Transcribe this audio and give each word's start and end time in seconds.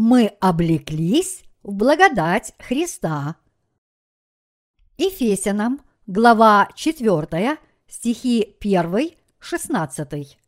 мы 0.00 0.28
облеклись 0.40 1.44
в 1.62 1.74
благодать 1.74 2.54
Христа. 2.58 3.36
Ефесянам, 4.96 5.82
глава 6.06 6.70
4, 6.74 7.58
стихи 7.86 8.56
1, 8.60 9.10
16. 9.40 10.38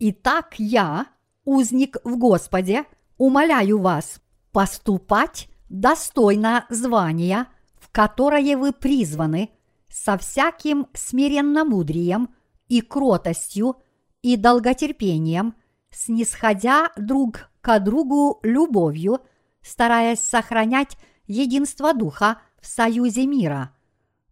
Итак, 0.00 0.54
я, 0.58 1.06
узник 1.46 1.96
в 2.04 2.18
Господе, 2.18 2.84
умоляю 3.16 3.78
вас 3.78 4.20
поступать 4.52 5.48
достойно 5.70 6.66
звания, 6.68 7.46
в 7.80 7.90
которое 7.90 8.58
вы 8.58 8.72
призваны, 8.74 9.48
со 9.88 10.18
всяким 10.18 10.88
смиренномудрием 10.92 12.28
и 12.68 12.82
кротостью 12.82 13.76
и 14.20 14.36
долготерпением, 14.36 15.54
снисходя 15.92 16.90
друг 16.96 17.50
к 17.60 17.78
другу 17.78 18.40
любовью, 18.42 19.20
стараясь 19.60 20.20
сохранять 20.20 20.96
единство 21.26 21.94
духа 21.94 22.40
в 22.60 22.66
союзе 22.66 23.26
мира. 23.26 23.74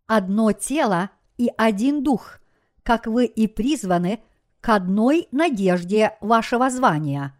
Одно 0.06 0.52
тело 0.52 1.10
и 1.38 1.50
один 1.56 2.02
дух, 2.02 2.40
как 2.82 3.06
вы 3.06 3.26
и 3.26 3.46
призваны 3.46 4.22
к 4.60 4.68
одной 4.70 5.28
надежде 5.30 6.16
вашего 6.20 6.70
звания. 6.70 7.38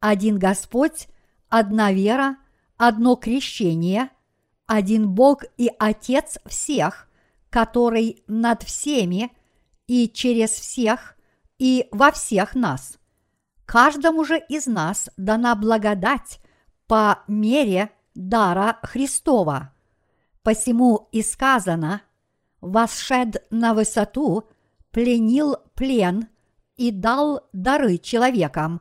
Один 0.00 0.38
Господь, 0.38 1.08
одна 1.48 1.92
вера, 1.92 2.36
одно 2.76 3.16
крещение, 3.16 4.10
один 4.66 5.10
Бог 5.10 5.44
и 5.56 5.70
Отец 5.78 6.38
всех, 6.46 7.08
который 7.50 8.22
над 8.26 8.62
всеми 8.62 9.32
и 9.86 10.08
через 10.08 10.50
всех 10.50 11.16
и 11.58 11.88
во 11.90 12.12
всех 12.12 12.54
нас. 12.54 12.97
Каждому 13.68 14.24
же 14.24 14.38
из 14.48 14.66
нас 14.66 15.10
дана 15.18 15.54
благодать 15.54 16.40
по 16.86 17.22
мере 17.28 17.90
дара 18.14 18.78
Христова. 18.82 19.74
Посему 20.42 21.10
и 21.12 21.20
сказано, 21.20 22.00
восшед 22.62 23.46
на 23.50 23.74
высоту, 23.74 24.48
пленил 24.90 25.56
плен 25.74 26.28
и 26.78 26.90
дал 26.90 27.46
дары 27.52 27.98
человекам. 27.98 28.80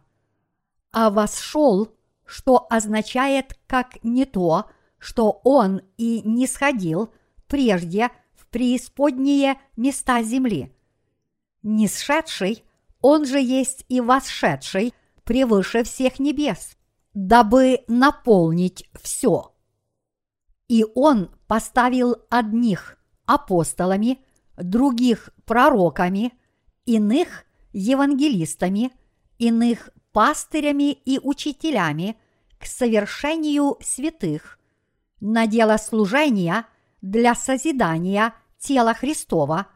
А 0.94 1.10
восшел, 1.10 1.94
что 2.26 2.66
означает 2.70 3.60
как 3.68 4.02
не 4.06 4.24
то, 4.24 4.70
что 5.00 5.42
он 5.44 5.82
и 5.98 6.22
не 6.24 6.48
сходил 6.48 7.14
прежде 7.48 8.10
в 8.36 8.48
преисподние 8.48 9.60
места 9.76 10.24
земли. 10.24 10.74
Нисшедший 11.62 12.64
он 13.02 13.26
же 13.26 13.40
есть 13.40 13.86
и 13.90 14.02
восшедший 14.02 14.94
превыше 15.24 15.84
всех 15.84 16.20
небес, 16.20 16.78
дабы 17.14 17.84
наполнить 17.88 18.90
все. 19.02 19.54
И 20.68 20.86
он 20.96 21.32
поставил 21.48 22.18
одних 22.30 22.98
апостолами, 23.26 24.20
других 24.58 25.30
пророками, 25.46 26.34
иных 26.86 27.46
евангелистами, 27.74 28.92
иных 29.38 29.90
пастырями 30.12 30.92
и 30.92 31.20
учителями 31.20 32.18
к 32.58 32.66
совершению 32.66 33.78
святых, 33.82 34.58
на 35.20 35.48
дело 35.48 35.78
служения 35.78 36.66
для 37.02 37.36
созидания 37.36 38.34
тела 38.58 38.94
Христова, 38.94 39.68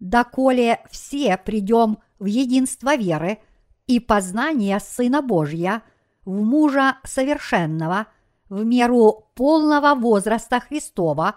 доколе 0.00 0.80
все 0.90 1.36
придем 1.36 1.98
в 2.22 2.26
единство 2.26 2.94
веры 2.94 3.38
и 3.88 3.98
познание 3.98 4.78
Сына 4.78 5.22
Божья, 5.22 5.82
в 6.24 6.40
мужа 6.40 6.98
совершенного, 7.02 8.06
в 8.48 8.64
меру 8.64 9.26
полного 9.34 9.98
возраста 9.98 10.60
Христова, 10.60 11.34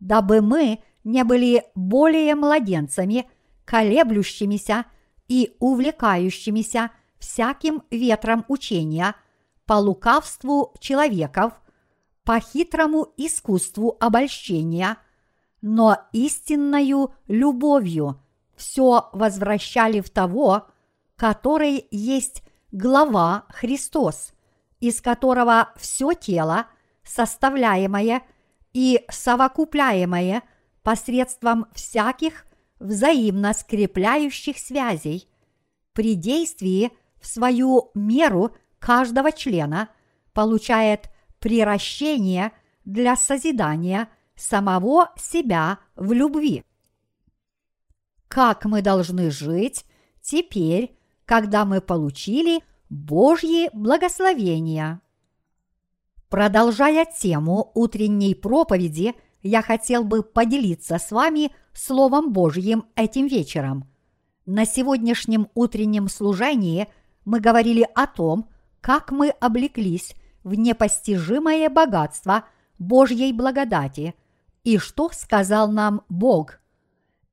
дабы 0.00 0.40
мы 0.40 0.80
не 1.04 1.22
были 1.22 1.64
более 1.76 2.34
младенцами, 2.34 3.30
колеблющимися 3.64 4.86
и 5.28 5.54
увлекающимися 5.60 6.90
всяким 7.20 7.84
ветром 7.92 8.44
учения 8.48 9.14
по 9.64 9.74
лукавству 9.74 10.74
человеков, 10.80 11.52
по 12.24 12.40
хитрому 12.40 13.06
искусству 13.16 13.96
обольщения, 14.00 14.96
но 15.62 15.98
истинною 16.12 17.14
любовью– 17.28 18.20
все 18.56 19.08
возвращали 19.12 20.00
в 20.00 20.10
того, 20.10 20.66
который 21.16 21.86
есть 21.90 22.42
глава 22.72 23.44
Христос, 23.48 24.32
из 24.80 25.00
которого 25.00 25.70
все 25.76 26.12
тело, 26.12 26.66
составляемое 27.02 28.22
и 28.72 29.04
совокупляемое 29.08 30.42
посредством 30.82 31.66
всяких 31.72 32.46
взаимно 32.78 33.54
скрепляющих 33.54 34.58
связей, 34.58 35.28
при 35.92 36.14
действии 36.14 36.92
в 37.20 37.26
свою 37.26 37.90
меру 37.94 38.54
каждого 38.78 39.32
члена 39.32 39.88
получает 40.34 41.10
приращение 41.38 42.52
для 42.84 43.16
созидания 43.16 44.08
самого 44.36 45.10
себя 45.16 45.78
в 45.96 46.12
любви 46.12 46.62
как 48.36 48.66
мы 48.66 48.82
должны 48.82 49.30
жить 49.30 49.86
теперь, 50.20 50.94
когда 51.24 51.64
мы 51.64 51.80
получили 51.80 52.62
Божьи 52.90 53.70
благословения. 53.72 55.00
Продолжая 56.28 57.06
тему 57.06 57.70
утренней 57.72 58.34
проповеди, 58.34 59.14
я 59.42 59.62
хотел 59.62 60.04
бы 60.04 60.22
поделиться 60.22 60.98
с 60.98 61.12
вами 61.12 61.50
Словом 61.72 62.34
Божьим 62.34 62.84
этим 62.94 63.26
вечером. 63.26 63.88
На 64.44 64.66
сегодняшнем 64.66 65.48
утреннем 65.54 66.06
служении 66.10 66.88
мы 67.24 67.40
говорили 67.40 67.88
о 67.94 68.06
том, 68.06 68.50
как 68.82 69.12
мы 69.12 69.30
облеклись 69.30 70.14
в 70.44 70.52
непостижимое 70.52 71.70
богатство 71.70 72.44
Божьей 72.78 73.32
благодати 73.32 74.14
и 74.62 74.76
что 74.76 75.08
сказал 75.10 75.72
нам 75.72 76.02
Бог– 76.10 76.60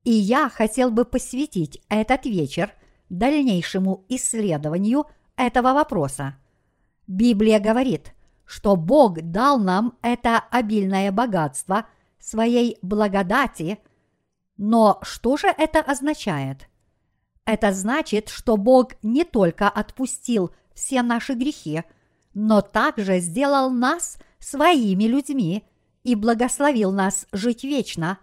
и 0.04 0.10
я 0.12 0.48
хотел 0.48 0.90
бы 0.90 1.04
посвятить 1.04 1.82
этот 1.88 2.26
вечер 2.26 2.72
дальнейшему 3.08 4.04
исследованию 4.08 5.06
этого 5.36 5.72
вопроса. 5.72 6.36
Библия 7.06 7.58
говорит, 7.58 8.14
что 8.44 8.76
Бог 8.76 9.20
дал 9.20 9.58
нам 9.58 9.98
это 10.02 10.38
обильное 10.50 11.10
богатство 11.10 11.86
своей 12.18 12.78
благодати, 12.82 13.78
но 14.56 14.98
что 15.02 15.36
же 15.36 15.48
это 15.48 15.80
означает? 15.80 16.68
Это 17.44 17.72
значит, 17.72 18.28
что 18.28 18.56
Бог 18.56 18.92
не 19.02 19.24
только 19.24 19.68
отпустил 19.68 20.54
все 20.74 21.02
наши 21.02 21.34
грехи, 21.34 21.82
но 22.32 22.62
также 22.62 23.20
сделал 23.20 23.70
нас 23.70 24.18
своими 24.38 25.04
людьми 25.04 25.64
и 26.04 26.14
благословил 26.14 26.90
нас 26.90 27.26
жить 27.32 27.64
вечно, 27.64 28.18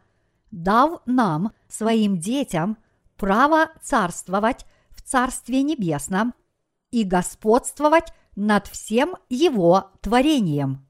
дав 0.51 1.01
нам, 1.05 1.51
своим 1.67 2.19
детям, 2.19 2.77
право 3.17 3.71
царствовать 3.81 4.65
в 4.89 5.01
Царстве 5.01 5.63
Небесном 5.63 6.33
и 6.91 7.03
господствовать 7.03 8.13
над 8.35 8.67
всем 8.67 9.15
его 9.29 9.91
творением. 10.01 10.87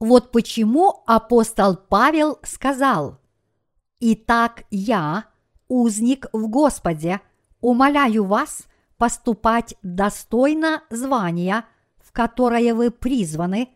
Вот 0.00 0.32
почему 0.32 1.02
апостол 1.06 1.76
Павел 1.76 2.38
сказал, 2.42 3.20
«Итак 4.00 4.64
я, 4.70 5.26
узник 5.68 6.26
в 6.32 6.48
Господе, 6.48 7.20
умоляю 7.60 8.24
вас 8.24 8.66
поступать 8.96 9.76
достойно 9.82 10.82
звания, 10.90 11.64
в 11.98 12.12
которое 12.12 12.74
вы 12.74 12.90
призваны, 12.90 13.70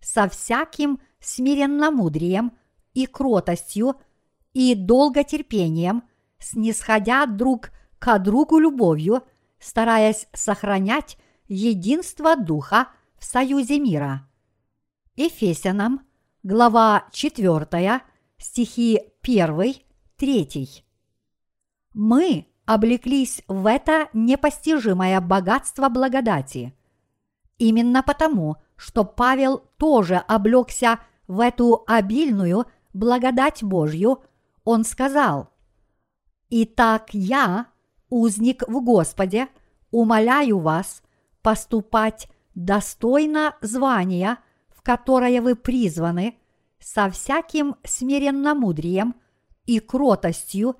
со 0.00 0.28
всяким 0.28 1.00
смиренномудрием 1.20 2.52
и 2.92 3.06
кротостью– 3.06 3.96
и 4.54 4.74
долготерпением, 4.74 6.04
снисходя 6.38 7.26
друг 7.26 7.70
к 7.98 8.18
другу 8.18 8.58
любовью, 8.58 9.24
стараясь 9.58 10.28
сохранять 10.32 11.18
единство 11.48 12.36
Духа 12.36 12.88
в 13.18 13.24
союзе 13.24 13.78
мира. 13.78 14.28
Ефесянам, 15.16 16.06
глава 16.42 17.08
4, 17.12 18.00
стихи 18.38 19.00
1, 19.22 19.74
3. 20.16 20.84
Мы 21.92 22.46
облеклись 22.64 23.42
в 23.46 23.66
это 23.66 24.08
непостижимое 24.12 25.20
богатство 25.20 25.88
благодати. 25.88 26.74
Именно 27.58 28.02
потому, 28.02 28.56
что 28.76 29.04
Павел 29.04 29.58
тоже 29.78 30.16
облегся 30.16 31.00
в 31.26 31.40
эту 31.40 31.84
обильную 31.86 32.66
благодать 32.92 33.62
Божью– 33.64 34.22
он 34.64 34.84
сказал, 34.84 35.50
«Итак 36.50 37.10
я, 37.12 37.66
узник 38.08 38.66
в 38.66 38.82
Господе, 38.82 39.48
умоляю 39.90 40.58
вас 40.58 41.02
поступать 41.42 42.28
достойно 42.54 43.56
звания, 43.60 44.38
в 44.70 44.82
которое 44.82 45.40
вы 45.40 45.56
призваны, 45.56 46.38
со 46.80 47.10
всяким 47.10 47.76
смиренномудрием 47.84 49.14
и 49.66 49.80
кротостью 49.80 50.76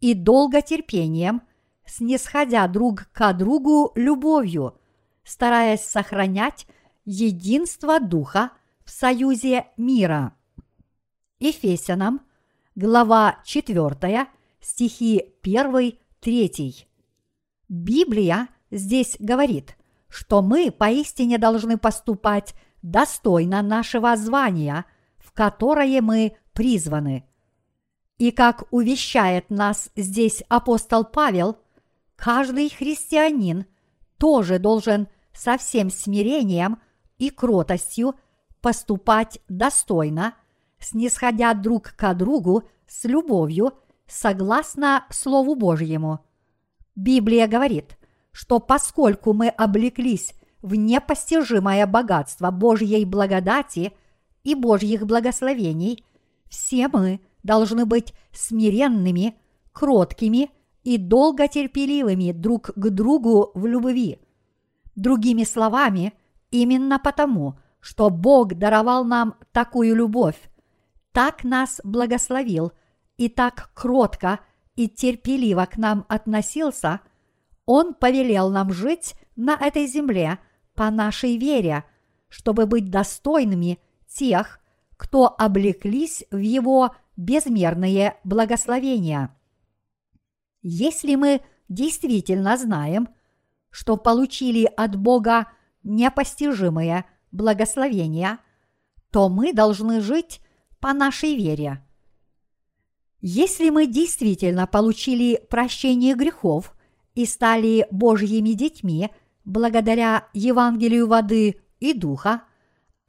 и 0.00 0.14
долготерпением, 0.14 1.42
снисходя 1.86 2.66
друг 2.68 3.08
к 3.12 3.32
другу 3.32 3.92
любовью, 3.94 4.78
стараясь 5.24 5.84
сохранять 5.84 6.66
единство 7.04 7.98
Духа 7.98 8.50
в 8.84 8.90
союзе 8.90 9.66
мира. 9.76 10.34
Ефесянам, 11.38 12.20
глава 12.78 13.40
4, 13.44 14.28
стихи 14.60 15.34
1-3. 15.42 16.86
Библия 17.68 18.48
здесь 18.70 19.16
говорит, 19.18 19.76
что 20.08 20.42
мы 20.42 20.70
поистине 20.70 21.38
должны 21.38 21.76
поступать 21.76 22.54
достойно 22.80 23.62
нашего 23.62 24.16
звания, 24.16 24.84
в 25.16 25.32
которое 25.32 26.00
мы 26.00 26.36
призваны. 26.52 27.24
И 28.16 28.30
как 28.30 28.62
увещает 28.70 29.50
нас 29.50 29.90
здесь 29.96 30.44
апостол 30.48 31.04
Павел, 31.04 31.56
каждый 32.14 32.70
христианин 32.70 33.66
тоже 34.18 34.60
должен 34.60 35.08
со 35.32 35.58
всем 35.58 35.90
смирением 35.90 36.80
и 37.16 37.30
кротостью 37.30 38.14
поступать 38.60 39.40
достойно, 39.48 40.34
снисходя 40.80 41.54
друг 41.54 41.94
к 41.96 42.14
другу 42.14 42.64
с 42.86 43.04
любовью, 43.04 43.72
согласно 44.06 45.04
Слову 45.10 45.54
Божьему. 45.54 46.20
Библия 46.96 47.46
говорит, 47.46 47.98
что 48.32 48.58
поскольку 48.58 49.32
мы 49.32 49.48
облеклись 49.48 50.34
в 50.62 50.74
непостижимое 50.74 51.86
богатство 51.86 52.50
Божьей 52.50 53.04
благодати 53.04 53.92
и 54.42 54.54
Божьих 54.54 55.06
благословений, 55.06 56.04
все 56.48 56.88
мы 56.88 57.20
должны 57.42 57.86
быть 57.86 58.14
смиренными, 58.32 59.36
кроткими 59.72 60.50
и 60.82 60.96
долготерпеливыми 60.96 62.32
друг 62.32 62.70
к 62.74 62.90
другу 62.90 63.50
в 63.54 63.66
любви. 63.66 64.18
Другими 64.96 65.44
словами, 65.44 66.14
именно 66.50 66.98
потому, 66.98 67.58
что 67.80 68.10
Бог 68.10 68.54
даровал 68.54 69.04
нам 69.04 69.36
такую 69.52 69.94
любовь, 69.94 70.36
так 71.18 71.42
нас 71.42 71.80
благословил 71.82 72.70
и 73.16 73.28
так 73.28 73.72
кротко 73.74 74.38
и 74.76 74.88
терпеливо 74.88 75.66
к 75.68 75.76
нам 75.76 76.06
относился, 76.08 77.00
Он 77.66 77.92
повелел 77.92 78.50
нам 78.50 78.72
жить 78.72 79.16
на 79.34 79.54
этой 79.56 79.88
земле 79.88 80.38
по 80.76 80.88
нашей 80.92 81.36
вере, 81.36 81.82
чтобы 82.28 82.66
быть 82.66 82.88
достойными 82.88 83.80
тех, 84.06 84.60
кто 84.96 85.34
облеклись 85.36 86.24
в 86.30 86.36
Его 86.36 86.94
безмерные 87.16 88.16
благословения. 88.22 89.36
Если 90.62 91.16
мы 91.16 91.40
действительно 91.68 92.56
знаем, 92.56 93.08
что 93.70 93.96
получили 93.96 94.70
от 94.76 94.94
Бога 94.94 95.48
непостижимые 95.82 97.06
благословения, 97.32 98.38
то 99.10 99.28
мы 99.28 99.52
должны 99.52 100.00
жить 100.00 100.40
по 100.80 100.92
нашей 100.92 101.36
вере. 101.36 101.84
Если 103.20 103.70
мы 103.70 103.86
действительно 103.86 104.66
получили 104.66 105.40
прощение 105.50 106.14
грехов 106.14 106.74
и 107.14 107.26
стали 107.26 107.86
Божьими 107.90 108.50
детьми 108.50 109.10
благодаря 109.44 110.28
Евангелию 110.32 111.08
воды 111.08 111.60
и 111.80 111.92
духа, 111.92 112.42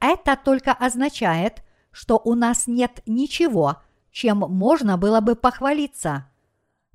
это 0.00 0.36
только 0.42 0.72
означает, 0.72 1.62
что 1.92 2.20
у 2.24 2.34
нас 2.34 2.66
нет 2.66 3.02
ничего– 3.06 3.76
чем 4.10 4.38
можно 4.38 4.96
было 4.96 5.20
бы 5.20 5.36
похвалиться. 5.36 6.26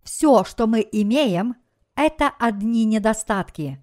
Все, 0.04 0.44
что 0.44 0.68
мы 0.68 0.88
имеем, 0.92 1.56
это 1.96 2.30
одни 2.40 2.86
недостатки. 2.86 3.82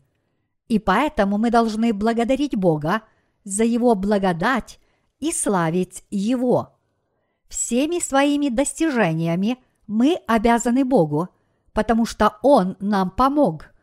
И 0.69 0.79
поэтому 0.79 1.39
мы 1.39 1.51
должны 1.51 1.93
благодарить 1.93 2.57
Бога 2.57 3.03
за 3.45 3.65
Его 3.65 3.95
благодать 3.95 4.79
и 5.19 5.33
славить 5.33 6.05
Его. 6.11 6.72
Всеми 7.53 7.99
своими 7.99 8.49
достижениями 8.49 9.59
мы 9.87 10.17
обязаны 10.27 10.87
Богу, 10.87 11.29
потому 11.75 12.07
что 12.07 12.39
Он 12.41 12.79
нам 12.81 13.11
помог, 13.11 13.75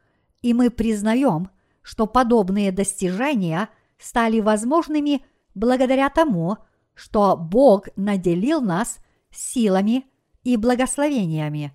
и 0.42 0.56
мы 0.56 0.71
признаем, 0.71 1.51
что 1.83 2.07
подобные 2.07 2.71
достижения 2.71 3.69
стали 4.00 4.39
возможными 4.39 5.24
благодаря 5.54 6.10
тому, 6.10 6.57
что 6.95 7.38
Бог 7.38 7.89
наделил 7.95 8.60
нас– 8.60 8.98
силами 9.31 10.07
и 10.44 10.57
благословениями. 10.57 11.71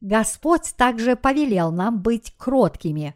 Господь 0.00 0.74
также 0.76 1.14
повелел 1.14 1.70
нам 1.70 2.02
быть 2.02 2.34
кроткими. 2.36 3.14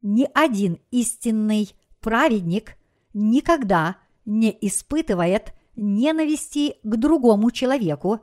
Ни 0.00 0.26
один 0.32 0.78
истинный 0.90 1.74
праведник 2.00 2.78
никогда 3.12 3.96
не 4.24 4.56
испытывает 4.62 5.52
ненависти 5.78 6.76
к 6.82 6.96
другому 6.96 7.50
человеку 7.50 8.20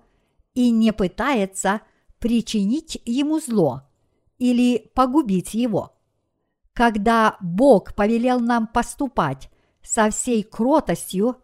и 0.53 0.69
не 0.69 0.93
пытается 0.93 1.81
причинить 2.19 3.01
ему 3.05 3.39
зло 3.39 3.83
или 4.37 4.91
погубить 4.93 5.53
его. 5.53 5.97
Когда 6.73 7.37
Бог 7.39 7.95
повелел 7.95 8.39
нам 8.39 8.67
поступать 8.67 9.49
со 9.81 10.09
всей 10.09 10.43
кротостью, 10.43 11.37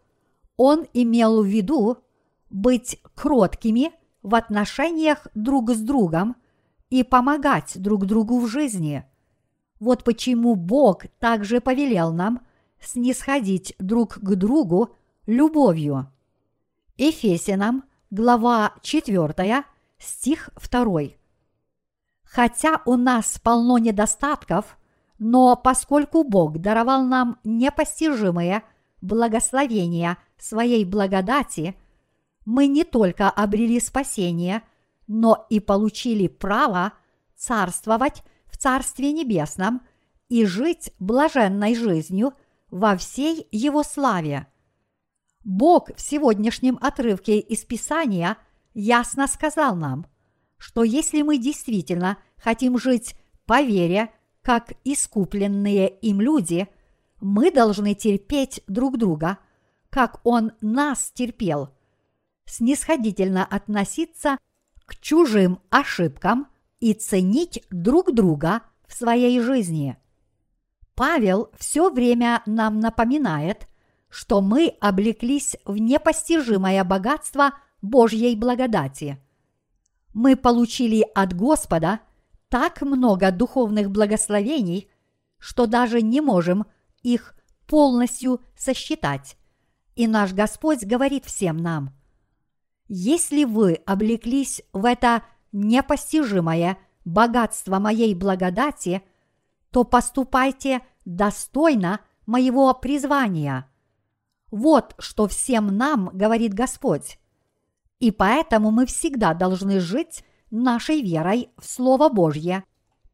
Он 0.56 0.86
имел 0.92 1.42
в 1.42 1.46
виду 1.46 1.98
быть 2.50 3.00
кроткими 3.14 3.92
в 4.22 4.34
отношениях 4.34 5.26
друг 5.34 5.70
с 5.70 5.80
другом 5.80 6.36
и 6.90 7.02
помогать 7.02 7.80
друг 7.80 8.04
другу 8.04 8.38
в 8.38 8.46
жизни. 8.46 9.04
Вот 9.80 10.04
почему 10.04 10.54
Бог 10.54 11.06
также 11.18 11.60
повелел 11.60 12.12
нам 12.12 12.46
снисходить 12.80 13.74
друг 13.78 14.14
к 14.14 14.34
другу 14.34 14.96
любовью. 15.32 16.12
Ефесянам, 16.96 17.84
глава 18.10 18.74
4, 18.82 19.64
стих 19.98 20.50
2. 20.70 21.00
Хотя 22.24 22.82
у 22.86 22.96
нас 22.96 23.38
полно 23.42 23.78
недостатков, 23.78 24.78
но 25.18 25.56
поскольку 25.56 26.24
Бог 26.24 26.58
даровал 26.58 27.04
нам 27.04 27.38
непостижимые 27.44 28.62
благословения 29.00 30.18
своей 30.38 30.84
благодати– 30.84 31.76
мы 32.44 32.66
не 32.66 32.84
только 32.84 33.30
обрели 33.30 33.80
спасение, 33.80 34.62
но 35.06 35.46
и 35.50 35.60
получили 35.60 36.26
право 36.26 36.92
царствовать 37.36 38.22
в 38.46 38.56
Царстве 38.56 39.12
Небесном 39.12 39.82
и 40.28 40.44
жить 40.44 40.92
блаженной 40.98 41.74
жизнью 41.74 42.34
во 42.70 42.96
всей 42.96 43.46
Его 43.50 43.82
славе. 43.82 44.46
Бог 45.44 45.90
в 45.94 46.00
сегодняшнем 46.00 46.78
отрывке 46.80 47.38
из 47.38 47.64
Писания 47.64 48.36
ясно 48.74 49.26
сказал 49.26 49.76
нам, 49.76 50.06
что 50.58 50.84
если 50.84 51.22
мы 51.22 51.38
действительно 51.38 52.18
хотим 52.36 52.78
жить 52.78 53.16
по 53.46 53.62
вере, 53.62 54.10
как 54.42 54.72
искупленные 54.84 55.88
им 55.88 56.20
люди, 56.20 56.68
мы 57.20 57.50
должны 57.50 57.94
терпеть 57.94 58.62
друг 58.66 58.98
друга, 58.98 59.38
как 59.90 60.20
Он 60.24 60.52
нас 60.60 61.10
терпел– 61.14 61.70
снисходительно 62.52 63.44
относиться 63.44 64.38
к 64.84 64.96
чужим 64.96 65.60
ошибкам 65.70 66.48
и 66.80 66.92
ценить 66.92 67.64
друг 67.70 68.12
друга 68.12 68.62
в 68.86 68.94
своей 68.94 69.40
жизни. 69.40 69.96
Павел 70.94 71.50
все 71.58 71.90
время 71.90 72.42
нам 72.46 72.78
напоминает, 72.80 73.68
что 74.12 74.40
мы 74.40 74.76
облеклись 74.80 75.56
в 75.64 75.76
непостижимое 75.78 76.84
богатство 76.84 77.54
Божьей 77.80 78.36
благодати. 78.36 79.18
Мы 80.14 80.36
получили 80.36 81.04
от 81.14 81.34
Господа 81.34 82.00
так 82.48 82.82
много 82.82 83.32
духовных 83.32 83.90
благословений, 83.90 84.88
что 85.38 85.66
даже 85.66 86.02
не 86.02 86.20
можем 86.20 86.66
их 87.02 87.34
полностью 87.66 88.40
сосчитать. 88.56 89.36
И 89.96 90.06
наш 90.06 90.32
Господь 90.32 90.84
говорит 90.84 91.24
всем 91.24 91.56
нам– 91.56 91.90
если 92.94 93.44
вы 93.44 93.76
облеклись 93.86 94.60
в 94.74 94.84
это 94.84 95.22
непостижимое 95.50 96.76
богатство 97.06 97.78
моей 97.78 98.14
благодати, 98.14 99.02
то 99.70 99.84
поступайте 99.84 100.82
достойно 101.06 102.00
моего 102.26 102.74
призвания. 102.74 103.66
Вот 104.52 104.94
что 104.98 105.26
всем 105.28 105.78
нам 105.78 106.10
говорит 106.12 106.52
Господь. 106.52 107.18
И 108.00 108.10
поэтому 108.10 108.70
мы 108.70 108.84
всегда 108.84 109.32
должны 109.32 109.80
жить 109.80 110.24
нашей 110.50 111.00
верой 111.00 111.48
в 111.56 111.64
Слово 111.64 112.10
Божье, 112.10 112.62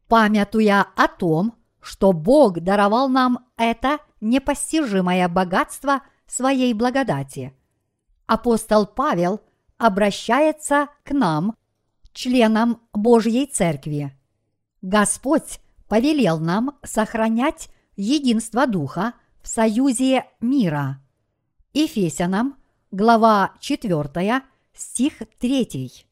памятуя 0.09 0.85
о 0.97 1.07
том, 1.07 1.53
что 1.81 2.11
Бог 2.11 2.59
даровал 2.59 3.07
нам 3.07 3.45
это 3.55 3.99
непостижимое 4.19 5.29
богатство 5.29 6.01
своей 6.27 6.73
благодати. 6.73 7.53
Апостол 8.25 8.85
Павел 8.85 9.39
обращается 9.77 10.89
к 11.05 11.11
нам, 11.11 11.55
членам 12.11 12.81
Божьей 12.91 13.45
Церкви. 13.45 14.13
Господь 14.81 15.61
повелел 15.87 16.37
нам 16.39 16.77
сохранять 16.83 17.69
единство 17.95 18.67
Духа 18.67 19.13
в 19.41 19.47
союзе 19.47 20.25
мира. 20.41 21.01
Ефесянам, 21.73 22.55
глава 22.89 23.53
4, 23.59 24.41
стих 24.73 25.13
3. 25.37 26.05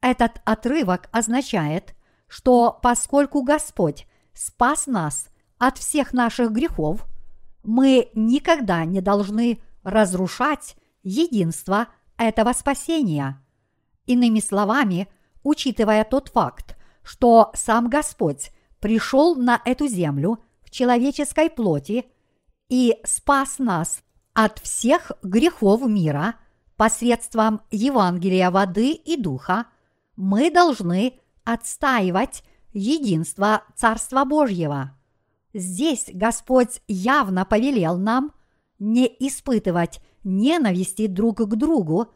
Этот 0.00 0.40
отрывок 0.44 1.08
означает, 1.10 1.96
что 2.28 2.78
поскольку 2.80 3.42
Господь 3.42 4.06
спас 4.32 4.86
нас 4.86 5.30
от 5.58 5.78
всех 5.78 6.12
наших 6.12 6.52
грехов, 6.52 7.06
мы 7.64 8.10
никогда 8.14 8.84
не 8.84 9.00
должны 9.00 9.60
разрушать 9.82 10.76
единство 11.02 11.88
этого 12.16 12.52
спасения. 12.52 13.42
Иными 14.06 14.38
словами, 14.38 15.08
учитывая 15.42 16.04
тот 16.04 16.28
факт, 16.28 16.76
что 17.02 17.50
сам 17.54 17.88
Господь 17.88 18.52
пришел 18.78 19.34
на 19.34 19.60
эту 19.64 19.88
землю 19.88 20.38
в 20.62 20.70
человеческой 20.70 21.50
плоти 21.50 22.04
и 22.68 22.96
спас 23.04 23.58
нас 23.58 24.04
от 24.40 24.60
всех 24.60 25.10
грехов 25.24 25.84
мира 25.84 26.36
посредством 26.76 27.60
Евангелия 27.72 28.52
воды 28.52 28.92
и 28.92 29.16
духа, 29.16 29.66
мы 30.14 30.52
должны 30.52 31.18
отстаивать 31.42 32.44
единство 32.72 33.64
Царства 33.74 34.24
Божьего. 34.24 34.96
Здесь 35.54 36.04
Господь 36.12 36.82
явно 36.86 37.44
повелел 37.46 37.98
нам 37.98 38.30
не 38.78 39.08
испытывать 39.18 39.98
ненависти 40.22 41.08
друг 41.08 41.38
к 41.38 41.56
другу 41.56 42.14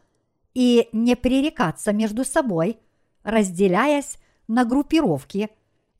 и 0.53 0.87
не 0.93 1.17
пререкаться 1.17 1.91
между 1.91 2.23
собой, 2.23 2.79
разделяясь 3.23 4.17
на 4.47 4.63
группировки, 4.63 5.49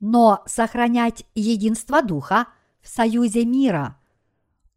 но 0.00 0.42
сохранять 0.46 1.26
единство 1.34 2.00
Духа 2.00 2.46
в 2.80 2.88
союзе 2.88 3.44
мира. 3.44 4.00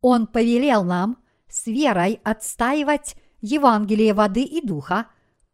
Он 0.01 0.27
повелел 0.27 0.83
нам 0.83 1.19
с 1.49 1.67
верой 1.67 2.19
отстаивать 2.23 3.15
Евангелие 3.41 4.13
воды 4.13 4.43
и 4.43 4.65
Духа 4.65 5.07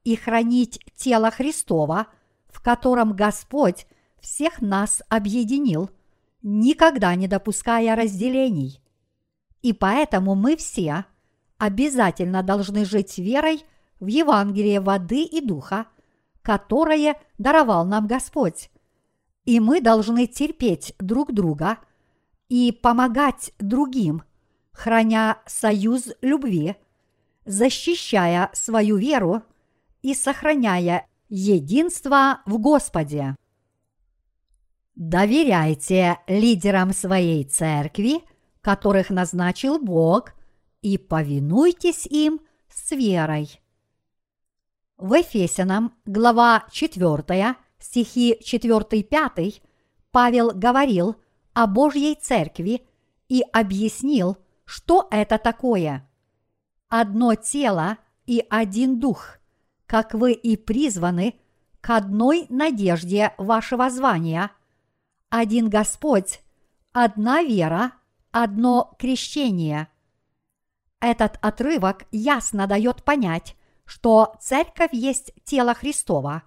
и 0.04 0.16
хранить 0.16 0.80
тело 0.96 1.32
Христова, 1.32 2.08
в 2.48 2.62
котором 2.62 3.14
Господь 3.14 3.88
всех 4.20 4.62
нас 4.62 5.02
объединил, 5.10 5.90
никогда 6.42 7.16
не 7.16 7.28
допуская 7.28 7.96
разделений. 7.96 8.82
И 9.62 9.74
поэтому 9.74 10.36
мы 10.36 10.56
все 10.56 11.06
обязательно 11.58 12.44
должны 12.44 12.86
жить 12.86 13.18
верой 13.18 13.66
в 14.00 14.08
Евангелие 14.08 14.82
воды 14.82 15.24
и 15.24 15.40
духа, 15.40 15.88
которое 16.42 17.18
даровал 17.38 17.86
нам 17.86 18.06
Господь. 18.06 18.70
И 19.46 19.60
мы 19.60 19.82
должны 19.82 20.28
терпеть 20.28 20.94
друг 21.00 21.34
друга 21.34 21.78
и 22.50 22.72
помогать 22.72 23.54
другим, 23.60 24.24
храня 24.74 25.42
союз 25.46 26.10
любви, 26.22 26.76
защищая 27.46 28.50
свою 28.54 28.98
веру 28.98 29.44
и 30.02 30.14
сохраняя 30.14 31.08
единство 31.30 32.42
в 32.46 32.58
Господе. 32.58 33.36
Доверяйте 34.96 36.20
лидерам 36.28 36.94
своей 36.94 37.44
церкви, 37.46 38.22
которых 38.62 39.10
назначил 39.10 39.80
Бог, 39.80 40.34
и 40.82 40.98
повинуйтесь 40.98 42.06
им 42.06 42.42
с 42.70 42.92
верой. 42.92 43.60
В 44.98 45.16
Ефесянам, 45.16 45.94
глава 46.06 46.66
4, 46.72 47.56
стихи 47.80 48.38
4-5, 48.42 49.62
Павел 50.12 50.52
говорил 50.52 51.16
о 51.54 51.68
Божьей 51.68 52.16
церкви 52.16 52.82
и 53.28 53.44
объяснил, 53.52 54.38
что 54.66 55.08
это 55.12 55.38
такое. 55.38 56.10
Одно 56.90 57.36
тело 57.36 57.98
и 58.26 58.46
один 58.50 59.00
дух, 59.00 59.38
как 59.86 60.14
вы 60.14 60.34
и 60.34 60.58
призваны 60.58 61.40
к 61.82 61.90
одной 61.90 62.46
надежде 62.50 63.34
вашего 63.38 63.90
звания– 63.90 64.52
один 65.36 65.68
Господь, 65.68 66.42
одна 66.92 67.42
вера, 67.42 67.94
одно 68.30 68.94
крещение. 69.00 69.88
Этот 71.02 71.40
отрывок 71.42 72.06
ясно 72.12 72.68
дает 72.68 73.04
понять, 73.04 73.56
что 73.84 74.36
церковь 74.40 74.94
есть 74.94 75.34
тело 75.44 75.74
Христова. 75.74 76.44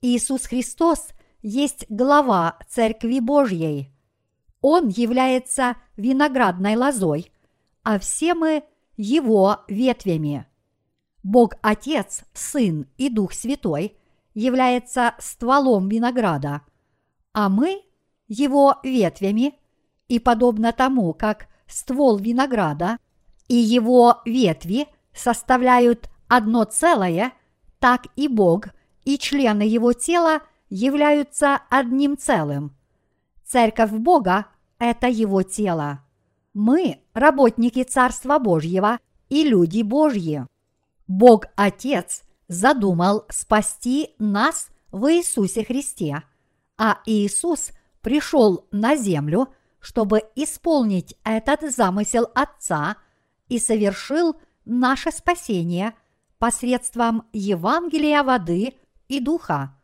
Иисус 0.00 0.46
Христос 0.46 1.08
есть 1.42 1.84
глава 1.90 2.58
Церкви 2.66 3.18
Божьей. 3.18 3.92
Он 4.62 4.88
является 4.88 5.76
виноградной 5.98 6.76
лозой, 6.76 7.30
а 7.84 7.98
все 7.98 8.34
мы 8.34 8.64
его 8.96 9.60
ветвями. 9.68 10.46
Бог 11.22 11.54
Отец, 11.62 12.24
Сын 12.32 12.88
и 12.96 13.08
Дух 13.08 13.32
Святой 13.32 13.96
является 14.34 15.14
стволом 15.18 15.88
винограда, 15.88 16.62
а 17.32 17.48
мы 17.48 17.82
его 18.26 18.78
ветвями, 18.82 19.54
и 20.08 20.18
подобно 20.18 20.72
тому, 20.72 21.14
как 21.14 21.48
ствол 21.66 22.18
винограда 22.18 22.98
и 23.48 23.54
его 23.54 24.20
ветви 24.26 24.86
составляют 25.14 26.10
одно 26.28 26.64
целое, 26.64 27.32
так 27.78 28.06
и 28.16 28.28
Бог 28.28 28.68
и 29.04 29.18
члены 29.18 29.62
его 29.62 29.92
тела 29.92 30.40
являются 30.68 31.60
одним 31.70 32.18
целым. 32.18 32.76
Церковь 33.44 33.92
Бога– 33.92 34.46
это 34.78 35.06
его 35.06 35.42
тело. 35.42 36.03
Мы– 36.54 37.02
работники 37.12 37.82
Царства 37.82 38.38
Божьего 38.38 38.98
и 39.28 39.44
люди 39.46 39.82
Божьи. 39.82 40.46
Бог 41.06 41.46
Отец 41.56 42.22
задумал 42.48 43.26
спасти 43.28 44.14
нас 44.18 44.68
в 44.90 45.12
Иисусе 45.12 45.64
Христе, 45.64 46.22
а 46.78 47.00
Иисус– 47.04 47.70
пришел 48.04 48.68
на 48.70 48.96
землю, 48.96 49.48
чтобы 49.80 50.20
исполнить 50.36 51.16
этот 51.24 51.74
замысел 51.74 52.30
Отца 52.34 52.98
и 53.48 53.58
совершил 53.58 54.36
наше 54.66 55.10
спасение 55.10 55.94
посредством 56.38 57.26
Евангелия 57.32 58.22
воды 58.22 58.74
и 59.08 59.20
духа. 59.20 59.80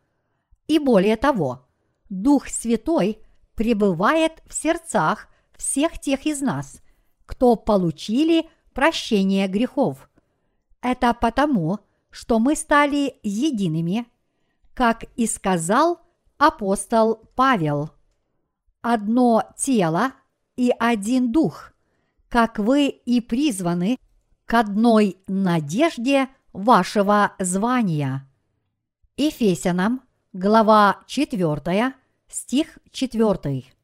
И 0.68 0.78
более 0.78 1.16
того, 1.16 1.66
Дух 2.10 2.48
Святой 2.48 3.18
пребывает 3.54 4.42
в 4.46 4.52
сердцах 4.52 5.28
всех 5.60 5.98
тех 5.98 6.24
из 6.24 6.40
нас, 6.40 6.80
кто 7.26 7.54
получили 7.54 8.48
прощение 8.72 9.46
грехов. 9.46 10.08
Это 10.80 11.12
потому, 11.12 11.80
что 12.10 12.38
мы 12.38 12.56
стали 12.56 13.16
едиными, 13.22 14.06
как 14.72 15.04
и 15.16 15.26
сказал 15.26 16.00
апостол 16.38 17.16
Павел 17.36 17.90
одно 18.80 19.42
тело 19.56 20.12
и 20.56 20.72
один 20.78 21.30
дух, 21.30 21.72
как 22.30 22.58
вы 22.58 22.88
и 22.88 23.20
призваны 23.20 23.98
к 24.46 24.54
одной 24.54 25.18
надежде 25.26 26.28
вашего 26.54 27.34
звания. 27.38 28.26
Ефесянам, 29.18 30.00
глава 30.32 31.00
4, 31.06 31.94
стих 32.28 32.78
4. 32.90 33.79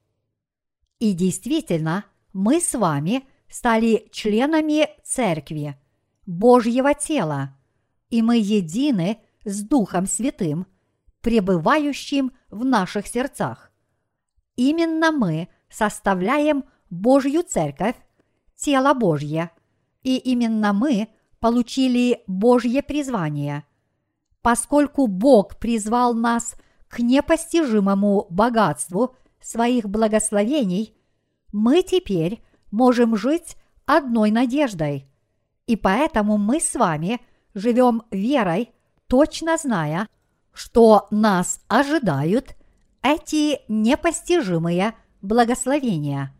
И 0.98 1.12
действительно, 1.12 2.04
мы 2.32 2.60
с 2.60 2.74
вами 2.74 3.26
стали 3.48 4.08
членами 4.12 4.88
церкви, 5.04 5.78
Божьего 6.24 6.94
тела, 6.94 7.56
и 8.10 8.22
мы 8.22 8.38
едины 8.38 9.18
с 9.44 9.62
Духом 9.62 10.06
Святым, 10.06 10.66
пребывающим 11.20 12.32
в 12.50 12.64
наших 12.64 13.06
сердцах. 13.06 13.70
Именно 14.56 15.12
мы 15.12 15.48
составляем 15.68 16.64
Божью 16.90 17.42
церковь, 17.42 17.96
тело 18.56 18.94
Божье, 18.94 19.50
и 20.02 20.16
именно 20.16 20.72
мы 20.72 21.08
получили 21.40 22.22
Божье 22.26 22.82
призвание. 22.82 23.64
Поскольку 24.40 25.06
Бог 25.06 25.58
призвал 25.58 26.14
нас 26.14 26.54
к 26.88 27.00
непостижимому 27.00 28.26
богатству 28.30 29.16
своих 29.40 29.88
благословений, 29.88 30.94
мы 31.52 31.82
теперь 31.82 32.42
можем 32.70 33.16
жить 33.16 33.56
одной 33.84 34.30
надеждой. 34.30 35.06
И 35.66 35.76
поэтому 35.76 36.36
мы 36.38 36.60
с 36.60 36.74
вами 36.74 37.20
живем 37.54 38.02
верой, 38.10 38.70
точно 39.06 39.56
зная, 39.56 40.08
что 40.52 41.06
нас 41.10 41.60
ожидают– 41.68 42.56
эти 43.06 43.60
непостижимые 43.68 44.94
благословения. 45.22 46.34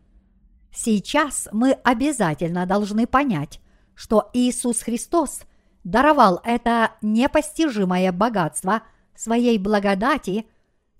Сейчас 0.73 1.47
мы 1.53 1.71
обязательно 1.71 2.65
должны 2.65 3.07
понять, 3.07 3.61
что 3.95 4.29
Иисус 4.33 4.81
Христос 4.81 5.43
даровал 5.85 6.41
это 6.43 6.91
непостижимое 7.01 8.11
богатство 8.11 8.83
своей 9.15 9.57
благодати 9.57 10.45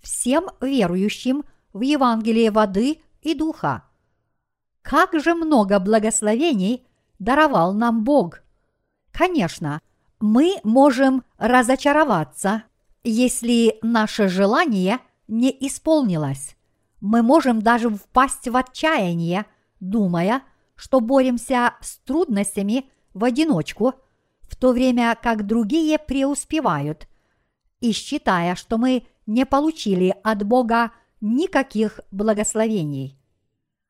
всем 0.01 0.45
верующим 0.61 1.43
в 1.77 1.81
Евангелие 1.81 2.51
воды 2.51 2.99
и 3.21 3.33
духа. 3.33 3.83
Как 4.81 5.19
же 5.19 5.35
много 5.35 5.79
благословений 5.79 6.85
даровал 7.19 7.73
нам 7.73 8.03
Бог! 8.03 8.41
Конечно, 9.11 9.81
мы 10.19 10.57
можем 10.63 11.23
разочароваться, 11.37 12.63
если 13.03 13.77
наше 13.81 14.27
желание 14.27 14.99
не 15.27 15.55
исполнилось. 15.67 16.55
Мы 17.01 17.21
можем 17.21 17.61
даже 17.61 17.89
впасть 17.89 18.47
в 18.47 18.55
отчаяние, 18.55 19.45
думая, 19.79 20.41
что 20.75 20.99
боремся 20.99 21.73
с 21.81 21.97
трудностями 21.97 22.89
в 23.13 23.23
одиночку, 23.23 23.93
в 24.41 24.55
то 24.55 24.71
время 24.71 25.17
как 25.21 25.45
другие 25.45 25.97
преуспевают, 25.99 27.07
и 27.79 27.91
считая, 27.91 28.55
что 28.55 28.77
мы 28.77 29.05
не 29.25 29.45
получили 29.45 30.15
от 30.23 30.43
Бога 30.43 30.91
никаких 31.21 31.99
благословений. 32.11 33.17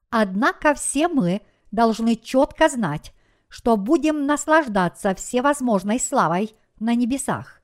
Однако 0.10 0.74
все 0.74 1.08
мы 1.08 1.42
должны 1.72 2.16
четко 2.16 2.70
знать, 2.70 3.14
что 3.50 3.78
будем 3.78 4.26
наслаждаться 4.26 5.16
всевозможной 5.16 6.00
славой 6.00 6.54
на 6.80 6.96
небесах. 6.96 7.62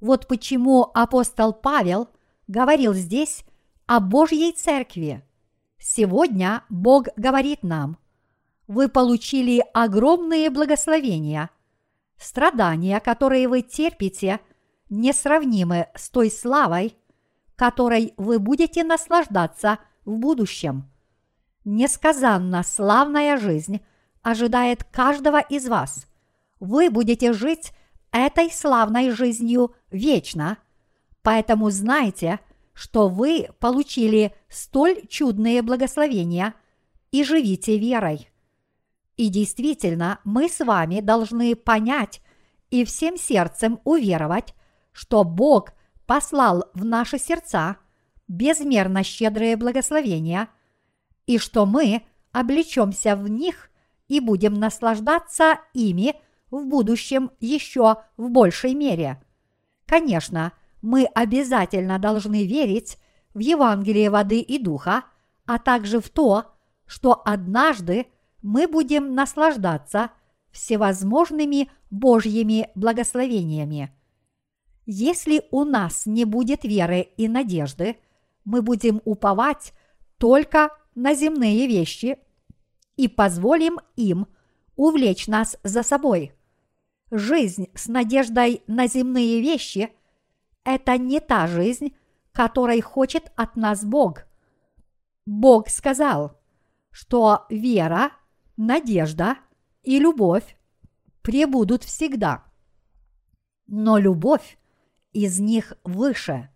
Вот 0.00 0.28
почему 0.28 0.90
апостол 0.94 1.52
Павел 1.52 2.08
говорил 2.48 2.92
здесь 2.92 3.44
о 3.86 4.00
Божьей 4.00 4.52
Церкви. 4.52 5.24
Сегодня 5.78 6.64
Бог 6.68 7.08
говорит 7.16 7.62
нам, 7.62 7.98
вы 8.66 8.88
получили 8.88 9.64
огромные 9.72 10.50
благословения. 10.50 11.50
Страдания, 12.18 12.98
которые 13.00 13.48
вы 13.48 13.62
терпите, 13.62 14.40
несравнимы 14.88 15.88
с 15.94 16.10
той 16.10 16.30
славой, 16.30 16.96
которой 17.56 18.14
вы 18.16 18.38
будете 18.38 18.84
наслаждаться 18.84 19.78
в 20.04 20.16
будущем. 20.18 20.90
Несказанно 21.64 22.62
славная 22.62 23.38
жизнь 23.38 23.80
ожидает 24.22 24.84
каждого 24.84 25.40
из 25.40 25.66
вас. 25.68 26.06
Вы 26.60 26.90
будете 26.90 27.32
жить 27.32 27.72
этой 28.12 28.50
славной 28.50 29.10
жизнью 29.10 29.74
вечно, 29.90 30.58
поэтому 31.22 31.70
знайте, 31.70 32.40
что 32.72 33.08
вы 33.08 33.48
получили 33.58 34.34
столь 34.48 35.06
чудные 35.08 35.62
благословения 35.62 36.54
и 37.10 37.24
живите 37.24 37.78
верой. 37.78 38.28
И 39.16 39.28
действительно, 39.28 40.20
мы 40.24 40.48
с 40.48 40.64
вами 40.64 41.00
должны 41.00 41.56
понять 41.56 42.20
и 42.70 42.84
всем 42.84 43.16
сердцем 43.16 43.80
уверовать, 43.84 44.54
что 44.92 45.24
Бог 45.24 45.72
послал 46.06 46.64
в 46.74 46.84
наши 46.84 47.18
сердца 47.18 47.76
безмерно 48.28 49.02
щедрые 49.02 49.56
благословения, 49.56 50.48
и 51.26 51.38
что 51.38 51.66
мы 51.66 52.02
облечемся 52.32 53.16
в 53.16 53.28
них 53.28 53.70
и 54.08 54.20
будем 54.20 54.54
наслаждаться 54.54 55.60
ими 55.74 56.14
в 56.50 56.64
будущем 56.66 57.30
еще 57.40 57.96
в 58.16 58.30
большей 58.30 58.74
мере. 58.74 59.22
Конечно, 59.86 60.52
мы 60.82 61.04
обязательно 61.04 61.98
должны 61.98 62.46
верить 62.46 62.98
в 63.34 63.38
Евангелие 63.40 64.10
воды 64.10 64.40
и 64.40 64.58
духа, 64.58 65.04
а 65.46 65.58
также 65.58 66.00
в 66.00 66.08
то, 66.08 66.44
что 66.86 67.20
однажды 67.24 68.06
мы 68.42 68.68
будем 68.68 69.14
наслаждаться 69.14 70.10
всевозможными 70.52 71.70
Божьими 71.90 72.70
благословениями. 72.74 73.92
Если 74.86 75.42
у 75.50 75.64
нас 75.64 76.06
не 76.06 76.24
будет 76.24 76.62
веры 76.62 77.00
и 77.16 77.26
надежды, 77.26 77.96
мы 78.44 78.62
будем 78.62 79.02
уповать 79.04 79.72
только 80.16 80.70
на 80.94 81.12
земные 81.12 81.66
вещи 81.66 82.18
и 82.96 83.08
позволим 83.08 83.80
им 83.96 84.28
увлечь 84.76 85.26
нас 85.26 85.58
за 85.64 85.82
собой. 85.82 86.32
Жизнь 87.10 87.68
с 87.74 87.88
надеждой 87.88 88.62
на 88.68 88.86
земные 88.86 89.40
вещи– 89.40 89.90
это 90.64 90.96
не 90.98 91.18
та 91.18 91.48
жизнь, 91.48 91.96
которой 92.30 92.80
хочет 92.80 93.32
от 93.34 93.56
нас 93.56 93.84
Бог. 93.84 94.24
Бог 95.26 95.68
сказал, 95.68 96.38
что 96.92 97.44
вера, 97.50 98.12
надежда 98.56 99.36
и 99.82 99.98
любовь 99.98 100.56
пребудут 101.22 101.82
всегда. 101.82 102.44
Но 103.66 103.98
любовь 103.98 104.58
из 105.24 105.40
них 105.40 105.72
выше. 105.84 106.48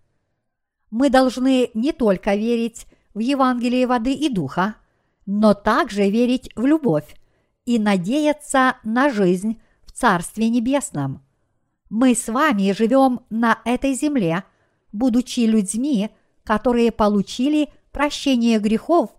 Мы 0.91 1.11
должны 1.11 1.71
не 1.75 1.93
только 1.93 2.35
верить 2.35 2.87
в 3.15 3.19
Евангелие 3.21 3.87
воды 3.87 4.13
и 4.13 4.29
духа, 4.29 4.77
но 5.27 5.55
также 5.55 6.11
верить 6.11 6.51
в 6.57 6.67
любовь 6.67 7.17
и 7.65 7.79
надеяться 7.79 8.77
на 8.85 9.11
жизнь 9.11 9.61
в 9.85 9.93
Царстве 9.93 10.49
Небесном. 10.49 11.23
Мы 11.89 12.15
с 12.15 12.29
вами 12.29 12.73
живем 12.73 13.21
на 13.31 13.61
этой 13.65 13.95
земле– 13.95 14.45
будучи 14.93 15.41
людьми, 15.41 16.11
которые 16.45 16.93
получили 16.93 17.69
прощение 17.93 18.59
грехов 18.59 19.11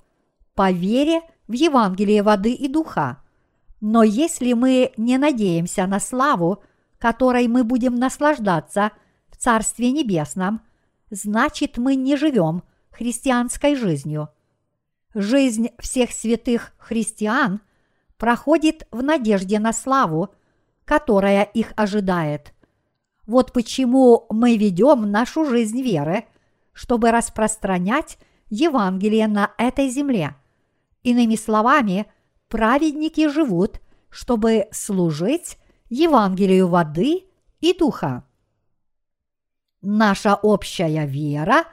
по 0.55 0.71
вере 0.71 1.21
в 1.47 1.53
Евангелие 1.53 2.23
воды 2.23 2.53
и 2.53 2.67
духа. 2.67 3.21
Но 3.79 4.03
если 4.03 4.53
мы 4.53 4.91
не 4.97 5.17
надеемся 5.17 5.87
на 5.87 5.99
славу, 5.99 6.63
которой 6.99 7.47
мы 7.47 7.63
будем 7.63 7.95
наслаждаться 7.95 8.91
Царстве 9.41 9.91
Небесном, 9.91 10.61
значит 11.09 11.77
мы 11.77 11.95
не 11.95 12.15
живем 12.15 12.63
христианской 12.91 13.75
жизнью. 13.75 14.29
Жизнь 15.13 15.69
всех 15.79 16.11
святых 16.11 16.73
христиан 16.77 17.61
проходит 18.17 18.87
в 18.91 19.01
надежде 19.01 19.59
на 19.59 19.73
славу, 19.73 20.33
которая 20.85 21.43
их 21.43 21.73
ожидает– 21.75 22.53
вот 23.31 23.53
почему 23.53 24.25
мы 24.29 24.57
ведем 24.57 25.09
нашу 25.09 25.45
жизнь 25.45 25.81
веры, 25.81 26.25
чтобы 26.73 27.11
распространять 27.11 28.17
Евангелие 28.49 29.27
на 29.27 29.51
этой 29.57 29.89
земле. 29.89 30.35
Иными 31.03 31.35
словами, 31.35 32.07
праведники 32.49 33.29
живут, 33.29 33.79
чтобы 34.09 34.67
служить 34.71 35.57
Евангелию 35.89 36.67
воды 36.67 37.23
и 37.59 37.73
духа. 37.73 38.25
Наша 39.81 40.35
общая 40.35 41.07
вера 41.07 41.65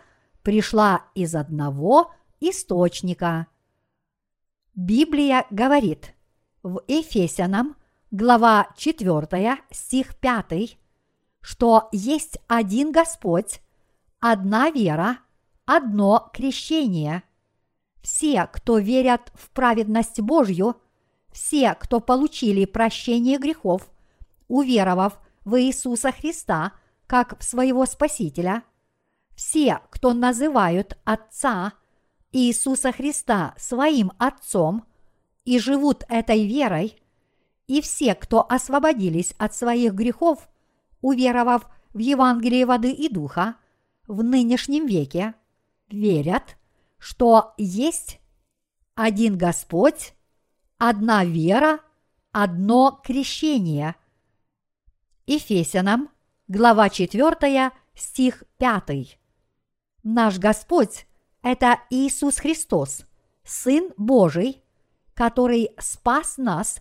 пришла 0.42 1.04
из 1.14 1.34
одного 1.34 2.12
источника. 2.40 3.48
Библия 4.74 5.44
говорит 5.50 6.14
в 6.62 6.80
Ефесянам, 6.88 7.76
глава 8.10 8.68
4, 8.78 9.58
стих 9.70 10.16
5, 10.16 10.78
что 11.42 11.88
есть 11.92 12.38
один 12.48 12.92
Господь, 12.92 13.60
одна 14.20 14.70
вера, 14.70 15.18
одно 15.66 16.30
крещение. 16.32 17.24
Все, 18.00 18.48
кто 18.50 18.78
верят 18.78 19.30
в 19.34 19.50
праведность 19.50 20.20
Божью, 20.20 20.76
все, 21.30 21.74
кто 21.74 22.00
получили 22.00 22.64
прощение 22.64 23.36
грехов, 23.36 23.90
уверовав 24.46 25.20
в 25.44 25.60
Иисуса 25.60 26.10
Христа 26.10 26.72
как 27.08 27.42
своего 27.42 27.84
Спасителя, 27.86 28.62
все, 29.34 29.80
кто 29.90 30.12
называют 30.12 30.96
Отца 31.02 31.72
Иисуса 32.30 32.92
Христа 32.92 33.54
своим 33.56 34.12
Отцом 34.18 34.84
и 35.44 35.58
живут 35.58 36.04
этой 36.08 36.46
верой, 36.46 37.02
и 37.66 37.80
все, 37.80 38.14
кто 38.14 38.46
освободились 38.48 39.34
от 39.38 39.56
своих 39.56 39.94
грехов– 39.94 40.48
уверовав 41.00 41.68
в 41.92 41.98
Евангелие 41.98 42.66
воды 42.66 42.92
и 42.92 43.08
духа, 43.08 43.56
в 44.06 44.22
нынешнем 44.22 44.86
веке 44.86 45.34
верят, 45.90 46.56
что 46.98 47.54
есть 47.56 48.20
один 48.94 49.36
Господь, 49.36 50.14
одна 50.78 51.24
вера, 51.24 51.80
одно 52.32 53.00
крещение. 53.04 53.94
Ефесянам, 55.26 56.08
глава 56.48 56.88
4, 56.88 57.72
стих 57.94 58.42
5. 58.56 59.18
Наш 60.02 60.38
Господь– 60.38 61.06
это 61.42 61.78
Иисус 61.90 62.38
Христос, 62.38 63.04
Сын 63.44 63.92
Божий, 63.98 64.62
который 65.12 65.70
спас 65.78 66.38
нас 66.38 66.80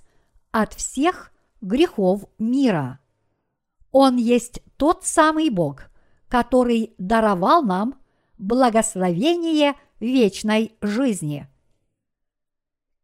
от 0.52 0.74
всех 0.74 1.34
грехов 1.60 2.24
мира. 2.40 3.00
Он 3.92 4.16
есть 4.16 4.62
тот 4.78 5.04
самый 5.04 5.50
Бог, 5.50 5.90
который 6.30 6.94
даровал 6.98 7.62
нам 7.62 8.00
благословение 8.38 9.76
вечной 10.00 10.78
жизни. 10.82 11.46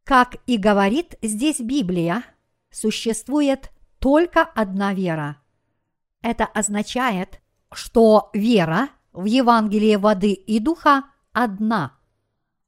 Как 0.04 0.36
и 0.46 0.56
говорит 0.56 1.18
здесь 1.20 1.60
Библия, 1.60 2.24
существует 2.70 3.70
только 3.98 4.42
одна 4.42 4.94
вера. 4.94 5.43
Это 6.24 6.46
означает, 6.46 7.42
что 7.70 8.30
вера 8.32 8.88
в 9.12 9.26
Евангелие 9.26 9.98
воды 9.98 10.32
и 10.32 10.58
духа 10.58 11.04
одна. 11.34 11.98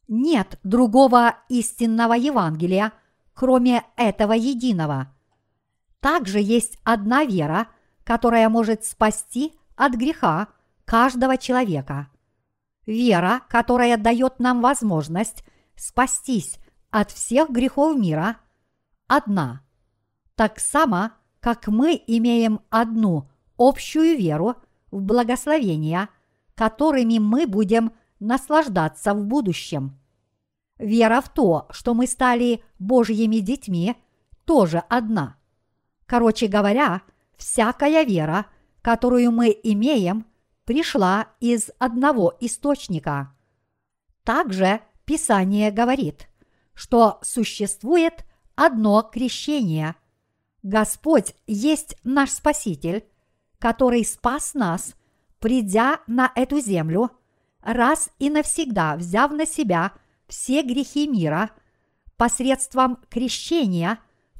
Нет 0.08 0.60
другого 0.62 1.36
истинного 1.48 2.12
Евангелия, 2.12 2.92
кроме 3.32 3.82
этого 3.96 4.34
единого. 4.34 5.10
Также 6.00 6.38
есть 6.38 6.78
одна 6.84 7.24
вера, 7.24 7.68
которая 8.04 8.50
может 8.50 8.84
спасти 8.84 9.54
от 9.74 9.94
греха 9.94 10.48
каждого 10.84 11.38
человека. 11.38 12.10
Вера, 12.84 13.40
которая 13.48 13.96
дает 13.96 14.38
нам 14.38 14.60
возможность 14.60 15.44
спастись 15.76 16.58
от 16.90 17.10
всех 17.10 17.48
грехов 17.48 17.96
мира, 17.96 18.36
одна. 19.06 19.62
Так 20.34 20.60
само, 20.60 21.12
как 21.40 21.68
мы 21.68 21.98
имеем 22.06 22.60
одну 22.68 23.30
общую 23.58 24.16
веру 24.16 24.56
в 24.90 25.00
благословения, 25.02 26.08
которыми 26.54 27.18
мы 27.18 27.46
будем 27.46 27.92
наслаждаться 28.20 29.14
в 29.14 29.24
будущем. 29.24 29.98
Вера 30.78 31.20
в 31.20 31.28
то, 31.28 31.66
что 31.70 31.94
мы 31.94 32.06
стали 32.06 32.62
Божьими 32.78 33.36
детьми, 33.36 33.96
тоже 34.44 34.82
одна. 34.88 35.36
Короче 36.06 36.46
говоря, 36.46 37.02
всякая 37.36 38.04
вера, 38.04 38.46
которую 38.82 39.32
мы 39.32 39.48
имеем, 39.62 40.26
пришла 40.64 41.28
из 41.40 41.70
одного 41.78 42.34
источника. 42.40 43.34
Также 44.24 44.80
Писание 45.04 45.70
говорит, 45.70 46.28
что 46.74 47.18
существует 47.22 48.24
одно 48.54 49.02
крещение. 49.02 49.94
Господь 50.62 51.34
есть 51.46 51.96
наш 52.02 52.30
Спаситель, 52.30 53.04
который 53.58 54.04
спас 54.04 54.54
нас, 54.54 54.94
придя 55.38 56.00
на 56.06 56.30
эту 56.34 56.60
землю, 56.60 57.10
раз 57.62 58.10
и 58.18 58.30
навсегда 58.30 58.96
взяв 58.96 59.32
на 59.32 59.46
себя 59.46 59.92
все 60.28 60.62
грехи 60.62 61.06
мира 61.06 61.50
посредством 62.16 62.98
крещения, 63.10 63.98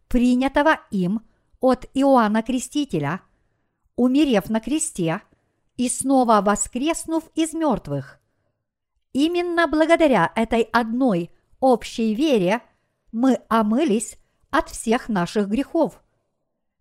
принятого 0.09 0.81
им 0.91 1.23
от 1.61 1.87
Иоанна 1.95 2.43
Крестителя, 2.43 3.21
умерев 3.97 4.49
на 4.51 4.61
кресте 4.61 5.23
и 5.77 5.89
снова 5.89 6.41
воскреснув 6.41 7.25
из 7.35 7.53
мертвых. 7.53 8.21
Именно 9.13 9.67
благодаря 9.67 10.31
этой 10.35 10.63
одной 10.63 11.31
общей 11.61 12.15
вере 12.15 12.63
мы 13.13 13.41
омылись 13.49 14.19
от 14.51 14.69
всех 14.69 15.09
наших 15.09 15.49
грехов. 15.49 16.03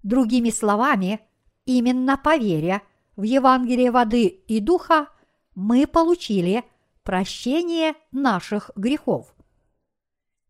Другими 0.03 0.49
словами, 0.49 1.21
именно 1.65 2.17
по 2.17 2.37
вере 2.37 2.81
в 3.15 3.23
Евангелие 3.23 3.91
воды 3.91 4.25
и 4.25 4.59
духа 4.59 5.07
мы 5.55 5.87
получили 5.87 6.63
прощение 7.03 7.93
наших 8.11 8.71
грехов. 8.75 9.33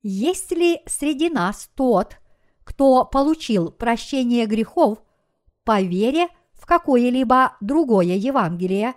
Есть 0.01 0.51
ли 0.51 0.81
среди 0.85 1.29
нас 1.29 1.69
тот, 1.75 2.17
кто 2.63 3.05
получил 3.05 3.71
прощение 3.71 4.45
грехов 4.45 4.99
по 5.63 5.81
вере 5.81 6.27
в 6.53 6.65
какое-либо 6.65 7.57
другое 7.59 8.15
Евангелие, 8.15 8.95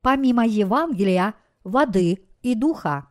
помимо 0.00 0.46
Евангелия 0.46 1.34
воды 1.64 2.26
и 2.42 2.54
духа? 2.54 3.08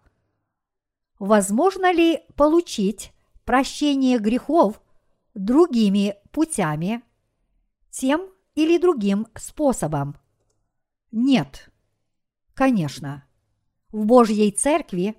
Возможно 1.20 1.92
ли 1.92 2.22
получить 2.36 3.12
прощение 3.46 4.18
грехов 4.18 4.82
другими 5.34 6.16
путями, 6.32 7.04
тем 7.92 8.30
или 8.56 8.78
другим 8.78 9.28
способом? 9.36 10.18
Нет. 11.12 11.70
Конечно. 12.54 13.26
В 13.92 14.06
Божьей 14.06 14.52
Церкви 14.52 15.16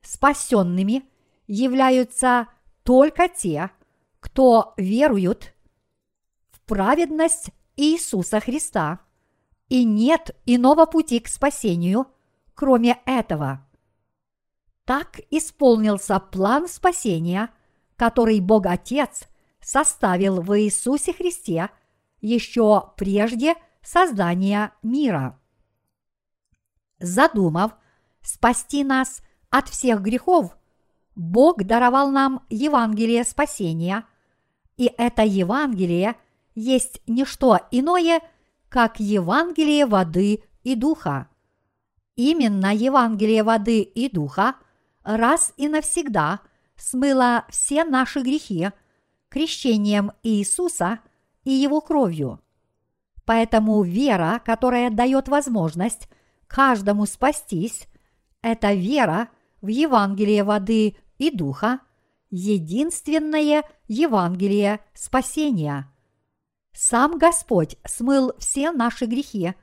спасенными 0.00 1.08
являются 1.46 2.48
только 2.82 3.28
те, 3.28 3.70
кто 4.20 4.74
веруют 4.76 5.54
в 6.50 6.60
праведность 6.60 7.50
Иисуса 7.76 8.40
Христа, 8.40 9.00
и 9.68 9.84
нет 9.84 10.30
иного 10.46 10.86
пути 10.86 11.20
к 11.20 11.28
спасению, 11.28 12.06
кроме 12.54 13.00
этого. 13.06 13.66
Так 14.84 15.20
исполнился 15.30 16.20
план 16.20 16.68
спасения, 16.68 17.50
который 17.96 18.40
Бог 18.40 18.66
Отец 18.66 19.28
составил 19.60 20.42
в 20.42 20.58
Иисусе 20.60 21.12
Христе 21.12 21.70
еще 22.24 22.92
прежде 22.96 23.54
создания 23.82 24.72
мира. 24.82 25.38
Задумав 26.98 27.72
спасти 28.22 28.82
нас 28.82 29.22
от 29.50 29.68
всех 29.68 30.00
грехов, 30.00 30.56
Бог 31.14 31.62
даровал 31.64 32.10
нам 32.10 32.44
Евангелие 32.48 33.24
спасения, 33.24 34.06
и 34.78 34.90
это 34.96 35.22
Евангелие 35.22 36.16
есть 36.54 37.02
не 37.06 37.26
что 37.26 37.60
иное, 37.70 38.20
как 38.70 39.00
Евангелие 39.00 39.84
воды 39.84 40.42
и 40.62 40.74
духа. 40.74 41.28
Именно 42.16 42.74
Евангелие 42.74 43.42
воды 43.42 43.82
и 43.82 44.08
духа 44.08 44.56
раз 45.02 45.52
и 45.58 45.68
навсегда 45.68 46.40
смыла 46.76 47.44
все 47.50 47.84
наши 47.84 48.20
грехи 48.20 48.70
крещением 49.28 50.12
Иисуса 50.22 51.00
и 51.44 51.52
Его 51.52 51.80
кровью. 51.80 52.40
Поэтому 53.24 53.82
вера, 53.82 54.40
которая 54.44 54.90
дает 54.90 55.28
возможность 55.28 56.08
каждому 56.46 57.06
спастись, 57.06 57.86
это 58.42 58.74
вера 58.74 59.28
в 59.62 59.68
Евангелие 59.68 60.44
воды 60.44 60.96
и 61.18 61.30
духа, 61.30 61.80
единственное 62.30 63.64
Евангелие 63.86 64.80
спасения. 64.92 65.90
Сам 66.72 67.18
Господь 67.18 67.76
смыл 67.86 68.32
все 68.38 68.72
наши 68.72 69.06
грехи, 69.06 69.54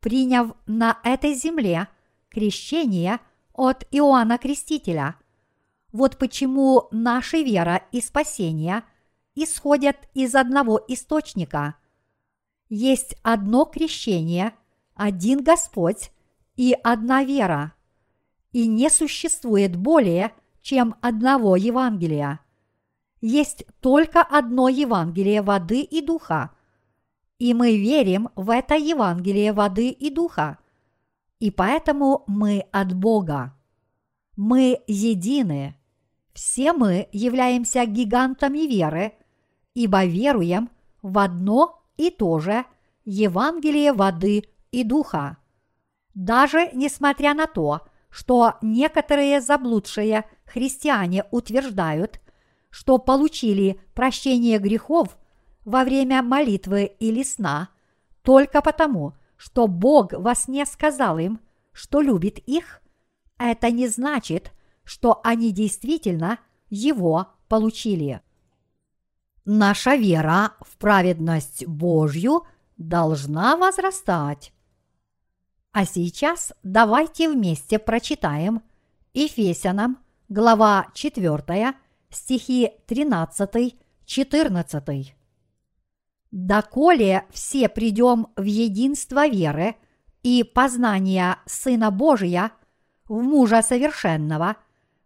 приняв 0.00 0.52
на 0.66 0.98
этой 1.02 1.34
земле 1.34 1.88
крещение– 2.30 3.20
от 3.54 3.86
Иоанна 3.90 4.38
Крестителя. 4.38 5.16
Вот 5.92 6.18
почему 6.18 6.88
наша 6.90 7.38
вера 7.38 7.82
и 7.92 8.00
спасение 8.00 8.82
исходят 9.34 9.96
из 10.14 10.34
одного 10.34 10.80
источника. 10.88 11.76
Есть 12.68 13.16
одно 13.22 13.64
крещение, 13.64 14.54
один 14.94 15.42
Господь 15.42 16.10
и 16.56 16.76
одна 16.82 17.24
вера. 17.24 17.74
И 18.52 18.66
не 18.66 18.90
существует 18.90 19.76
более, 19.76 20.32
чем 20.60 20.94
одного 21.00 21.56
Евангелия. 21.56 22.40
Есть 23.20 23.64
только 23.80 24.22
одно 24.22 24.68
Евангелие 24.68 25.42
воды 25.42 25.82
и 25.82 26.00
духа. 26.00 26.50
И 27.38 27.54
мы 27.54 27.76
верим 27.76 28.28
в 28.36 28.50
это 28.50 28.74
Евангелие 28.74 29.52
воды 29.52 29.88
и 29.88 30.10
духа 30.10 30.58
и 31.42 31.50
поэтому 31.50 32.22
мы 32.28 32.66
от 32.70 32.94
Бога. 32.94 33.58
Мы 34.36 34.78
едины. 34.86 35.74
Все 36.32 36.72
мы 36.72 37.08
являемся 37.10 37.84
гигантами 37.84 38.60
веры, 38.60 39.14
ибо 39.74 40.04
веруем 40.04 40.70
в 41.02 41.18
одно 41.18 41.82
и 41.96 42.10
то 42.10 42.38
же 42.38 42.64
Евангелие 43.04 43.92
воды 43.92 44.44
и 44.70 44.84
духа. 44.84 45.38
Даже 46.14 46.70
несмотря 46.72 47.34
на 47.34 47.46
то, 47.46 47.82
что 48.10 48.54
некоторые 48.60 49.40
заблудшие 49.40 50.24
христиане 50.44 51.24
утверждают, 51.30 52.20
что 52.70 52.98
получили 52.98 53.80
прощение 53.94 54.58
грехов 54.58 55.16
во 55.64 55.84
время 55.84 56.22
молитвы 56.22 56.84
или 56.98 57.22
сна 57.22 57.70
только 58.22 58.60
потому, 58.60 59.14
что 59.36 59.66
Бог 59.66 60.12
во 60.12 60.34
сне 60.34 60.66
сказал 60.66 61.18
им, 61.18 61.40
что 61.72 62.00
любит 62.00 62.38
их, 62.38 62.82
это 63.38 63.70
не 63.70 63.88
значит, 63.88 64.52
что 64.84 65.20
они 65.24 65.52
действительно 65.52 66.38
его 66.68 67.28
получили. 67.48 68.20
Наша 69.44 69.96
вера 69.96 70.52
в 70.60 70.76
праведность 70.76 71.66
Божью 71.66 72.46
должна 72.76 73.56
возрастать. 73.56 74.52
А 75.72 75.84
сейчас 75.84 76.52
давайте 76.62 77.28
вместе 77.30 77.78
прочитаем 77.78 78.62
Ефесянам, 79.14 79.98
глава 80.28 80.86
4, 80.94 81.74
стихи 82.10 82.70
13-14 82.86 85.14
доколе 86.32 87.26
все 87.30 87.68
придем 87.68 88.28
в 88.36 88.42
единство 88.42 89.28
веры 89.28 89.76
и 90.22 90.42
познания 90.42 91.38
Сына 91.46 91.90
Божия, 91.90 92.52
в 93.04 93.22
мужа 93.22 93.62
совершенного, 93.62 94.56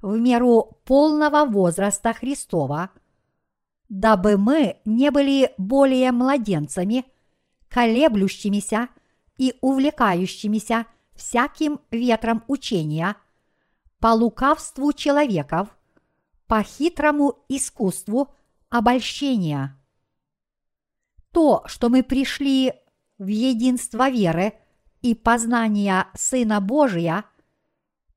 в 0.00 0.16
меру 0.16 0.78
полного 0.84 1.44
возраста 1.44 2.14
Христова, 2.14 2.90
дабы 3.88 4.36
мы 4.36 4.80
не 4.84 5.10
были 5.10 5.52
более 5.58 6.12
младенцами, 6.12 7.04
колеблющимися 7.68 8.88
и 9.38 9.54
увлекающимися 9.60 10.86
всяким 11.14 11.80
ветром 11.90 12.44
учения, 12.46 13.16
по 13.98 14.08
лукавству 14.08 14.92
человеков, 14.92 15.68
по 16.46 16.62
хитрому 16.62 17.44
искусству 17.48 18.34
обольщения. 18.68 19.76
То, 21.32 21.62
что 21.66 21.88
мы 21.88 22.02
пришли 22.02 22.72
в 23.18 23.26
единство 23.26 24.10
веры 24.10 24.54
и 25.02 25.14
познания 25.14 26.08
Сына 26.14 26.60
Божия, 26.60 27.24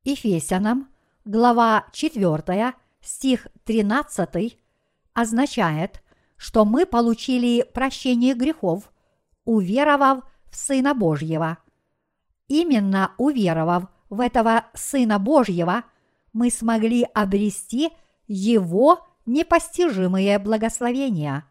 Ефесянам, 0.03 0.89
глава 1.25 1.85
4, 1.91 2.73
стих 3.01 3.47
13, 3.63 4.59
означает, 5.13 6.01
что 6.37 6.65
мы 6.65 6.85
получили 6.85 7.63
прощение 7.73 8.33
грехов, 8.33 8.91
уверовав 9.45 10.23
в 10.49 10.55
Сына 10.55 10.93
Божьего. 10.93 11.57
Именно 12.47 13.13
уверовав 13.17 13.85
в 14.09 14.19
этого 14.21 14.65
Сына 14.73 15.19
Божьего, 15.19 15.83
мы 16.33 16.49
смогли 16.49 17.05
обрести 17.13 17.89
Его 18.27 19.07
непостижимые 19.25 20.39
благословения. 20.39 21.45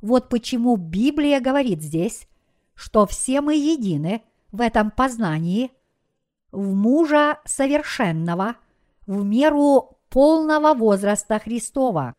Вот 0.00 0.28
почему 0.28 0.76
Библия 0.76 1.40
говорит 1.40 1.82
здесь, 1.82 2.28
что 2.74 3.06
все 3.06 3.40
мы 3.40 3.54
едины 3.54 4.22
в 4.50 4.60
этом 4.60 4.90
познании, 4.90 5.70
в 6.50 6.74
мужа 6.74 7.38
совершенного, 7.44 8.56
в 9.06 9.24
меру 9.24 9.98
полного 10.10 10.74
возраста 10.74 11.38
Христова. 11.38 12.14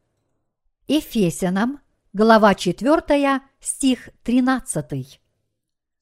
Ефесянам, 0.88 1.80
глава 2.12 2.56
4, 2.56 3.42
стих 3.62 4.10
13. 4.24 5.22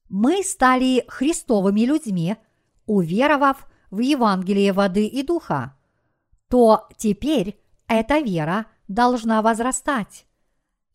Мы 0.10 0.44
стали 0.44 1.06
христовыми 1.08 1.82
людьми, 1.82 2.36
уверовав 2.88 3.68
в 3.92 4.00
Евангелие 4.00 4.74
воды 4.74 5.06
и 5.06 5.22
духа, 5.22 5.78
то 6.50 6.88
теперь 6.98 7.60
эта 7.88 8.22
вера 8.22 8.66
должна 8.88 9.44
возрастать. 9.44 10.26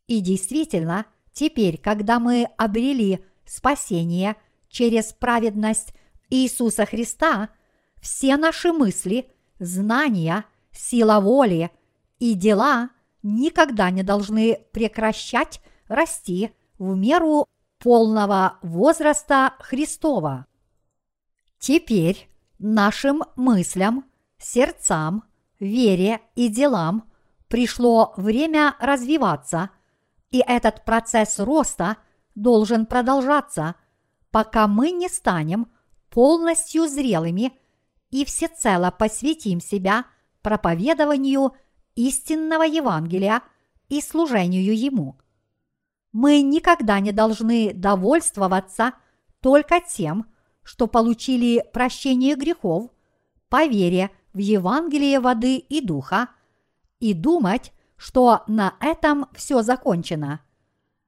И 0.09 0.21
действительно, 0.21 1.07
теперь, 1.33 1.79
когда 1.79 2.19
мы 2.19 2.49
обрели 2.59 3.25
спасение 3.45 4.35
через 4.69 5.13
праведность 5.13 5.95
Иисуса 6.29 6.87
Христа, 6.87 7.51
все 8.01 8.37
наши 8.37 8.73
мысли, 8.73 9.31
знания, 9.61 10.45
сила 10.73 11.21
воли 11.21 11.71
и 12.19 12.35
дела 12.35 12.91
никогда 13.27 13.91
не 13.91 14.03
должны 14.03 14.61
прекращать 14.73 15.61
расти 15.89 16.53
в 16.79 16.97
меру 16.97 17.47
полного 17.79 18.59
возраста 18.63 19.55
Христова. 19.59 20.47
Теперь 21.59 22.31
нашим 22.59 23.25
мыслям, 23.35 24.05
сердцам, 24.39 25.25
вере 25.59 26.21
и 26.37 26.49
делам 26.49 27.11
пришло 27.49 28.15
время 28.17 28.77
развиваться, 28.81 29.71
и 30.31 30.39
этот 30.39 30.85
процесс 30.85 31.39
роста 31.39 31.97
должен 32.35 32.87
продолжаться, 32.87 33.75
пока 34.31 34.69
мы 34.69 34.93
не 34.93 35.09
станем 35.09 35.69
полностью 36.11 36.87
зрелыми 36.87 37.53
и 38.11 38.25
всецело 38.25 38.91
посвятим 38.91 39.61
себя 39.61 40.05
проповедованию 40.43 41.55
истинного 41.97 42.63
Евангелия 42.63 43.43
и 43.89 44.01
служению 44.01 44.79
Ему. 44.79 45.17
Мы 46.13 46.43
никогда 46.43 47.01
не 47.01 47.13
должны 47.13 47.73
довольствоваться 47.75 48.93
только 49.41 49.81
тем, 49.81 50.27
что 50.63 50.87
получили 50.87 51.65
прощение 51.73 52.37
грехов 52.37 52.91
по 53.49 53.67
вере 53.67 54.11
в 54.33 54.39
Евангелие 54.39 55.21
воды 55.21 55.57
и 55.57 55.81
духа 55.81 56.29
и 57.01 57.15
думать, 57.15 57.73
что 57.97 58.43
на 58.47 58.75
этом 58.81 59.27
все 59.35 59.63
закончено. 59.63 60.41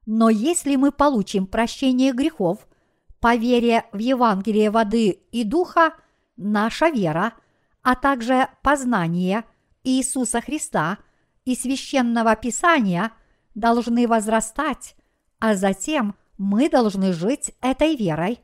Но 0.05 0.29
если 0.29 0.75
мы 0.75 0.91
получим 0.91 1.45
прощение 1.45 2.13
грехов 2.13 2.67
по 3.19 3.35
вере 3.35 3.85
в 3.91 3.99
Евангелие 3.99 4.71
воды 4.71 5.09
и 5.09 5.43
духа, 5.43 5.93
наша 6.37 6.89
вера, 6.89 7.33
а 7.83 7.95
также 7.95 8.47
познание 8.63 9.43
Иисуса 9.83 10.41
Христа 10.41 10.97
и 11.45 11.55
священного 11.55 12.35
Писания 12.35 13.11
должны 13.55 14.07
возрастать, 14.07 14.95
а 15.39 15.55
затем 15.55 16.15
мы 16.37 16.69
должны 16.69 17.13
жить 17.13 17.53
этой 17.61 17.95
верой, 17.95 18.39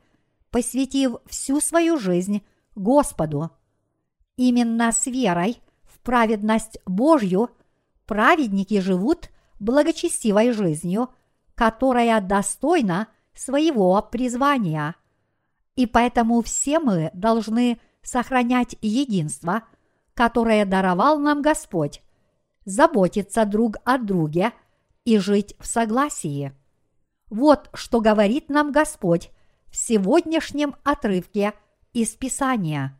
посвятив 0.50 1.16
всю 1.26 1.60
свою 1.60 1.98
жизнь 1.98 2.42
Господу. 2.74 3.50
Именно 4.36 4.92
с 4.92 5.06
верой 5.06 5.62
в 5.84 5.98
праведность 6.00 6.78
Божью 6.86 7.50
праведники 8.06 8.80
живут 8.80 9.30
благочестивой 9.58 10.52
жизнью, 10.52 11.08
которая 11.54 12.20
достойна 12.20 13.08
своего 13.34 14.00
призвания. 14.02 14.94
И 15.74 15.86
поэтому 15.86 16.42
все 16.42 16.78
мы 16.78 17.10
должны 17.14 17.80
сохранять 18.02 18.76
единство, 18.80 19.62
которое 20.16 20.64
даровал 20.64 21.18
нам 21.18 21.42
Господь, 21.42 22.02
заботиться 22.64 23.44
друг 23.44 23.76
о 23.84 23.98
друге 23.98 24.52
и 25.04 25.18
жить 25.18 25.54
в 25.60 25.66
согласии. 25.66 26.52
Вот 27.28 27.68
что 27.74 28.00
говорит 28.00 28.48
нам 28.48 28.72
Господь 28.72 29.30
в 29.66 29.76
сегодняшнем 29.76 30.74
отрывке 30.84 31.52
из 31.92 32.14
Писания. 32.14 32.98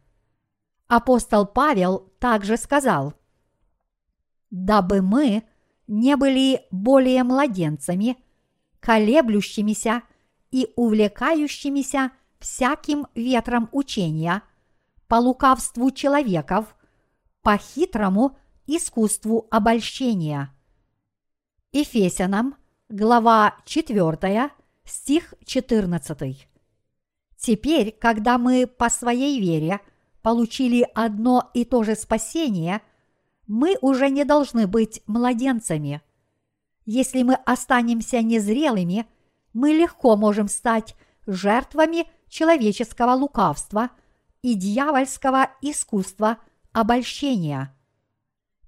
Апостол 0.88 1.46
Павел 1.46 2.12
также 2.20 2.58
сказал, 2.58 3.14
«Дабы 4.50 5.00
мы 5.00 5.42
не 5.86 6.16
были 6.16 6.66
более 6.70 7.24
младенцами, 7.24 8.18
колеблющимися 8.80 10.02
и 10.50 10.68
увлекающимися 10.76 12.10
всяким 12.40 13.06
ветром 13.14 13.70
учения, 13.72 14.42
по 15.08 15.16
лукавству 15.16 15.90
человеков, 15.90 16.75
по 17.46 17.58
хитрому 17.58 18.36
искусству 18.66 19.46
обольщения». 19.52 20.52
Ефесянам, 21.70 22.56
глава 22.88 23.54
4, 23.64 24.50
стих 24.84 25.32
14. 25.44 26.48
Теперь, 27.36 27.92
когда 27.92 28.38
мы 28.38 28.66
по 28.66 28.90
своей 28.90 29.40
вере 29.40 29.78
получили 30.22 30.88
одно 30.92 31.48
и 31.54 31.64
то 31.64 31.84
же 31.84 31.94
спасение, 31.94 32.82
мы 33.46 33.78
уже 33.80 34.10
не 34.10 34.24
должны 34.24 34.66
быть 34.66 35.04
младенцами. 35.06 36.02
Если 36.84 37.22
мы 37.22 37.34
останемся 37.34 38.22
незрелыми, 38.22 39.06
мы 39.52 39.70
легко 39.70 40.16
можем 40.16 40.48
стать 40.48 40.96
жертвами 41.28 42.08
человеческого 42.28 43.12
лукавства 43.12 43.90
и 44.42 44.54
дьявольского 44.54 45.50
искусства 45.60 46.38
обольщения. 46.76 47.74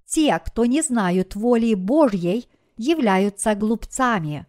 Те, 0.07 0.39
кто 0.43 0.65
не 0.65 0.81
знают 0.81 1.35
воли 1.35 1.75
Божьей, 1.75 2.49
являются 2.75 3.53
глупцами. 3.53 4.47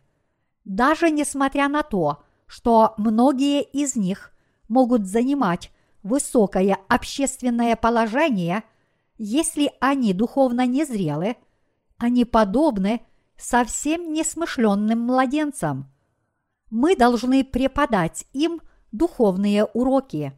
Даже 0.65 1.11
несмотря 1.11 1.69
на 1.69 1.83
то, 1.83 2.25
что 2.47 2.95
многие 2.97 3.63
из 3.63 3.97
них 3.97 4.33
могут 4.69 5.07
занимать 5.07 5.71
высокое 6.03 6.79
общественное 6.89 7.77
положение, 7.77 8.63
если 9.19 9.71
они 9.81 10.15
духовно 10.15 10.67
незрелы, 10.67 11.37
они 11.99 12.25
подобны 12.25 13.03
совсем 13.37 14.15
несмышленным 14.15 15.01
младенцам. 15.01 15.93
Мы 16.71 16.97
должны 16.97 17.45
преподать 17.45 18.25
им 18.33 18.63
духовные 18.91 19.67
уроки, 19.67 20.33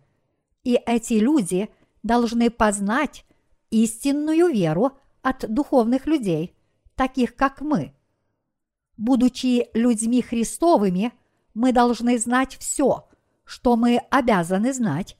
и 0.64 0.74
эти 0.74 1.14
люди 1.14 1.68
должны 2.02 2.50
познать 2.50 3.24
истинную 3.70 4.48
веру 4.48 4.98
от 5.22 5.52
духовных 5.52 6.06
людей, 6.06 6.56
таких 6.94 7.36
как 7.36 7.60
мы. 7.60 7.94
Будучи 8.96 9.68
людьми 9.74 10.22
Христовыми– 10.22 11.12
мы 11.54 11.72
должны 11.72 12.18
знать 12.18 12.56
все, 12.58 13.08
что 13.44 13.76
мы 13.76 13.98
обязаны 14.10 14.72
знать, 14.72 15.16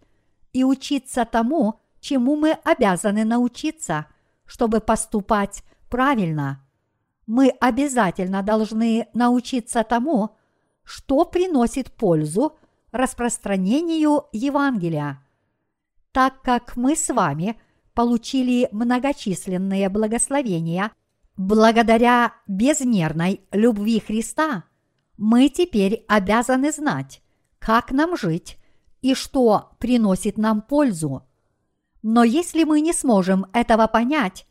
и 0.53 0.65
учиться 0.65 1.25
тому, 1.25 1.81
чему 2.01 2.37
мы 2.37 2.53
обязаны 2.53 3.25
научиться, 3.25 4.07
чтобы 4.45 4.81
поступать 4.81 5.63
правильно. 5.89 6.67
Мы 7.27 7.49
обязательно 7.61 8.43
должны 8.43 9.09
научиться 9.15 9.85
тому, 9.85 10.37
что 10.85 11.25
приносит 11.25 11.93
пользу 11.93 12.59
распространению 12.91 14.25
Евангелия. 14.33 15.25
Так 16.13 16.43
как 16.43 16.77
мы 16.77 16.95
с 16.95 17.13
вами 17.13 17.59
получили 17.95 18.69
многочисленные 18.71 19.89
благословения 19.89 20.93
благодаря 21.37 22.35
безмерной 22.47 23.41
любви 23.51 24.01
Христа, 24.01 24.65
мы 25.17 25.49
теперь 25.49 26.05
обязаны 26.09 26.71
знать, 26.71 27.23
как 27.59 27.93
нам 27.93 28.17
жить 28.17 28.59
и 29.01 29.15
что 29.15 29.73
приносит 29.79 30.37
нам 30.37 30.61
пользу. 30.61 31.27
Но 32.03 32.25
если 32.25 32.65
мы 32.65 32.81
не 32.81 32.93
сможем 32.93 33.47
этого 33.53 33.87
понять, 33.87 34.47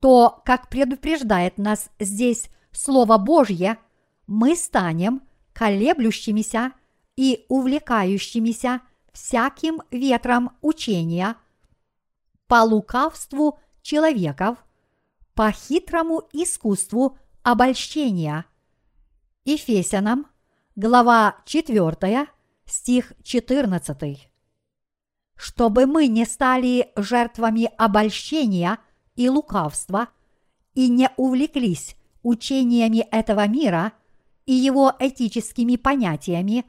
то, 0.00 0.42
как 0.44 0.68
предупреждает 0.68 1.58
нас 1.58 1.90
здесь 1.98 2.48
Слово 2.72 3.18
Божье, 3.18 3.78
мы 4.26 4.56
станем 4.56 5.22
колеблющимися 5.52 6.72
и 7.16 7.44
увлекающимися 7.48 8.80
всяким 9.14 9.80
ветром 9.90 10.50
учения 10.60 11.36
по 12.46 12.62
лукавству 12.62 13.58
человеков, 13.80 14.58
по 15.34 15.50
хитрому 15.50 16.28
искусству 16.32 17.16
обольщения. 17.42 18.44
Ефесянам, 19.44 20.26
глава 20.76 21.36
4, 21.46 22.26
стих 22.66 23.12
14. 23.22 24.30
Чтобы 25.36 25.86
мы 25.86 26.08
не 26.08 26.24
стали 26.26 26.92
жертвами 26.96 27.70
обольщения 27.78 28.78
и 29.14 29.28
лукавства 29.28 30.08
и 30.74 30.88
не 30.88 31.08
увлеклись 31.16 31.96
учениями 32.22 33.06
этого 33.10 33.46
мира 33.46 33.92
и 34.46 34.52
его 34.52 34.92
этическими 34.98 35.76
понятиями, 35.76 36.64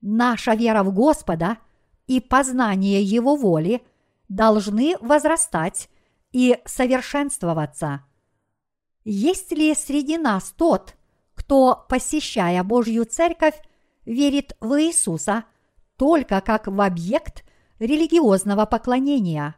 наша 0.00 0.54
вера 0.54 0.82
в 0.82 0.92
Господа 0.94 1.58
и 2.06 2.20
познание 2.20 3.02
Его 3.02 3.36
воли 3.36 3.82
должны 4.28 4.96
возрастать 5.00 5.88
и 6.32 6.58
совершенствоваться. 6.64 8.04
Есть 9.04 9.52
ли 9.52 9.74
среди 9.74 10.16
нас 10.16 10.54
тот, 10.56 10.94
кто, 11.34 11.84
посещая 11.88 12.62
Божью 12.62 13.04
Церковь, 13.04 13.60
верит 14.04 14.56
в 14.60 14.80
Иисуса 14.80 15.44
только 15.96 16.40
как 16.40 16.66
в 16.66 16.80
объект 16.80 17.44
религиозного 17.78 18.64
поклонения? 18.64 19.56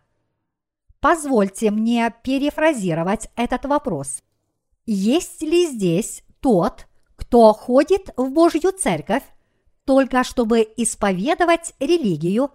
Позвольте 1.00 1.70
мне 1.70 2.14
перефразировать 2.22 3.28
этот 3.36 3.66
вопрос. 3.66 4.22
Есть 4.86 5.42
ли 5.42 5.66
здесь 5.66 6.24
тот, 6.40 6.86
кто 7.16 7.52
ходит 7.52 8.10
в 8.16 8.30
Божью 8.30 8.72
Церковь 8.72 9.22
только 9.84 10.24
чтобы 10.24 10.60
исповедовать 10.76 11.74
религию, 11.78 12.50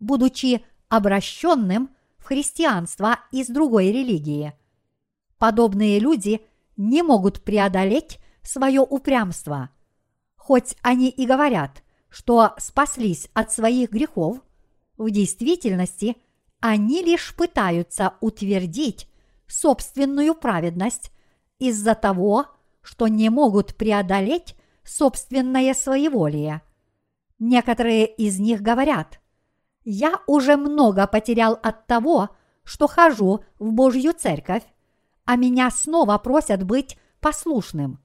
будучи 0.00 0.64
обращенным 0.88 1.90
в 2.18 2.24
христианство 2.24 3.20
из 3.32 3.48
другой 3.48 3.92
религии? 3.92 4.54
Подобные 5.38 5.98
люди 5.98 6.40
не 6.76 7.02
могут 7.02 7.42
преодолеть 7.42 8.18
свое 8.42 8.80
упрямство. 8.80 9.70
Хоть 10.36 10.76
они 10.82 11.10
и 11.10 11.26
говорят, 11.26 11.82
что 12.08 12.54
спаслись 12.58 13.28
от 13.34 13.52
своих 13.52 13.90
грехов, 13.90 14.40
в 14.96 15.10
действительности 15.10 16.16
они 16.60 17.02
лишь 17.02 17.34
пытаются 17.36 18.14
утвердить 18.20 19.08
собственную 19.46 20.34
праведность 20.34 21.12
из-за 21.58 21.94
того, 21.94 22.46
что 22.82 23.08
не 23.08 23.30
могут 23.30 23.76
преодолеть 23.76 24.56
собственное 24.84 25.74
своеволие. 25.74 26.62
Некоторые 27.38 28.06
из 28.06 28.38
них 28.38 28.62
говорят, 28.62 29.20
«Я 29.84 30.20
уже 30.26 30.56
много 30.56 31.06
потерял 31.06 31.58
от 31.62 31.86
того, 31.86 32.30
что 32.64 32.86
хожу 32.86 33.44
в 33.58 33.72
Божью 33.72 34.12
церковь, 34.12 34.64
а 35.24 35.36
меня 35.36 35.70
снова 35.70 36.18
просят 36.18 36.64
быть 36.64 36.98
послушным. 37.20 37.98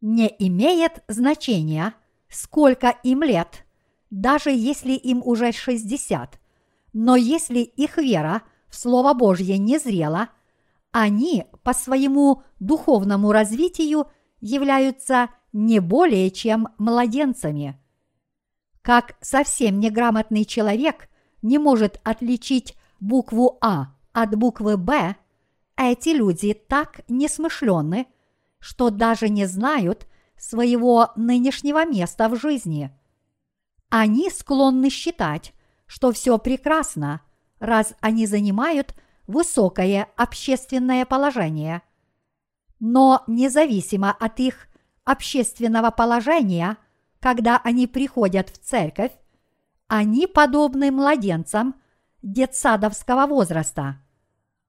Не 0.00 0.26
имеет 0.38 1.02
значения, 1.08 1.94
сколько 2.28 2.88
им 3.02 3.22
лет, 3.22 3.64
даже 4.10 4.50
если 4.50 4.92
им 4.92 5.22
уже 5.24 5.52
60, 5.52 6.38
но 6.92 7.16
если 7.16 7.60
их 7.60 7.96
вера 7.96 8.42
в 8.68 8.76
Слово 8.76 9.14
Божье 9.14 9.58
не 9.58 9.78
зрела, 9.78 10.30
они 10.90 11.46
по 11.62 11.72
своему 11.72 12.42
духовному 12.60 13.32
развитию 13.32 14.06
являются 14.40 15.30
не 15.52 15.80
более 15.80 16.30
чем 16.30 16.68
младенцами. 16.78 17.80
Как 18.84 19.16
совсем 19.22 19.80
неграмотный 19.80 20.44
человек 20.44 21.08
не 21.40 21.56
может 21.56 22.02
отличить 22.04 22.76
букву 23.00 23.56
А 23.62 23.94
от 24.12 24.36
буквы 24.36 24.76
Б, 24.76 25.16
эти 25.74 26.10
люди 26.10 26.52
так 26.52 27.00
несмышленны, 27.08 28.06
что 28.58 28.90
даже 28.90 29.30
не 29.30 29.46
знают 29.46 30.06
своего 30.36 31.12
нынешнего 31.16 31.86
места 31.86 32.28
в 32.28 32.36
жизни. 32.36 32.94
Они 33.88 34.28
склонны 34.28 34.90
считать, 34.90 35.54
что 35.86 36.12
все 36.12 36.36
прекрасно, 36.36 37.22
раз 37.60 37.94
они 38.00 38.26
занимают 38.26 38.94
высокое 39.26 40.08
общественное 40.14 41.06
положение. 41.06 41.80
Но 42.80 43.24
независимо 43.28 44.12
от 44.12 44.40
их 44.40 44.68
общественного 45.04 45.90
положения, 45.90 46.76
когда 47.24 47.60
они 47.64 47.88
приходят 47.88 48.50
в 48.50 48.58
церковь, 48.58 49.10
они 49.88 50.28
подобны 50.28 50.92
младенцам 50.92 51.74
детсадовского 52.22 53.26
возраста– 53.26 53.98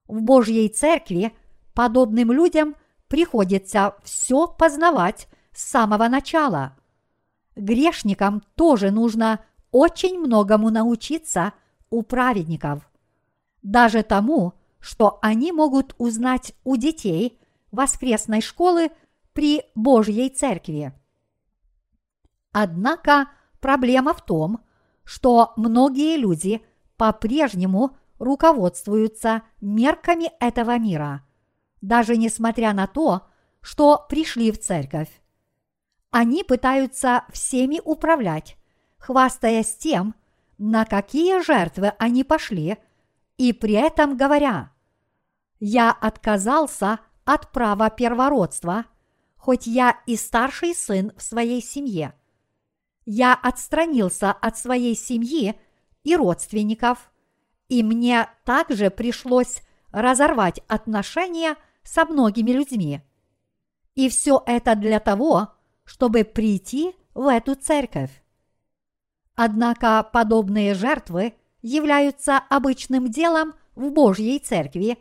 в 0.08 0.22
Божьей 0.22 0.68
Церкви 0.68 1.32
подобным 1.74 2.30
людям 2.32 2.76
приходится 3.08 3.96
все 4.04 4.46
познавать 4.46 5.28
с 5.52 5.62
самого 5.62 6.08
начала. 6.08 6.76
Грешникам 7.56 8.42
тоже 8.54 8.90
нужно 8.90 9.40
очень 9.70 10.18
многому 10.18 10.70
научиться 10.70 11.52
у 11.90 12.02
праведников. 12.02 12.88
Даже 13.62 14.02
тому, 14.02 14.54
что 14.78 15.18
они 15.22 15.50
могут 15.50 15.94
узнать 15.98 16.54
у 16.64 16.76
детей 16.76 17.38
воскресной 17.72 18.40
школы 18.40 18.90
при 19.32 19.64
Божьей 19.74 20.30
Церкви. 20.30 20.92
Однако 22.58 23.28
проблема 23.60 24.14
в 24.14 24.24
том, 24.24 24.64
что 25.04 25.52
многие 25.56 26.16
люди 26.16 26.64
по-прежнему 26.96 27.98
руководствуются 28.18 29.42
мерками 29.60 30.32
этого 30.40 30.78
мира, 30.78 31.22
даже 31.82 32.16
несмотря 32.16 32.72
на 32.72 32.86
то, 32.86 33.26
что 33.60 34.06
пришли 34.08 34.50
в 34.52 34.58
церковь. 34.58 35.10
Они 36.10 36.44
пытаются 36.44 37.26
всеми 37.30 37.78
управлять, 37.84 38.56
хвастаясь 38.96 39.76
тем, 39.76 40.14
на 40.56 40.86
какие 40.86 41.42
жертвы 41.42 41.92
они 41.98 42.24
пошли, 42.24 42.78
и 43.36 43.52
при 43.52 43.74
этом 43.74 44.16
говоря, 44.16 44.72
«Я 45.60 45.92
отказался 45.92 47.00
от 47.26 47.52
права 47.52 47.90
первородства, 47.90 48.86
хоть 49.36 49.66
я 49.66 50.00
и 50.06 50.16
старший 50.16 50.74
сын 50.74 51.12
в 51.18 51.22
своей 51.22 51.60
семье. 51.60 52.14
Я 53.06 53.34
отстранился 53.34 54.30
от 54.30 54.58
своей 54.58 54.94
семьи 54.94 55.58
и 56.04 56.14
родственников– 56.14 57.10
и 57.68 57.82
мне 57.82 58.28
также 58.44 58.90
пришлось 58.90 59.62
разорвать 59.92 60.60
отношения 60.68 61.56
со 61.82 62.04
многими 62.04 62.50
людьми. 62.50 63.00
И 63.94 64.08
все 64.08 64.42
это 64.46 64.74
для 64.74 65.00
того, 65.00 65.48
чтобы 65.84 66.24
прийти 66.24 66.94
в 67.14 67.26
эту 67.26 67.54
церковь. 67.54 68.10
Однако 69.34 70.02
подобные 70.12 70.74
жертвы 70.74 71.34
являются 71.62 72.38
обычным 72.38 73.10
делом 73.10 73.54
в 73.74 73.90
Божьей 73.90 74.38
церкви 74.38 74.98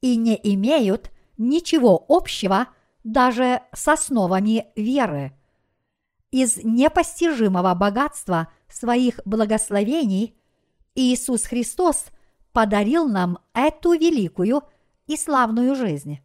и 0.00 0.16
не 0.16 0.38
имеют 0.42 1.10
ничего 1.38 2.04
общего 2.08 2.68
даже 3.04 3.62
с 3.72 3.88
основами 3.88 4.66
веры. 4.76 5.32
Из 6.30 6.58
непостижимого 6.58 7.74
богатства 7.74 8.48
своих 8.68 9.20
благословений– 9.24 10.36
Иисус 10.94 11.44
Христос 11.44 12.06
подарил 12.52 13.08
нам 13.08 13.38
эту 13.54 13.92
великую 13.92 14.62
и 15.06 15.16
славную 15.16 15.74
жизнь. 15.74 16.20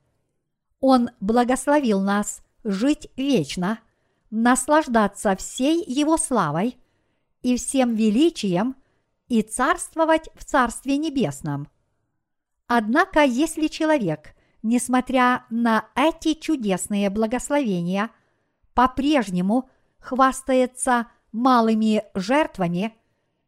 Он 0.80 1.10
благословил 1.20 2.02
нас 2.02 2.42
жить 2.64 3.10
вечно, 3.16 3.80
наслаждаться 4.32 5.36
всей 5.36 5.84
Его 5.86 6.18
славой 6.18 6.78
и 7.42 7.58
всем 7.58 7.96
величием 7.96 8.76
и 9.28 9.42
царствовать 9.42 10.30
в 10.36 10.44
Царстве 10.44 10.98
Небесном. 10.98 11.68
Однако, 12.68 13.24
если 13.24 13.68
человек, 13.68 14.36
несмотря 14.64 15.46
на 15.50 15.88
эти 15.96 16.34
чудесные 16.34 17.10
благословения, 17.12 18.10
по-прежнему 18.74 19.70
хвастается 20.06 21.08
малыми 21.32 22.04
жертвами– 22.16 22.94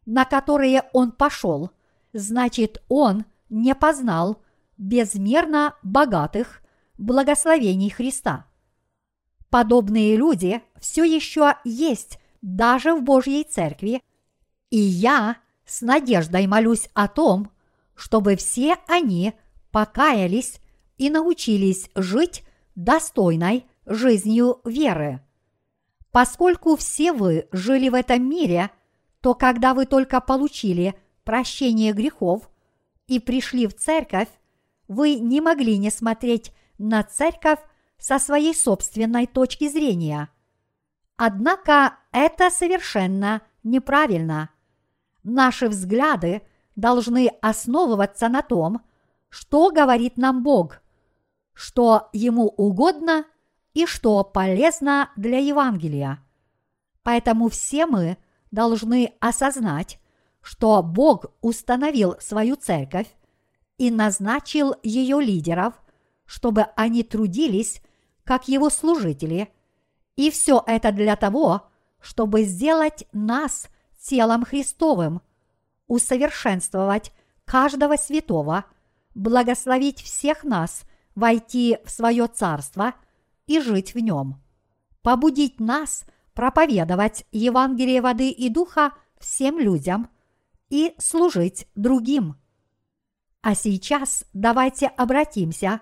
на 0.07 0.23
которые 0.23 0.83
он 0.93 1.11
пошел, 1.11 1.69
значит, 2.13 2.81
он 2.87 3.25
не 3.49 3.75
познал 3.75 4.41
безмерно 4.77 5.75
богатых 5.83 6.61
благословений 6.97 7.89
Христа. 7.89 8.47
Подобные 9.49 10.15
люди 10.15 10.63
все 10.79 11.03
еще 11.03 11.55
есть 11.65 12.19
даже 12.41 12.95
в 12.95 13.03
Божьей 13.03 13.43
Церкви, 13.43 14.01
и 14.69 14.77
я 14.77 15.37
с 15.65 15.81
надеждой 15.81 16.47
молюсь 16.47 16.89
о 16.93 17.09
том, 17.09 17.51
чтобы 17.93 18.37
все 18.37 18.77
они 18.87 19.33
покаялись 19.71 20.61
и 20.97 21.09
научились 21.09 21.89
жить 21.95 22.43
достойной 22.75 23.65
жизнью 23.85 24.61
веры. 24.63 25.21
Поскольку 26.17 26.75
все 26.75 27.13
вы 27.13 27.47
жили 27.51 27.89
в 27.89 27.93
этом 27.93 28.27
мире, 28.27 28.71
то 29.21 29.35
когда 29.35 29.75
вы 29.75 29.85
только 29.85 30.19
получили 30.19 30.99
прощение 31.23 31.93
грехов 31.93 32.49
и 33.05 33.19
пришли 33.19 33.67
в 33.67 33.75
церковь, 33.75 34.29
вы 34.87 35.19
не 35.19 35.41
могли 35.41 35.77
не 35.77 35.91
смотреть 35.91 36.53
на 36.79 37.03
церковь 37.03 37.59
со 37.99 38.17
своей 38.17 38.55
собственной 38.55 39.27
точки 39.27 39.69
зрения. 39.69 40.29
Однако 41.17 41.99
это 42.11 42.49
совершенно 42.49 43.43
неправильно. 43.61 44.49
Наши 45.21 45.67
взгляды 45.67 46.41
должны 46.75 47.27
основываться 47.43 48.27
на 48.27 48.41
том, 48.41 48.81
что 49.29 49.69
говорит 49.69 50.17
нам 50.17 50.41
Бог, 50.41 50.81
что 51.53 52.09
Ему 52.11 52.47
угодно 52.47 53.23
и 53.77 53.85
что 53.85 54.23
полезно 54.23 55.11
для 55.15 55.37
Евангелия. 55.37 56.17
Поэтому 57.03 57.47
все 57.47 57.85
мы 57.85 58.17
должны 58.49 59.13
осознать, 59.19 59.99
что 60.41 60.81
Бог 60.81 61.27
установил 61.41 62.15
свою 62.19 62.55
церковь 62.55 63.05
и 63.77 63.91
назначил 63.91 64.73
ее 64.81 65.21
лидеров, 65.21 65.75
чтобы 66.25 66.63
они 66.75 67.03
трудились 67.03 67.83
как 68.23 68.47
его 68.47 68.71
служители, 68.71 69.53
и 70.15 70.31
все 70.31 70.63
это 70.65 70.91
для 70.91 71.15
того, 71.15 71.67
чтобы 72.01 72.45
сделать 72.45 73.07
нас 73.11 73.67
телом 74.01 74.43
Христовым, 74.43 75.21
усовершенствовать 75.85 77.13
каждого 77.45 77.95
святого, 77.95 78.65
благословить 79.13 80.01
всех 80.01 80.43
нас 80.43 80.81
войти 81.13 81.77
в 81.85 81.91
свое 81.91 82.25
царство 82.25 82.95
и 83.47 83.59
жить 83.59 83.95
в 83.95 83.99
нем, 83.99 84.39
побудить 85.01 85.59
нас 85.59 86.05
проповедовать 86.33 87.25
Евангелие 87.31 88.01
воды 88.01 88.29
и 88.29 88.49
духа 88.49 88.93
всем 89.17 89.59
людям 89.59 90.09
и 90.69 90.93
служить 90.99 91.67
другим. 91.73 92.35
А 93.41 93.55
сейчас 93.55 94.23
давайте 94.33 94.85
обратимся 94.87 95.81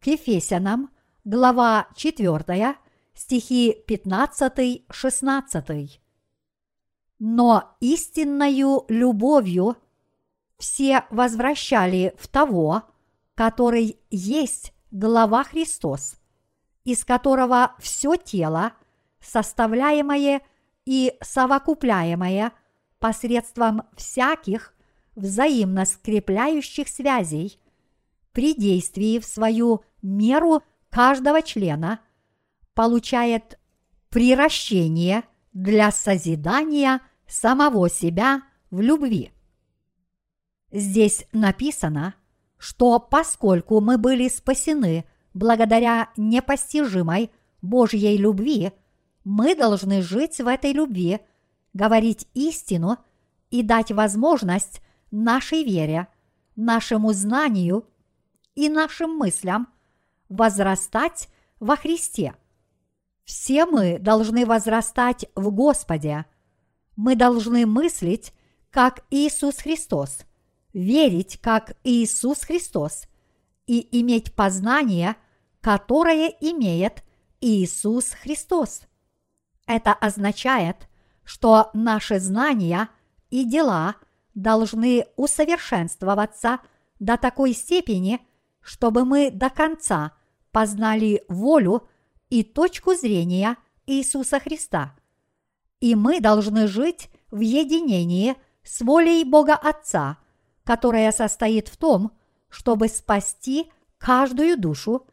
к 0.00 0.08
Ефесянам, 0.08 0.90
глава 1.24 1.88
4, 1.96 2.76
стихи 3.14 3.76
15-16. 3.88 6.00
Но 7.18 7.76
истинною 7.80 8.84
любовью 8.88 9.76
все 10.58 11.06
возвращали 11.10 12.14
в 12.18 12.28
того, 12.28 12.82
который 13.34 13.98
есть 14.10 14.74
глава 14.90 15.44
Христос, 15.44 16.16
из 16.84 17.04
которого 17.04 17.74
все 17.78 18.16
тело, 18.16 18.72
составляемое 19.20 20.42
и 20.84 21.14
совокупляемое 21.22 22.52
посредством 22.98 23.82
всяких 23.96 24.74
взаимно 25.16 25.84
скрепляющих 25.86 26.88
связей, 26.88 27.58
при 28.32 28.54
действии 28.54 29.18
в 29.18 29.24
свою 29.24 29.84
меру 30.02 30.62
каждого 30.90 31.40
члена 31.42 32.00
получает 32.74 33.58
приращение 34.10 35.22
для 35.52 35.90
созидания 35.90 37.00
самого 37.26 37.88
себя 37.88 38.42
в 38.70 38.80
любви. 38.80 39.32
Здесь 40.72 41.26
написано, 41.32 42.14
что 42.58 42.98
поскольку 42.98 43.80
мы 43.80 43.98
были 43.98 44.28
спасены 44.28 45.04
благодаря 45.34 46.10
непостижимой 46.16 47.30
Божьей 47.60 48.16
любви, 48.16 48.72
мы 49.24 49.54
должны 49.54 50.00
жить 50.00 50.40
в 50.40 50.46
этой 50.46 50.72
любви, 50.72 51.20
говорить 51.72 52.28
истину 52.34 52.98
и 53.50 53.62
дать 53.62 53.90
возможность 53.90 54.80
нашей 55.10 55.64
вере, 55.64 56.08
нашему 56.56 57.12
знанию 57.12 57.86
и 58.54 58.68
нашим 58.68 59.16
мыслям 59.16 59.68
возрастать 60.28 61.28
во 61.58 61.76
Христе. 61.76 62.34
Все 63.24 63.64
мы 63.64 63.98
должны 63.98 64.44
возрастать 64.44 65.26
в 65.34 65.50
Господе. 65.50 66.26
Мы 66.96 67.16
должны 67.16 67.66
мыслить, 67.66 68.32
как 68.70 69.04
Иисус 69.10 69.56
Христос, 69.56 70.18
верить, 70.72 71.40
как 71.40 71.76
Иисус 71.84 72.40
Христос, 72.40 73.04
и 73.66 74.00
иметь 74.00 74.34
познание, 74.34 75.16
которое 75.64 76.28
имеет 76.42 77.02
Иисус 77.40 78.10
Христос. 78.10 78.82
Это 79.66 79.94
означает, 79.94 80.76
что 81.24 81.70
наши 81.72 82.20
знания 82.20 82.90
и 83.30 83.46
дела 83.46 83.94
должны 84.34 85.06
усовершенствоваться 85.16 86.58
до 87.00 87.16
такой 87.16 87.54
степени, 87.54 88.20
чтобы 88.60 89.06
мы 89.06 89.30
до 89.30 89.48
конца 89.48 90.12
познали 90.52 91.24
волю 91.28 91.88
и 92.28 92.42
точку 92.42 92.94
зрения 92.94 93.56
Иисуса 93.86 94.40
Христа. 94.40 94.94
И 95.80 95.94
мы 95.94 96.20
должны 96.20 96.68
жить 96.68 97.08
в 97.30 97.40
единении 97.40 98.36
с 98.64 98.82
волей 98.82 99.24
Бога 99.24 99.54
Отца, 99.54 100.18
которая 100.62 101.10
состоит 101.10 101.68
в 101.68 101.78
том, 101.78 102.12
чтобы 102.50 102.88
спасти 102.88 103.72
каждую 103.96 104.58
душу 104.58 105.06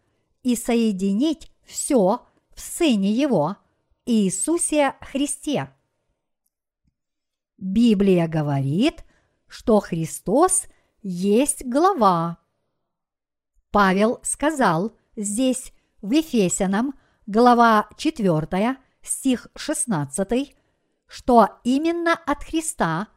и 0.44 0.56
соединить 0.56 1.52
все 1.64 2.26
в 2.54 2.62
Сыне 2.62 3.12
Его, 3.12 3.58
Иисусе 4.06 4.96
Христе. 5.02 5.74
Библия 7.58 8.28
говорит, 8.28 9.06
что 9.48 9.80
Христос 9.80 10.66
есть 11.02 11.64
глава. 11.66 12.40
Павел 13.70 14.20
сказал 14.24 14.98
здесь 15.16 15.72
в 16.02 16.12
Ефесянам, 16.12 16.94
глава 17.28 17.88
4, 17.98 18.78
стих 19.04 19.48
16, 19.56 20.56
что 21.08 21.60
именно 21.64 22.14
от 22.14 22.44
Христа 22.44 23.08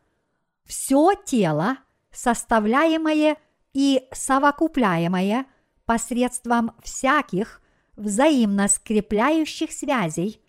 все 0.64 1.14
тело, 1.24 1.78
составляемое 2.10 3.36
и 3.72 4.06
совокупляемое 4.12 5.46
посредством 5.86 6.72
всяких 6.82 7.60
взаимно 7.96 8.68
скрепляющих 8.68 9.72
связей, 9.72 10.40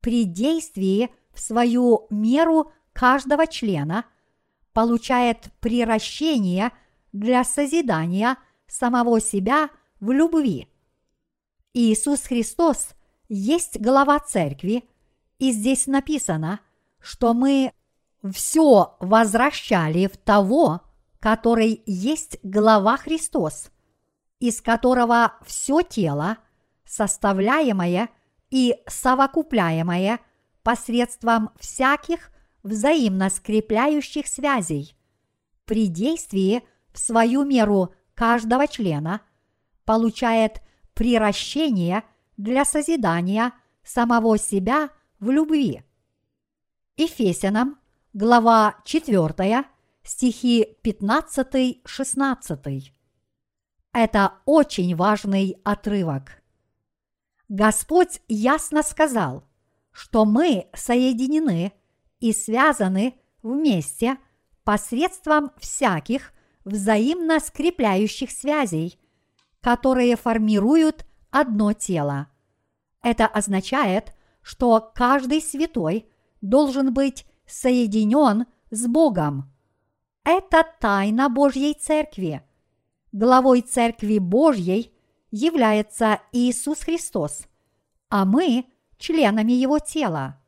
при 0.00 0.24
действии 0.24 1.10
в 1.32 1.40
свою 1.40 2.06
меру 2.10 2.72
каждого 2.92 3.46
члена 3.46 4.04
получает 4.72 5.50
приращение 5.60 6.72
для 7.12 7.44
созидания 7.44 8.36
самого 8.66 9.20
себя 9.20 9.70
в 10.00 10.10
любви. 10.10 10.68
Иисус 11.74 12.22
Христос 12.22 12.90
есть 13.28 13.78
глава 13.80 14.18
церкви, 14.18 14.84
и 15.38 15.52
здесь 15.52 15.86
написано, 15.86 16.60
что 17.00 17.34
мы 17.34 17.72
все 18.30 18.96
возвращали 19.00 20.06
в 20.06 20.16
того, 20.16 20.82
который 21.18 21.82
есть 21.86 22.38
глава 22.42 22.96
Христос, 22.96 23.70
из 24.42 24.60
которого 24.60 25.32
все 25.46 25.80
тело, 25.82 26.36
составляемое 26.84 28.10
и 28.50 28.76
совокупляемое 28.88 30.18
посредством 30.64 31.50
всяких 31.60 32.32
взаимно 32.64 33.30
скрепляющих 33.30 34.26
связей, 34.26 34.96
при 35.64 35.86
действии 35.86 36.64
в 36.92 36.98
свою 36.98 37.44
меру 37.44 37.94
каждого 38.14 38.66
члена 38.66 39.20
получает 39.84 40.60
приращение 40.92 42.02
для 42.36 42.64
созидания 42.64 43.52
самого 43.84 44.38
себя 44.38 44.88
в 45.20 45.30
любви. 45.30 45.84
Ефесянам, 46.96 47.78
глава 48.12 48.74
4, 48.84 49.66
стихи 50.02 50.66
15-16. 50.82 52.92
Это 53.92 54.34
очень 54.46 54.96
важный 54.96 55.58
отрывок. 55.64 56.42
Господь 57.48 58.22
ясно 58.28 58.82
сказал, 58.82 59.44
что 59.90 60.24
мы 60.24 60.68
соединены 60.74 61.72
и 62.18 62.32
связаны 62.32 63.14
вместе 63.42 64.16
посредством 64.64 65.50
всяких 65.58 66.32
взаимно 66.64 67.40
скрепляющих 67.40 68.30
связей, 68.30 68.98
которые 69.60 70.16
формируют 70.16 71.04
одно 71.30 71.74
тело. 71.74 72.28
Это 73.02 73.26
означает, 73.26 74.14
что 74.40 74.92
каждый 74.94 75.42
святой 75.42 76.08
должен 76.40 76.94
быть 76.94 77.26
соединен 77.46 78.46
с 78.70 78.86
Богом. 78.86 79.52
Это 80.24 80.64
тайна 80.80 81.28
Божьей 81.28 81.74
Церкви. 81.74 82.42
Главой 83.12 83.60
Церкви 83.60 84.18
Божьей 84.18 84.92
является 85.30 86.20
Иисус 86.32 86.80
Христос, 86.80 87.46
а 88.08 88.24
мы– 88.24 88.66
членами 88.98 89.52
Его 89.52 89.78
тела. 89.78 90.40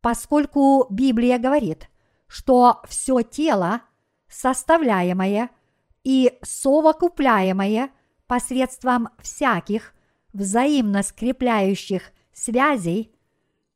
Поскольку 0.00 0.86
Библия 0.90 1.38
говорит, 1.38 1.88
что 2.26 2.82
все 2.86 3.22
тело, 3.22 3.82
составляемое 4.28 5.50
и 6.04 6.38
совокупляемое 6.42 7.90
посредством 8.26 9.08
всяких 9.20 9.94
взаимно 10.32 11.02
скрепляющих 11.02 12.12
связей, 12.32 13.14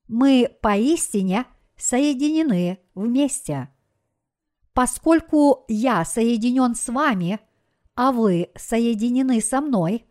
мы 0.08 0.54
поистине 0.60 1.46
соединены 1.76 2.78
вместе. 2.94 3.70
Поскольку 4.72 5.64
я 5.68 6.04
соединен 6.04 6.74
с 6.74 6.88
вами, 6.88 7.40
а 8.00 8.12
вы 8.12 8.48
соединены 8.56 9.42
со 9.42 9.60
мной, 9.60 10.06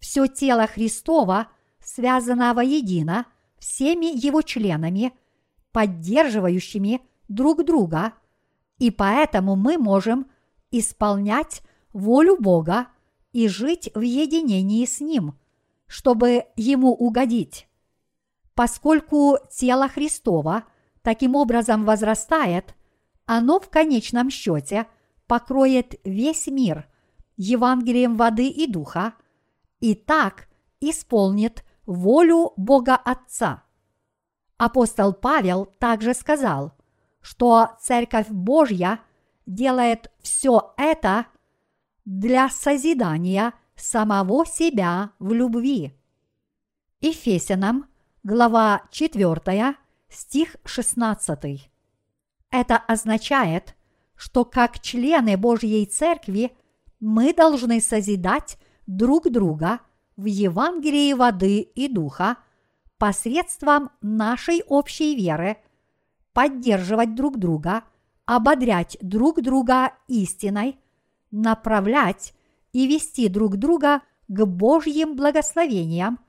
все 0.00 0.26
тело 0.26 0.66
Христова 0.66 1.46
связано 1.80 2.52
воедино 2.54 3.24
всеми 3.56 4.06
его 4.06 4.42
членами, 4.42 5.12
поддерживающими 5.70 7.00
друг 7.28 7.64
друга, 7.64 8.14
и 8.78 8.90
поэтому 8.90 9.54
мы 9.54 9.78
можем 9.78 10.26
исполнять 10.72 11.62
волю 11.92 12.36
Бога 12.36 12.88
и 13.32 13.46
жить 13.46 13.92
в 13.94 14.00
единении 14.00 14.84
с 14.84 14.98
Ним, 15.00 15.38
чтобы 15.86 16.46
Ему 16.56 16.92
угодить. 16.92 17.68
Поскольку 18.56 19.38
тело 19.52 19.86
Христова 19.86 20.64
таким 21.02 21.36
образом 21.36 21.84
возрастает, 21.84 22.74
оно 23.24 23.60
в 23.60 23.70
конечном 23.70 24.30
счете 24.30 24.88
покроет 25.28 25.94
весь 26.02 26.48
мир 26.48 26.89
Евангелием 27.42 28.18
воды 28.18 28.48
и 28.48 28.70
духа 28.70 29.14
и 29.80 29.94
так 29.94 30.46
исполнит 30.78 31.64
волю 31.86 32.52
Бога 32.58 32.96
Отца. 32.96 33.62
Апостол 34.58 35.14
Павел 35.14 35.64
также 35.78 36.12
сказал, 36.12 36.74
что 37.22 37.70
Церковь 37.80 38.28
Божья 38.28 39.00
делает 39.46 40.12
все 40.20 40.74
это 40.76 41.28
для 42.04 42.50
созидания 42.50 43.54
самого 43.74 44.44
себя 44.44 45.12
в 45.18 45.32
любви. 45.32 45.98
Ефесянам, 47.00 47.86
глава 48.22 48.82
4, 48.90 49.76
стих 50.10 50.56
16. 50.66 51.70
Это 52.50 52.76
означает, 52.76 53.74
что 54.14 54.44
как 54.44 54.80
члены 54.80 55.38
Божьей 55.38 55.86
Церкви 55.86 56.54
мы 57.00 57.32
должны 57.32 57.80
созидать 57.80 58.58
друг 58.86 59.30
друга 59.30 59.80
в 60.16 60.26
Евангелии 60.26 61.14
воды 61.14 61.60
и 61.60 61.88
духа 61.88 62.36
посредством 62.98 63.90
нашей 64.02 64.62
общей 64.66 65.16
веры, 65.16 65.56
поддерживать 66.34 67.14
друг 67.14 67.38
друга, 67.38 67.84
ободрять 68.26 68.98
друг 69.00 69.40
друга 69.40 69.94
истиной, 70.06 70.78
направлять 71.30 72.34
и 72.72 72.86
вести 72.86 73.28
друг 73.28 73.56
друга 73.56 74.02
к 74.28 74.44
Божьим 74.44 75.16
благословениям 75.16 76.20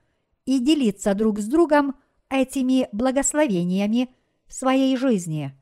и 0.45 0.59
делиться 0.59 1.13
друг 1.13 1.39
с 1.39 1.45
другом 1.45 1.95
этими 2.29 2.87
благословениями 2.93 4.09
в 4.47 4.53
своей 4.53 4.95
жизни. 4.95 5.53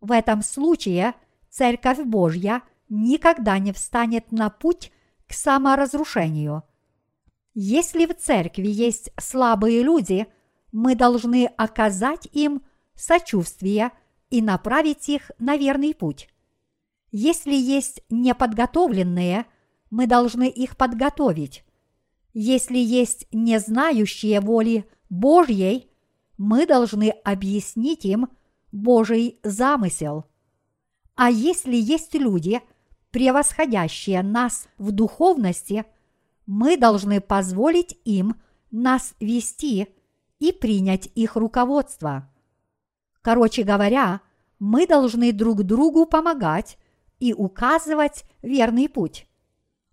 В 0.00 0.12
этом 0.12 0.42
случае 0.42 1.14
Церковь 1.48 2.00
Божья 2.00 2.62
никогда 2.88 3.58
не 3.58 3.72
встанет 3.72 4.32
на 4.32 4.50
путь 4.50 4.92
к 5.26 5.32
саморазрушению. 5.32 6.62
Если 7.54 8.06
в 8.06 8.14
церкви 8.14 8.68
есть 8.68 9.10
слабые 9.18 9.82
люди, 9.82 10.26
мы 10.72 10.94
должны 10.94 11.46
оказать 11.56 12.28
им 12.32 12.62
сочувствие 12.94 13.92
и 14.30 14.42
направить 14.42 15.08
их 15.08 15.30
на 15.38 15.56
верный 15.56 15.94
путь. 15.94 16.28
Если 17.10 17.54
есть 17.54 18.02
неподготовленные, 18.10 19.46
мы 19.90 20.06
должны 20.06 20.48
их 20.48 20.76
подготовить. 20.76 21.64
Если 22.34 22.76
есть 22.76 23.26
не 23.32 23.58
знающие 23.58 24.40
воли 24.40 24.86
Божьей, 25.08 25.90
мы 26.36 26.66
должны 26.66 27.08
объяснить 27.24 28.04
им 28.04 28.28
Божий 28.70 29.38
замысел. 29.42 30.26
А 31.14 31.30
если 31.30 31.74
есть 31.74 32.14
люди– 32.14 32.60
превосходящие 33.10 34.22
нас 34.22 34.68
в 34.78 34.92
духовности, 34.92 35.84
мы 36.46 36.76
должны 36.76 37.20
позволить 37.20 37.98
им 38.04 38.40
нас 38.70 39.14
вести 39.20 39.88
и 40.38 40.52
принять 40.52 41.08
их 41.14 41.36
руководство. 41.36 42.30
Короче 43.22 43.62
говоря, 43.62 44.20
мы 44.58 44.86
должны 44.86 45.32
друг 45.32 45.64
другу 45.64 46.06
помогать 46.06 46.78
и 47.18 47.32
указывать 47.32 48.24
верный 48.42 48.88
путь. 48.88 49.26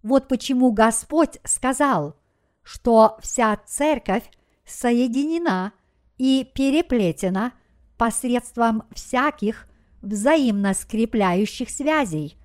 Вот 0.03 0.27
почему 0.27 0.71
Господь 0.71 1.39
сказал, 1.43 2.15
что 2.61 3.17
вся 3.21 3.57
церковь 3.65 4.29
соединена 4.65 5.73
и 6.17 6.49
переплетена 6.53 7.53
посредством 7.97 8.83
всяких 8.91 9.67
взаимно 10.01 10.73
скрепляющих 10.73 11.69
связей– 11.69 12.37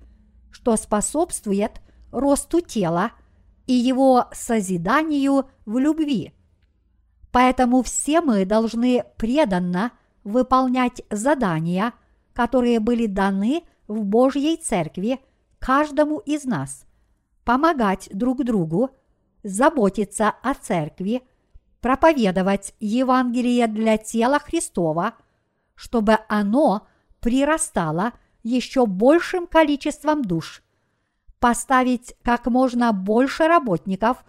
что 0.59 0.75
способствует 0.75 1.79
росту 2.11 2.59
тела 2.59 3.13
и 3.65 3.71
его 3.73 4.25
созиданию 4.33 5.49
в 5.65 5.77
любви. 5.77 6.33
Поэтому 7.31 7.81
все 7.81 8.19
мы 8.19 8.43
должны 8.43 9.05
преданно 9.15 9.91
выполнять 10.25 11.01
задания, 11.09 11.93
которые 12.33 12.81
были 12.81 13.05
даны 13.05 13.63
в 13.87 14.03
Божьей 14.03 14.57
Церкви 14.57 15.21
каждому 15.59 16.19
из 16.19 16.43
нас, 16.43 16.85
помогать 17.45 18.09
друг 18.11 18.43
другу, 18.43 18.89
заботиться 19.43 20.29
о 20.43 20.55
Церкви, 20.55 21.21
проповедовать 21.79 22.73
Евангелие 22.81 23.67
для 23.67 23.97
тела 23.97 24.39
Христова, 24.39 25.13
чтобы 25.75 26.17
оно 26.27 26.85
прирастало– 27.21 28.11
еще 28.43 28.85
большим 28.85 29.47
количеством 29.47 30.23
душ, 30.23 30.63
поставить 31.39 32.15
как 32.23 32.47
можно 32.47 32.91
больше 32.93 33.47
работников 33.47 34.23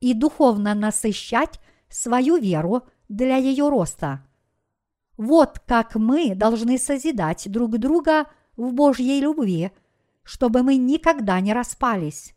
и 0.00 0.14
духовно 0.14 0.74
насыщать 0.74 1.60
свою 1.88 2.36
веру 2.36 2.82
для 3.08 3.36
ее 3.36 3.68
роста. 3.68 4.24
Вот 5.16 5.58
как 5.66 5.96
мы 5.96 6.34
должны 6.34 6.78
созидать 6.78 7.50
друг 7.50 7.78
друга 7.78 8.26
в 8.56 8.72
Божьей 8.72 9.20
любви, 9.20 9.72
чтобы 10.22 10.62
мы 10.62 10.76
никогда 10.76 11.40
не 11.40 11.52
распались. 11.52 12.34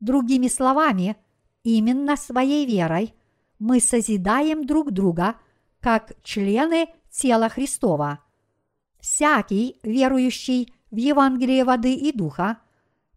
Другими 0.00 0.48
словами, 0.48 1.16
именно 1.62 2.16
своей 2.16 2.66
верой 2.66 3.14
мы 3.58 3.80
созидаем 3.80 4.66
друг 4.66 4.90
друга 4.90 5.36
как 5.80 6.12
члены 6.22 6.88
тела 7.10 7.48
Христова– 7.48 8.20
всякий, 9.02 9.78
верующий 9.82 10.72
в 10.90 10.96
Евангелие 10.96 11.64
воды 11.64 11.92
и 11.92 12.12
духа, 12.12 12.58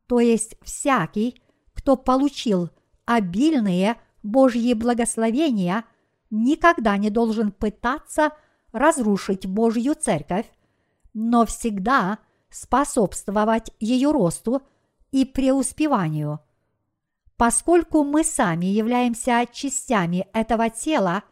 то 0.07 0.19
есть 0.19 0.57
всякий, 0.61 1.41
кто 1.73 1.95
получил 1.95 2.69
обильные 3.05 3.95
Божьи 4.23 4.73
благословения, 4.73 5.85
никогда 6.31 6.97
не 6.97 7.11
должен 7.11 7.51
пытаться 7.51 8.31
разрушить 8.71 9.45
Божью 9.45 9.93
церковь, 9.93 10.47
но 11.13 11.45
всегда 11.45 12.17
способствовать 12.49 13.71
ее 13.79 14.11
росту 14.11 14.63
и 15.11 15.23
преуспеванию. 15.23 16.39
Поскольку 17.37 18.03
мы 18.03 18.23
сами 18.23 18.65
являемся 18.65 19.45
частями 19.51 20.27
этого 20.33 20.69
тела 20.69 21.23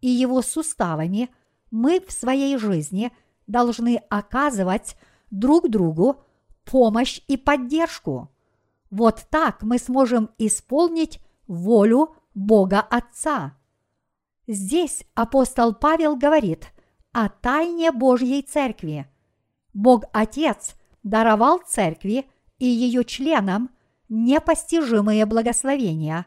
и 0.00 0.08
его 0.08 0.40
суставами, 0.40 1.28
мы 1.70 2.00
в 2.00 2.10
своей 2.10 2.56
жизни– 2.56 3.12
должны 3.50 4.02
оказывать 4.08 4.96
друг 5.30 5.68
другу 5.68 6.22
помощь 6.64 7.20
и 7.28 7.36
поддержку. 7.36 8.30
Вот 8.90 9.26
так 9.30 9.62
мы 9.62 9.78
сможем 9.78 10.30
исполнить 10.38 11.20
волю 11.46 12.14
Бога 12.34 12.80
Отца. 12.80 13.56
Здесь 14.46 15.04
апостол 15.14 15.74
Павел 15.74 16.16
говорит 16.16 16.68
о 17.12 17.28
тайне 17.28 17.92
Божьей 17.92 18.42
Церкви. 18.42 19.06
Бог 19.72 20.04
Отец 20.12 20.74
даровал 21.02 21.60
Церкви 21.66 22.26
и 22.58 22.66
ее 22.66 23.04
членам 23.04 23.70
непостижимые 24.08 25.24
благословения. 25.26 26.26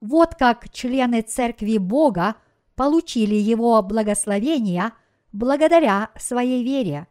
Вот 0.00 0.34
как 0.34 0.70
члены 0.70 1.22
Церкви 1.22 1.76
Бога 1.78 2.36
получили 2.74 3.34
его 3.34 3.80
благословения 3.82 4.92
благодаря 5.32 6.10
своей 6.16 6.62
вере. 6.64 7.08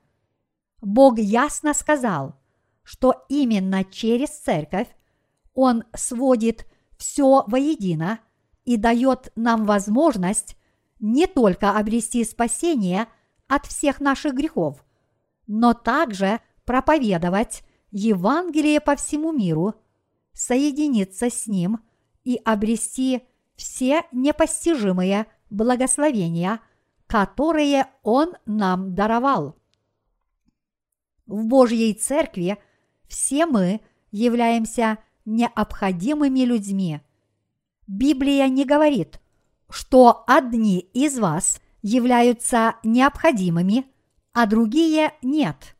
Бог 0.81 1.19
ясно 1.19 1.73
сказал, 1.73 2.35
что 2.83 3.25
именно 3.29 3.83
через 3.83 4.29
Церковь 4.29 4.87
Он 5.53 5.83
сводит 5.93 6.65
все 6.97 7.43
воедино 7.47 8.19
и 8.63 8.77
дает 8.77 9.31
нам 9.35 9.65
возможность 9.65 10.55
не 10.99 11.27
только 11.27 11.71
обрести 11.77 12.23
спасение 12.23 13.07
от 13.47 13.65
всех 13.65 13.99
наших 13.99 14.33
грехов, 14.33 14.85
но 15.47 15.73
также 15.73 16.39
проповедовать 16.63 17.63
Евангелие 17.91 18.79
по 18.79 18.95
всему 18.95 19.31
миру, 19.31 19.75
соединиться 20.33 21.29
с 21.29 21.47
ним 21.47 21.79
и 22.23 22.39
обрести 22.45 23.23
все 23.55 24.03
непостижимые 24.11 25.25
благословения, 25.49 26.61
которые 27.11 27.87
Он 28.03 28.35
нам 28.45 28.95
даровал. 28.95 29.57
В 31.25 31.43
Божьей 31.43 31.93
Церкви 31.93 32.57
все 33.05 33.45
мы 33.45 33.81
являемся 34.11 34.97
необходимыми 35.25 36.39
людьми. 36.45 37.01
Библия 37.85 38.47
не 38.47 38.63
говорит, 38.63 39.19
что 39.69 40.23
одни 40.25 40.79
из 40.79 41.19
вас 41.19 41.59
являются 41.81 42.75
необходимыми, 42.81 43.87
а 44.31 44.45
другие 44.45 45.11
нет. 45.21 45.75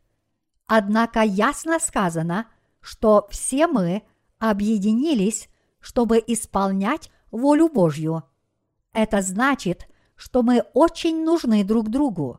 Однако 0.66 1.22
ясно 1.22 1.78
сказано, 1.78 2.46
что 2.82 3.26
все 3.30 3.66
мы 3.68 4.02
объединились, 4.38 5.48
чтобы 5.80 6.22
исполнять 6.26 7.10
волю 7.30 7.70
Божью. 7.70 8.22
Это 8.92 9.22
значит, 9.22 9.88
что 10.22 10.44
мы 10.44 10.60
очень 10.72 11.24
нужны 11.24 11.64
друг 11.64 11.88
другу. 11.88 12.38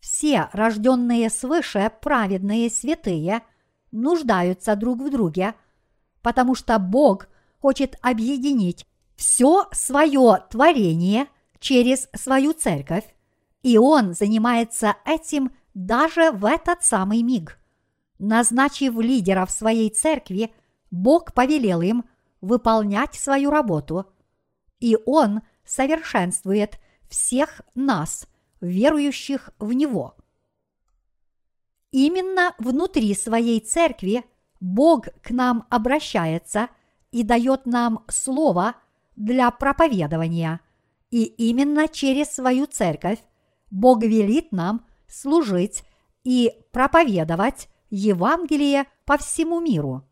Все 0.00 0.48
рожденные 0.52 1.30
свыше 1.30 1.92
праведные 2.02 2.68
святые 2.68 3.42
нуждаются 3.92 4.74
друг 4.74 5.00
в 5.00 5.08
друге, 5.08 5.54
потому 6.20 6.56
что 6.56 6.80
Бог 6.80 7.28
хочет 7.60 7.96
объединить 8.02 8.88
все 9.14 9.68
свое 9.70 10.42
творение 10.50 11.28
через 11.60 12.08
свою 12.12 12.54
церковь, 12.54 13.04
и 13.62 13.78
Он 13.78 14.12
занимается 14.12 14.96
этим 15.04 15.52
даже 15.74 16.32
в 16.32 16.44
этот 16.44 16.82
самый 16.82 17.22
миг. 17.22 17.60
Назначив 18.18 18.98
лидеров 18.98 19.52
своей 19.52 19.90
церкви, 19.90 20.52
Бог 20.90 21.34
повелел 21.34 21.82
им 21.82 22.04
выполнять 22.40 23.14
свою 23.14 23.50
работу, 23.50 24.06
и 24.80 24.98
Он 25.06 25.42
совершенствует 25.64 26.80
всех 27.08 27.60
нас, 27.74 28.26
верующих 28.60 29.50
в 29.58 29.72
Него. 29.72 30.16
Именно 31.90 32.54
внутри 32.58 33.14
своей 33.14 33.60
церкви 33.60 34.24
Бог 34.60 35.06
к 35.22 35.30
нам 35.30 35.66
обращается 35.70 36.68
и 37.10 37.22
дает 37.22 37.66
нам 37.66 38.04
слово 38.08 38.76
для 39.16 39.50
проповедования. 39.50 40.60
И 41.10 41.24
именно 41.24 41.88
через 41.88 42.28
свою 42.28 42.66
церковь 42.66 43.20
Бог 43.70 44.02
велит 44.02 44.52
нам 44.52 44.84
служить 45.08 45.84
и 46.24 46.52
проповедовать 46.72 47.68
Евангелие 47.90 48.86
по 49.04 49.16
всему 49.16 49.60
миру. 49.60 50.04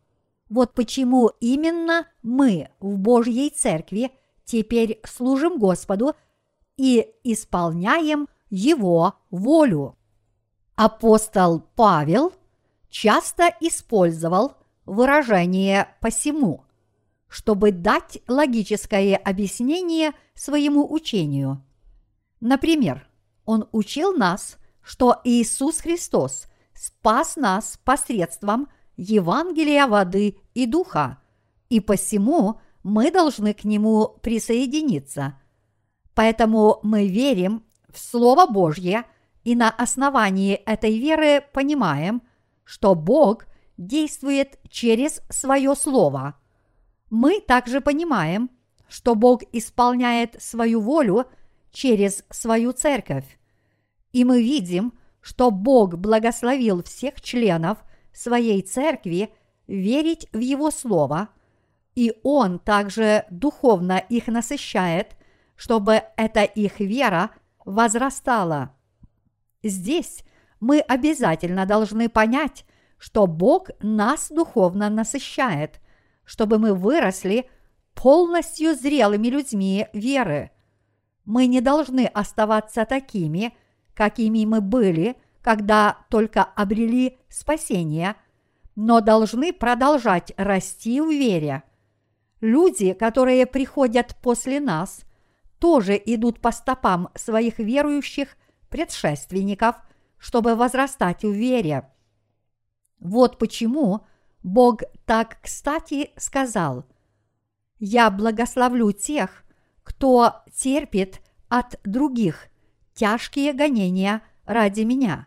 Вот 0.49 0.73
почему 0.73 1.31
именно 1.39 2.07
мы 2.23 2.69
в 2.79 2.97
Божьей 2.97 3.49
Церкви 3.49 4.11
теперь 4.45 5.01
служим 5.03 5.57
Господу 5.57 6.15
и 6.77 7.07
исполняем 7.23 8.27
Его 8.49 9.15
волю. 9.29 9.97
Апостол 10.75 11.61
Павел 11.75 12.33
часто 12.89 13.49
использовал 13.59 14.57
выражение 14.85 15.89
«посему», 16.01 16.65
чтобы 17.27 17.71
дать 17.71 18.19
логическое 18.27 19.15
объяснение 19.15 20.13
своему 20.33 20.91
учению. 20.91 21.63
Например, 22.39 23.07
он 23.45 23.67
учил 23.71 24.13
нас, 24.13 24.57
что 24.81 25.19
Иисус 25.23 25.79
Христос 25.79 26.47
спас 26.73 27.35
нас 27.35 27.79
посредством 27.83 28.67
Евангелия 28.97 29.87
воды 29.87 30.37
и 30.53 30.65
духа, 30.65 31.19
и 31.69 31.79
посему 31.79 32.59
мы 32.83 33.11
должны 33.11 33.53
к 33.53 33.63
нему 33.63 34.07
присоединиться. 34.21 35.39
Поэтому 36.15 36.79
мы 36.81 37.07
верим 37.07 37.63
в 37.89 37.99
Слово 37.99 38.47
Божье 38.47 39.03
и 39.43 39.55
на 39.55 39.69
основании 39.69 40.55
этой 40.55 40.97
веры 40.97 41.43
понимаем, 41.53 42.23
что 42.63 42.95
Бог 42.95 43.45
действует 43.77 44.57
через 44.69 45.21
свое 45.29 45.75
Слово. 45.75 46.35
Мы 47.09 47.41
также 47.41 47.81
понимаем, 47.81 48.49
что 48.87 49.13
Бог 49.15 49.43
исполняет 49.51 50.41
свою 50.41 50.79
волю 50.79 51.25
через 51.71 52.23
свою 52.29 52.71
церковь. 52.71 53.37
И 54.13 54.23
мы 54.23 54.41
видим, 54.41 54.93
что 55.21 55.51
Бог 55.51 55.97
благословил 55.97 56.81
всех 56.83 57.19
членов 57.19 57.79
своей 58.13 58.61
церкви 58.61 59.33
верить 59.67 60.27
в 60.31 60.39
Его 60.39 60.71
Слово, 60.71 61.29
и 61.95 62.13
Он 62.23 62.59
также 62.59 63.25
духовно 63.29 63.97
их 63.97 64.27
насыщает, 64.27 65.15
чтобы 65.55 66.03
эта 66.17 66.43
их 66.43 66.79
вера 66.79 67.31
возрастала. 67.63 68.75
Здесь 69.63 70.23
мы 70.59 70.79
обязательно 70.79 71.65
должны 71.65 72.09
понять, 72.09 72.65
что 72.97 73.27
Бог 73.27 73.69
нас 73.81 74.29
духовно 74.29 74.89
насыщает, 74.89 75.81
чтобы 76.23 76.59
мы 76.59 76.73
выросли 76.73 77.49
полностью 77.93 78.75
зрелыми 78.75 79.27
людьми 79.27 79.87
веры. 79.93 80.51
Мы 81.23 81.47
не 81.47 81.61
должны 81.61 82.05
оставаться 82.05 82.85
такими– 82.85 83.53
какими 83.95 84.45
мы 84.45 84.61
были, 84.61 85.15
когда 85.41 85.97
только 86.09 86.43
обрели 86.43 87.17
спасение, 87.29 88.15
но 88.75 89.01
должны 89.01 89.53
продолжать 89.53 90.33
расти 90.37 91.01
в 91.01 91.09
вере. 91.09 91.63
Люди, 92.41 92.93
которые 92.93 93.45
приходят 93.45 94.15
после 94.21 94.59
нас, 94.59 95.04
тоже 95.65 95.99
идут 96.05 96.41
по 96.41 96.51
стопам 96.51 97.09
своих 97.15 97.57
верующих 97.57 98.37
предшественников, 98.69 99.75
чтобы 100.19 100.53
возрастать 100.53 101.23
в 101.23 101.31
вере. 101.31 101.89
Вот 102.99 103.39
почему 103.39 104.01
Бог 104.43 104.81
так 105.07 105.39
кстати 105.41 106.11
сказал 106.17 106.85
«Я 107.79 108.11
благословлю 108.11 108.91
тех, 108.91 109.43
кто 109.81 110.43
терпит 110.53 111.19
от 111.49 111.79
других 111.83 112.49
тяжкие 112.93 113.51
гонения 113.51 114.21
ради 114.45 114.81
меня. 114.81 115.25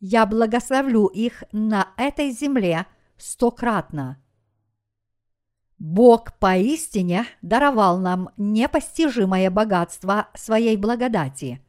Я 0.00 0.26
благословлю 0.26 1.06
их 1.06 1.44
на 1.50 1.94
этой 1.96 2.30
земле 2.30 2.84
стократно. 3.16 4.21
Бог 5.82 6.34
поистине 6.38 7.26
даровал 7.42 7.98
нам 7.98 8.30
непостижимое 8.36 9.50
богатство 9.50 10.28
своей 10.32 10.76
благодати. 10.76 11.60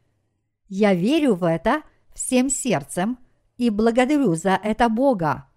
Я 0.70 0.93
верю 0.93 1.34
в 1.34 1.43
это 1.43 1.82
всем 2.14 2.51
сердцем 2.51 3.18
и 3.57 3.72
благодарю 3.72 4.36
за 4.36 4.59
это 4.64 4.88
Бога. 4.88 5.47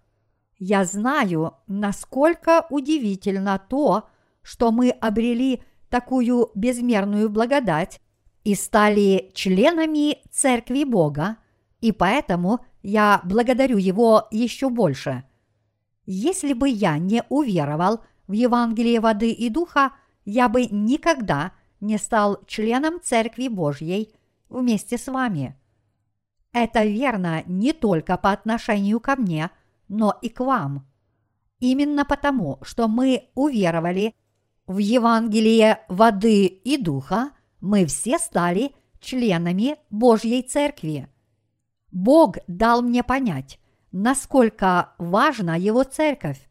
Я 0.57 0.85
знаю, 0.85 1.53
насколько 1.67 2.65
удивительно 2.71 3.59
то, 3.59 4.09
что 4.41 4.71
мы 4.71 4.89
обрели 4.89 5.61
такую 5.91 6.49
безмерную 6.55 7.29
благодать 7.29 8.01
и 8.43 8.55
стали 8.55 9.29
членами 9.35 10.17
Церкви 10.31 10.83
Бога, 10.83 11.37
и 11.79 11.91
поэтому 11.91 12.65
я 12.81 13.21
благодарю 13.23 13.77
Его 13.77 14.27
еще 14.31 14.69
больше. 14.69 15.25
Если 16.07 16.53
бы 16.53 16.67
я 16.69 16.97
не 16.97 17.21
уверовал 17.29 18.01
в 18.27 18.33
Евангелие 18.33 18.99
воды 18.99 19.31
и 19.31 19.49
духа, 19.49 19.93
я 20.25 20.49
бы 20.49 20.65
никогда 20.65 21.53
не 21.79 21.97
стал 21.97 22.39
членом 22.45 23.01
Церкви 23.01 23.47
Божьей 23.47 24.13
вместе 24.49 24.97
с 24.97 25.07
вами. 25.07 25.55
Это 26.51 26.83
верно 26.83 27.43
не 27.45 27.73
только 27.73 28.17
по 28.17 28.31
отношению 28.31 28.99
ко 28.99 29.15
мне, 29.15 29.51
но 29.87 30.17
и 30.21 30.29
к 30.29 30.39
вам. 30.39 30.87
Именно 31.59 32.05
потому, 32.05 32.59
что 32.61 32.87
мы 32.87 33.29
уверовали 33.35 34.13
в 34.65 34.77
Евангелие 34.77 35.79
воды 35.87 36.45
и 36.45 36.77
духа, 36.77 37.31
мы 37.61 37.85
все 37.85 38.19
стали 38.19 38.73
членами 38.99 39.77
Божьей 39.89 40.43
Церкви. 40.43 41.07
Бог 41.91 42.37
дал 42.47 42.81
мне 42.81 43.03
понять, 43.03 43.59
насколько 43.91 44.93
важна 44.97 45.55
его 45.55 45.83
церковь, 45.83 46.47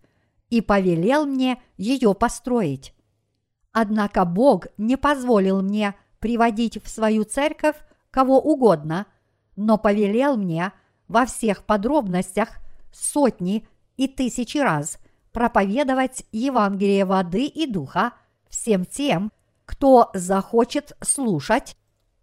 и 0.51 0.61
повелел 0.61 1.27
мне 1.27 1.61
ее 1.77 2.15
построить. 2.15 2.95
Однако 3.73 4.25
Бог 4.25 4.67
не 4.79 4.97
позволил 4.97 5.61
мне 5.61 5.95
приводить 6.19 6.83
в 6.83 6.89
свою 6.89 7.25
церковь 7.25 7.77
кого 8.11 8.41
угодно, 8.41 9.07
но 9.57 9.77
повелел 9.77 10.37
мне 10.37 10.73
во 11.09 11.27
всех 11.27 11.65
подробностях 11.65 12.49
сотни 12.93 13.69
и 13.97 14.09
тысячи 14.09 14.59
раз 14.59 14.99
проповедовать 15.33 16.25
Евангелие 16.33 17.05
воды 17.05 17.47
и 17.47 17.67
духа 17.67 18.13
всем 18.49 18.87
тем, 18.87 19.31
кто 19.67 20.11
захочет 20.15 20.97
слушать, 21.03 21.77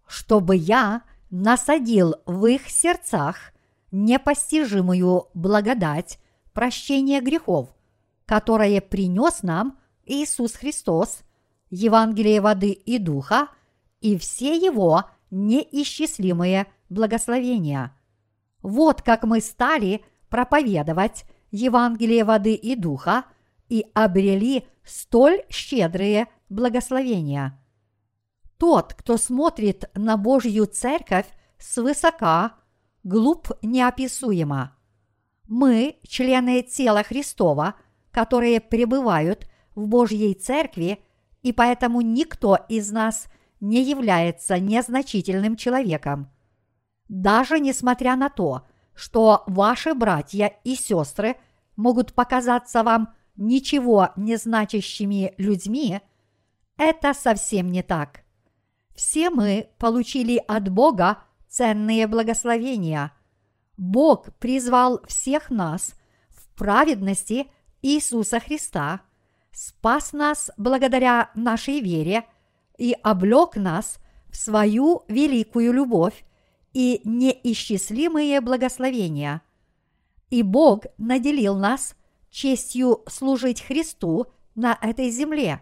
чтобы 0.06 0.56
я 0.56 1.02
насадил 1.30 2.16
в 2.26 2.46
их 2.46 2.68
сердцах 2.68 3.36
непостижимую 3.92 5.28
благодать 5.34 6.18
прощения 6.52 7.20
грехов, 7.20 7.68
которое 8.26 8.80
принес 8.80 9.42
нам 9.42 9.78
Иисус 10.04 10.54
Христос, 10.54 11.22
Евангелие 11.70 12.40
воды 12.40 12.70
и 12.70 12.98
духа 12.98 13.48
и 14.00 14.18
все 14.18 14.56
его 14.56 15.04
неисчислимые 15.30 16.66
благословения. 16.88 17.96
Вот 18.62 19.02
как 19.02 19.24
мы 19.24 19.40
стали 19.40 20.02
проповедовать 20.28 21.24
Евангелие 21.50 22.24
воды 22.24 22.54
и 22.54 22.76
духа 22.76 23.24
и 23.68 23.86
обрели 23.94 24.66
столь 24.84 25.42
щедрые 25.48 26.28
благословения. 26.48 27.60
Тот, 28.58 28.94
кто 28.94 29.16
смотрит 29.16 29.90
на 29.94 30.16
Божью 30.16 30.66
церковь 30.66 31.26
свысока, 31.58 32.54
глуп 33.02 33.50
неописуемо. 33.62 34.76
Мы, 35.48 35.98
члены 36.06 36.62
тела 36.62 37.02
Христова, 37.02 37.74
которые 38.14 38.60
пребывают 38.60 39.48
в 39.74 39.88
Божьей 39.88 40.34
церкви, 40.34 41.00
и 41.42 41.52
поэтому 41.52 42.00
никто 42.00 42.56
из 42.68 42.92
нас 42.92 43.26
не 43.60 43.82
является 43.82 44.58
незначительным 44.58 45.56
человеком. 45.56 46.30
Даже 47.08 47.58
несмотря 47.58 48.16
на 48.16 48.30
то, 48.30 48.66
что 48.94 49.42
ваши 49.46 49.94
братья 49.94 50.52
и 50.62 50.76
сестры 50.76 51.36
могут 51.76 52.14
показаться 52.14 52.84
вам 52.84 53.12
ничего 53.36 54.10
не 54.16 54.36
значащими 54.36 55.34
людьми, 55.36 56.00
это 56.76 57.14
совсем 57.14 57.72
не 57.72 57.82
так. 57.82 58.20
Все 58.94 59.28
мы 59.28 59.68
получили 59.78 60.40
от 60.46 60.68
Бога 60.68 61.18
ценные 61.48 62.06
благословения. 62.06 63.12
Бог 63.76 64.32
призвал 64.38 65.02
всех 65.08 65.50
нас 65.50 65.94
в 66.28 66.48
праведности 66.56 67.48
Иисуса 67.84 68.40
Христа, 68.40 69.02
спас 69.52 70.14
нас 70.14 70.50
благодаря 70.56 71.30
нашей 71.34 71.80
вере 71.80 72.24
и 72.78 72.96
облек 73.02 73.56
нас 73.56 73.98
в 74.30 74.36
свою 74.36 75.02
великую 75.06 75.74
любовь 75.74 76.24
и 76.72 77.02
неисчислимые 77.04 78.40
благословения. 78.40 79.42
И 80.30 80.42
Бог 80.42 80.84
наделил 80.96 81.56
нас 81.56 81.94
честью 82.30 83.02
служить 83.06 83.60
Христу 83.60 84.28
на 84.54 84.78
этой 84.80 85.10
земле, 85.10 85.60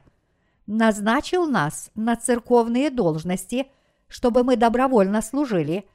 назначил 0.69 1.47
нас 1.47 1.91
на 1.97 2.15
церковные 2.15 2.91
должности, 2.91 3.67
чтобы 4.07 4.45
мы 4.45 4.55
добровольно 4.55 5.23
служили, 5.23 5.89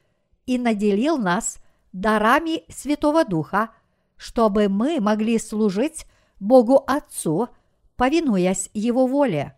и 0.44 0.58
наделил 0.58 1.16
нас 1.16 1.56
дарами 1.94 2.64
Святого 2.70 3.24
Духа, 3.24 3.70
чтобы 4.18 4.68
мы 4.68 5.00
могли 5.00 5.38
служить 5.38 6.04
Богу 6.40 6.84
Отцу, 6.86 7.48
повинуясь 7.96 8.70
Его 8.74 9.06
воле. 9.06 9.56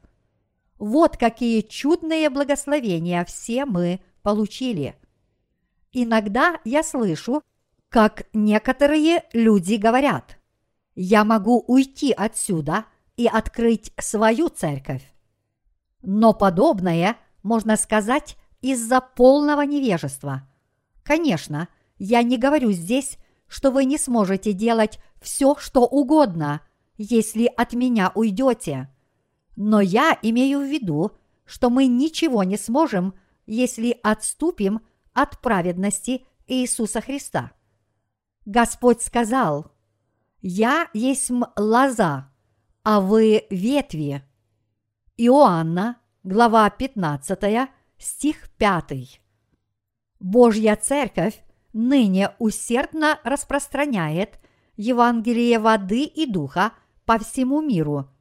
Вот 0.79 1.17
какие 1.17 1.61
чудные 1.61 2.31
благословения 2.31 3.25
все 3.25 3.67
мы 3.67 4.01
получили. 4.23 4.97
Иногда 5.93 6.61
я 6.65 6.83
слышу, 6.83 7.43
как 7.89 8.27
некоторые 8.33 9.25
люди 9.33 9.75
говорят, 9.75 10.39
я 10.95 11.25
могу 11.25 11.65
уйти 11.67 12.13
отсюда 12.13 12.87
и 13.17 13.27
открыть 13.27 13.93
свою 13.99 14.49
церковь. 14.49 15.03
Но 16.03 16.33
подобное 16.33 17.17
можно 17.43 17.77
сказать 17.77 18.37
из-за 18.61 19.01
полного 19.01 19.63
невежества. 19.63 20.49
Конечно, 21.03 21.69
я 21.99 22.23
не 22.23 22.39
говорю 22.39 22.73
здесь, 22.73 23.19
что 23.47 23.71
вы 23.71 23.85
не 23.85 23.99
сможете 23.99 24.53
делать 24.53 24.99
все, 25.21 25.57
что 25.57 25.85
угодно, 25.85 26.61
если 27.03 27.47
от 27.47 27.73
меня 27.73 28.13
уйдете– 28.15 28.89
но 29.63 29.83
я 29.83 30.19
имею 30.23 30.61
в 30.61 30.65
виду, 30.65 31.13
что 31.45 31.69
мы 31.69 31.87
ничего 31.87 32.45
не 32.45 32.57
сможем, 32.57 33.13
если 33.45 33.99
отступим 34.03 34.81
от 35.13 35.39
праведности 35.43 36.25
Иисуса 36.47 37.03
Христа. 37.03 37.53
Господь 38.47 39.03
сказал, 39.03 39.71
«Я 40.41 40.89
есть 40.95 41.31
лоза, 41.59 42.33
а 42.85 43.03
вы 43.03 43.45
ветви». 43.51 44.25
Иоанна, 45.19 45.99
глава 46.23 46.71
15, 46.71 47.69
стих 47.99 48.49
5. 48.57 49.21
Божья 50.21 50.75
Церковь 50.77 51.43
ныне 51.75 52.31
усердно 52.39 53.21
распространяет 53.25 54.41
Евангелие 54.77 55.59
воды 55.59 56.05
и 56.05 56.25
духа 56.25 56.73
по 57.11 57.19
всему 57.19 57.61
миру– 57.61 58.09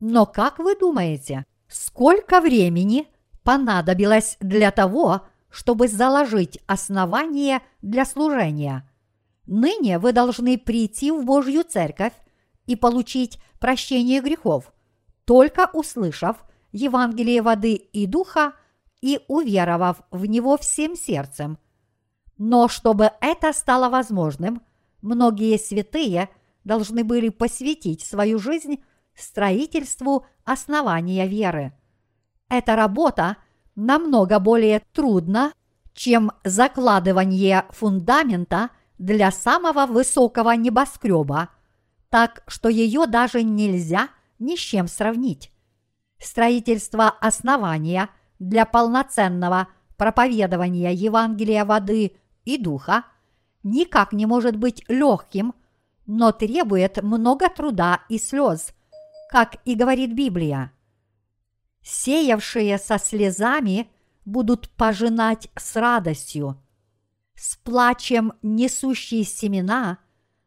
но 0.00 0.24
как 0.24 0.58
вы 0.58 0.76
думаете, 0.76 1.44
сколько 1.68 2.40
времени 2.40 3.06
понадобилось 3.44 4.38
для 4.40 4.70
того, 4.70 5.26
чтобы 5.50 5.88
заложить 5.88 6.58
основание 6.66 7.60
для 7.82 8.06
служения? 8.06 8.90
Ныне 9.46 9.98
вы 9.98 10.12
должны 10.12 10.56
прийти 10.56 11.10
в 11.10 11.24
Божью 11.24 11.64
церковь 11.64 12.14
и 12.66 12.76
получить 12.76 13.38
прощение 13.58 14.22
грехов, 14.22 14.72
только 15.26 15.68
услышав 15.74 16.38
Евангелие 16.72 17.42
воды 17.42 17.74
и 17.74 18.06
духа 18.06 18.54
и 19.02 19.20
уверовав 19.28 20.00
в 20.10 20.24
него 20.24 20.56
всем 20.56 20.96
сердцем. 20.96 21.58
Но 22.38 22.68
чтобы 22.68 23.10
это 23.20 23.52
стало 23.52 23.90
возможным, 23.90 24.62
многие 25.02 25.58
святые 25.58 26.30
должны 26.64 27.04
были 27.04 27.28
посвятить 27.28 28.02
свою 28.02 28.38
жизнь 28.38 28.82
строительству 29.14 30.26
основания 30.44 31.26
веры. 31.26 31.72
Эта 32.48 32.76
работа 32.76 33.36
намного 33.76 34.38
более 34.38 34.82
трудна, 34.92 35.52
чем 35.92 36.32
закладывание 36.44 37.64
фундамента 37.70 38.70
для 38.98 39.30
самого 39.30 39.86
высокого 39.86 40.50
небоскреба, 40.52 41.50
так 42.08 42.42
что 42.46 42.68
ее 42.68 43.06
даже 43.06 43.42
нельзя 43.42 44.08
ни 44.38 44.56
с 44.56 44.58
чем 44.58 44.88
сравнить. 44.88 45.52
Строительство 46.18 47.08
основания 47.08 48.08
для 48.38 48.66
полноценного 48.66 49.68
проповедования 49.96 50.90
Евангелия 50.90 51.64
воды 51.64 52.16
и 52.44 52.58
духа 52.58 53.04
никак 53.62 54.12
не 54.12 54.26
может 54.26 54.56
быть 54.56 54.84
легким, 54.88 55.54
но 56.12 56.32
требует 56.32 57.02
много 57.02 57.48
труда 57.48 58.00
и 58.08 58.18
слез– 58.18 58.72
как 59.30 59.58
и 59.64 59.76
говорит 59.76 60.12
Библия. 60.12 60.72
Сеявшие 61.82 62.78
со 62.78 62.98
слезами 62.98 63.88
будут 64.24 64.68
пожинать 64.70 65.48
с 65.56 65.76
радостью. 65.76 66.60
С 67.36 67.56
плачем 67.56 68.32
несущие 68.42 69.22
семена 69.22 69.98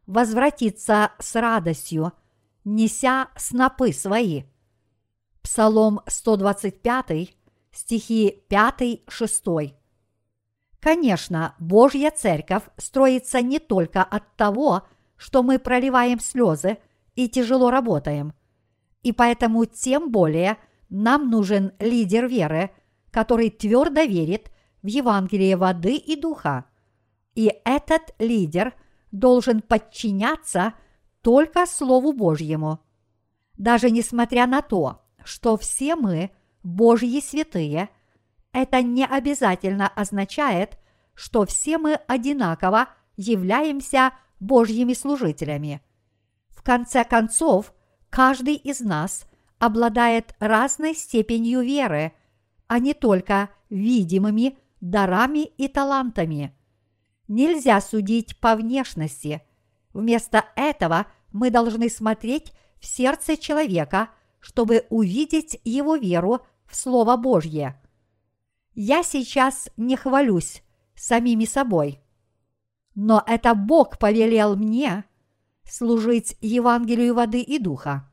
возвратится 0.05 1.13
с 1.17 1.39
радостью, 1.39 2.11
неся 2.65 3.29
снопы 3.37 3.93
свои. 3.93 4.43
Псалом 5.41 6.01
125, 6.05 7.35
стихи 7.71 8.43
5-6. 8.49 9.73
Конечно, 10.81 11.55
Божья 11.57 12.11
Церковь 12.11 12.63
строится 12.77 13.41
не 13.41 13.59
только 13.59 14.03
от 14.03 14.35
того, 14.35 14.85
что 15.23 15.43
мы 15.43 15.57
проливаем 15.57 16.19
слезы 16.19 16.79
и 17.15 17.29
тяжело 17.29 17.71
работаем– 17.71 18.33
и 19.03 19.11
поэтому 19.11 19.65
тем 19.65 20.11
более 20.11 20.57
нам 20.89 21.29
нужен 21.29 21.73
лидер 21.79 22.27
веры, 22.27 22.71
который 23.11 23.49
твердо 23.49 24.01
верит 24.01 24.51
в 24.81 24.87
Евангелие 24.87 25.57
воды 25.57 25.95
и 25.95 26.15
духа. 26.15 26.65
И 27.35 27.53
этот 27.65 28.15
лидер 28.17 28.73
должен 29.11 29.61
подчиняться 29.61 30.73
только 31.21 31.65
Слову 31.65 32.13
Божьему. 32.13 32.79
Даже 33.57 33.91
несмотря 33.91 34.47
на 34.47 34.61
то, 34.61 35.01
что 35.23 35.57
все 35.57 35.95
мы 35.95 36.31
Божьи 36.63 37.19
святые, 37.21 37.89
это 38.51 38.81
не 38.81 39.05
обязательно 39.05 39.87
означает, 39.87 40.77
что 41.13 41.45
все 41.45 41.77
мы 41.77 41.95
одинаково 42.07 42.87
являемся 43.15 44.13
Божьими 44.43 44.93
служителями. 44.93 45.81
В 46.49 46.61
конце 46.63 47.03
концов, 47.03 47.73
каждый 48.09 48.55
из 48.55 48.79
нас 48.81 49.25
обладает 49.57 50.35
разной 50.39 50.93
степенью 50.95 51.61
веры, 51.61 52.13
а 52.67 52.79
не 52.79 52.93
только 52.93 53.49
видимыми 53.69 54.57
дарами 54.81 55.45
и 55.45 55.67
талантами. 55.67 56.53
Нельзя 57.27 57.79
судить 57.79 58.37
по 58.39 58.55
внешности. 58.55 59.41
Вместо 59.93 60.45
этого 60.55 61.07
мы 61.31 61.49
должны 61.49 61.89
смотреть 61.89 62.51
в 62.79 62.85
сердце 62.85 63.37
человека, 63.37 64.09
чтобы 64.39 64.85
увидеть 64.89 65.59
его 65.63 65.95
веру 65.95 66.41
в 66.65 66.75
Слово 66.75 67.15
Божье. 67.15 67.79
Я 68.75 69.03
сейчас 69.03 69.69
не 69.77 69.95
хвалюсь 69.95 70.63
самими 70.95 71.45
собой, 71.45 72.02
но 72.95 73.23
это 73.25 73.55
Бог 73.55 73.97
повелел 73.97 74.55
мне 74.55 75.05
служить 75.63 76.37
Евангелию 76.41 77.15
воды 77.15 77.41
и 77.41 77.59
духа. 77.59 78.09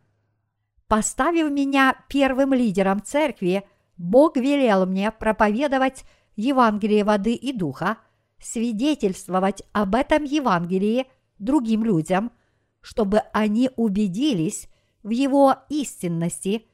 Поставив 0.89 1.51
меня 1.51 1.97
первым 2.09 2.53
лидером 2.55 3.03
церкви, 3.03 3.65
Бог 3.97 4.37
велел 4.37 4.87
мне 4.87 5.11
проповедовать 5.11 6.05
Евангелие 6.37 7.05
воды 7.05 7.35
и 7.35 7.53
духа, 7.53 7.99
свидетельствовать 8.41 9.63
об 9.73 9.95
этом 9.95 10.25
Евангелии 10.25 11.07
другим 11.39 11.85
людям, 11.85 12.33
чтобы 12.81 13.19
они 13.33 13.71
убедились 13.77 14.69
в 15.03 15.11
его 15.11 15.57
истинности 15.69 16.67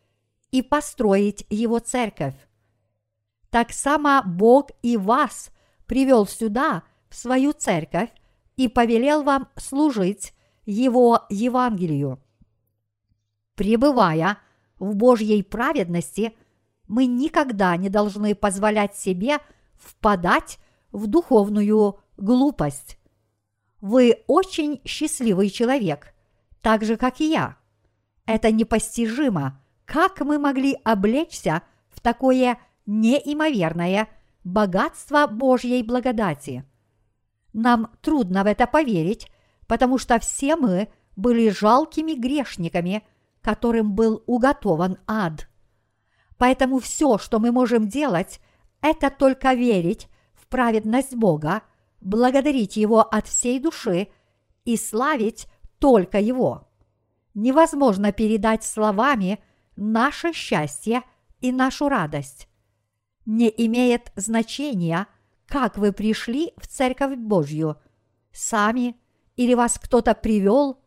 и 0.51 0.63
построить 0.63 1.45
его 1.51 1.79
церковь. 1.81 2.37
Так 3.51 3.73
само 3.73 4.23
Бог 4.25 4.71
и 4.83 4.97
вас 4.97 5.51
привел 5.87 6.27
сюда, 6.27 6.85
в 7.09 7.15
свою 7.17 7.53
церковь, 7.53 8.11
и 8.57 8.69
повелел 8.69 9.23
вам 9.23 9.49
служить 9.57 10.33
Его 10.65 11.25
Евангелию. 11.29 12.21
Пребывая 13.55 14.39
в 14.79 14.95
Божьей 14.95 15.43
праведности, 15.43 16.35
мы 16.89 17.07
никогда 17.07 17.77
не 17.77 17.89
должны 17.89 18.35
позволять 18.35 18.97
себе 18.97 19.39
впадать 19.75 20.59
в 20.93 21.07
духовную 21.07 21.99
глупость. 22.17 22.99
Вы 23.81 24.23
очень 24.27 24.81
счастливый 24.85 25.51
человек, 25.51 26.15
так 26.63 26.85
же, 26.85 26.97
как 26.97 27.21
и 27.21 27.31
я. 27.31 27.57
Это 28.25 28.51
непостижимо, 28.51 29.63
как 29.85 30.21
мы 30.21 30.39
могли 30.39 30.77
облечься 30.85 31.63
в 31.91 32.01
такое 32.01 32.59
неимоверное 32.87 34.09
богатство 34.45 35.27
Божьей 35.27 35.83
благодати. 35.83 36.65
Нам 37.57 37.91
трудно 38.03 38.45
в 38.45 38.47
это 38.49 38.67
поверить, 38.67 39.31
потому 39.67 39.97
что 39.97 40.19
все 40.19 40.57
мы 40.57 40.89
были 41.17 41.49
жалкими 41.49 42.13
грешниками, 42.13 43.03
которым 43.41 43.95
был 43.95 44.23
уготован 44.27 44.99
ад. 45.07 45.49
Поэтому 46.37 46.81
все, 46.81 47.17
что 47.17 47.39
мы 47.39 47.53
можем 47.53 47.89
делать, 47.89 48.41
это 48.83 49.09
только 49.09 49.55
верить 49.55 50.09
в 50.35 50.47
праведность 50.49 51.17
Бога, 51.17 51.63
благодарить 52.03 52.77
Его 52.77 53.01
от 53.01 53.27
всей 53.27 53.59
души 53.59 54.09
и 54.67 54.77
славить 54.77 55.47
только 55.79 56.21
Его. 56.21 56.69
Невозможно 57.33 58.13
передать 58.13 58.65
словами 58.65 59.43
наше 59.77 60.35
счастье 60.35 61.05
и 61.41 61.53
нашу 61.53 61.89
радость 61.89 62.49
не 63.27 63.53
имеет 63.67 64.13
значения, 64.15 65.09
как 65.47 65.79
вы 65.79 65.93
пришли 65.93 66.53
в 66.57 66.67
Церковь 66.67 67.17
Божью, 67.17 67.77
сами? 68.33 68.97
Или 69.37 69.55
вас 69.55 69.79
кто-то 69.79 70.15
привел, 70.15 70.81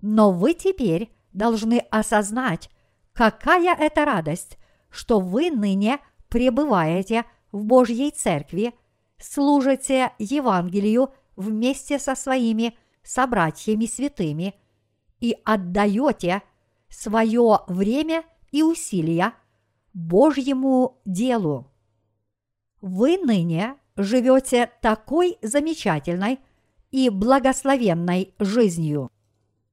но 0.00 0.32
вы 0.32 0.54
теперь 0.54 1.12
должны 1.32 1.78
осознать, 1.90 2.70
какая 3.12 3.74
это 3.76 4.04
радость, 4.04 4.58
что 4.88 5.20
вы 5.20 5.50
ныне 5.50 5.98
пребываете 6.28 7.24
в 7.52 7.64
Божьей 7.64 8.10
Церкви, 8.10 8.74
служите 9.18 10.12
Евангелию 10.18 11.12
вместе 11.36 11.98
со 11.98 12.14
своими 12.14 12.76
собратьями 13.02 13.86
святыми 13.86 14.54
и 15.20 15.36
отдаете 15.44 16.42
свое 16.88 17.60
время 17.68 18.24
и 18.50 18.62
усилия 18.62 19.34
Божьему 19.92 21.00
делу. 21.04 21.70
Вы 22.80 23.18
ныне 23.18 23.76
живете 24.02 24.70
такой 24.80 25.38
замечательной 25.42 26.40
и 26.90 27.08
благословенной 27.10 28.34
жизнью. 28.38 29.10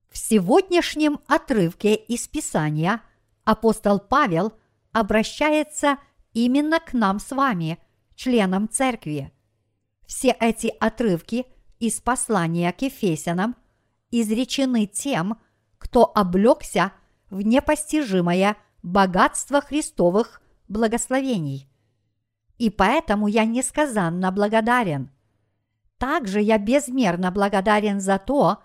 В 0.09 0.17
сегодняшнем 0.17 1.19
отрывке 1.27 1.95
из 1.95 2.27
Писания 2.27 3.01
апостол 3.43 3.99
Павел 3.99 4.53
обращается 4.91 5.97
именно 6.33 6.79
к 6.79 6.93
нам 6.93 7.19
с 7.19 7.31
вами, 7.31 7.79
членам 8.15 8.69
церкви. 8.69 9.31
Все 10.05 10.35
эти 10.39 10.73
отрывки 10.79 11.45
из 11.79 11.99
послания 12.01 12.71
к 12.71 12.81
Ефесянам 12.81 13.55
изречены 14.11 14.85
тем, 14.87 15.39
кто 15.77 16.11
облегся 16.13 16.93
в 17.29 17.41
непостижимое 17.41 18.57
богатство 18.83 19.61
Христовых 19.61 20.41
благословений– 20.67 21.66
и 22.57 22.69
поэтому 22.69 23.27
я 23.27 23.45
несказанно 23.45 24.31
благодарен. 24.31 25.11
Также 25.97 26.41
я 26.41 26.57
безмерно 26.57 27.31
благодарен 27.31 27.99
за 27.99 28.19
то, 28.19 28.59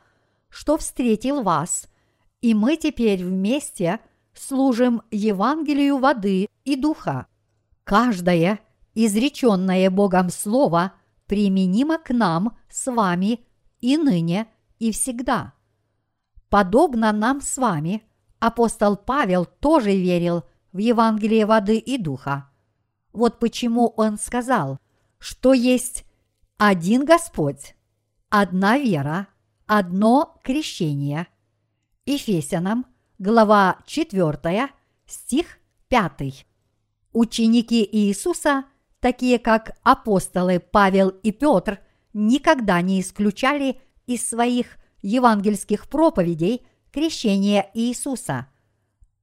что 0.49 0.77
встретил 0.77 1.43
вас, 1.43 1.89
и 2.41 2.55
мы 2.55 2.77
теперь 2.77 3.25
вместе 3.25 4.01
служим 4.35 5.03
Евангелию 5.11 5.99
воды 5.99 6.49
и 6.65 6.77
духа. 6.77 7.27
Каждое 7.85 8.61
изреченное 8.95 9.91
Богом 9.91 10.31
Слово 10.31 10.93
применимо 11.27 11.99
к 11.99 12.11
нам 12.11 12.59
с 12.69 12.91
вами 12.91 13.41
и 13.81 13.97
ныне, 13.97 14.47
и 14.79 14.93
всегда. 14.93 15.55
Подобно 16.51 17.13
нам 17.13 17.41
с 17.41 17.57
вами, 17.57 18.03
апостол 18.39 18.97
Павел 18.97 19.47
тоже 19.47 19.93
верил 19.93 20.45
в 20.73 20.79
Евангелие 20.79 21.47
воды 21.47 21.79
и 21.79 21.97
духа– 21.97 22.49
вот 23.13 23.39
почему 23.39 23.89
он 23.97 24.19
сказал, 24.19 24.79
что 25.19 25.53
есть 25.53 26.05
один 26.57 27.05
Господь, 27.05 27.75
одна 28.29 28.79
вера, 28.79 29.29
одно 29.67 30.37
крещение. 30.43 31.27
Ефесянам, 32.07 32.87
глава 33.19 33.79
4, 33.87 34.71
стих 35.07 35.59
5. 35.89 36.47
Ученики 37.13 37.89
Иисуса, 37.91 38.65
такие 39.01 39.39
как 39.39 39.79
апостолы 39.83 40.59
Павел 40.59 41.11
и 41.11 41.31
Петр, 41.31 41.81
никогда 42.13 42.81
не 42.81 43.01
исключали 43.01 43.81
из 44.07 44.29
своих 44.29 44.79
евангельских 45.03 45.89
проповедей 45.89 46.67
крещение 46.91 47.71
Иисуса. 47.75 48.49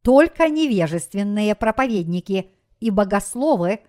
Только 0.01 0.47
невежественные 0.47 1.55
проповедники– 1.55 2.51
и 2.79 2.91
богословы 2.91 3.81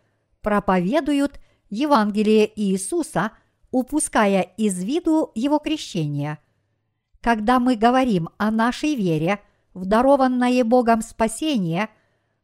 проповедуют 0.43 1.41
Евангелие 1.69 2.51
Иисуса, 2.61 3.33
упуская 3.71 4.43
из 4.57 4.83
виду 4.83 5.31
его 5.35 5.59
крещение. 5.59 6.39
Когда 7.21 7.61
мы 7.61 7.77
говорим 7.77 8.31
о 8.39 8.51
нашей 8.51 8.95
вере 8.95 9.41
в 9.75 9.85
дарованное 9.85 10.65
Богом 10.65 11.03
спасение, 11.03 11.89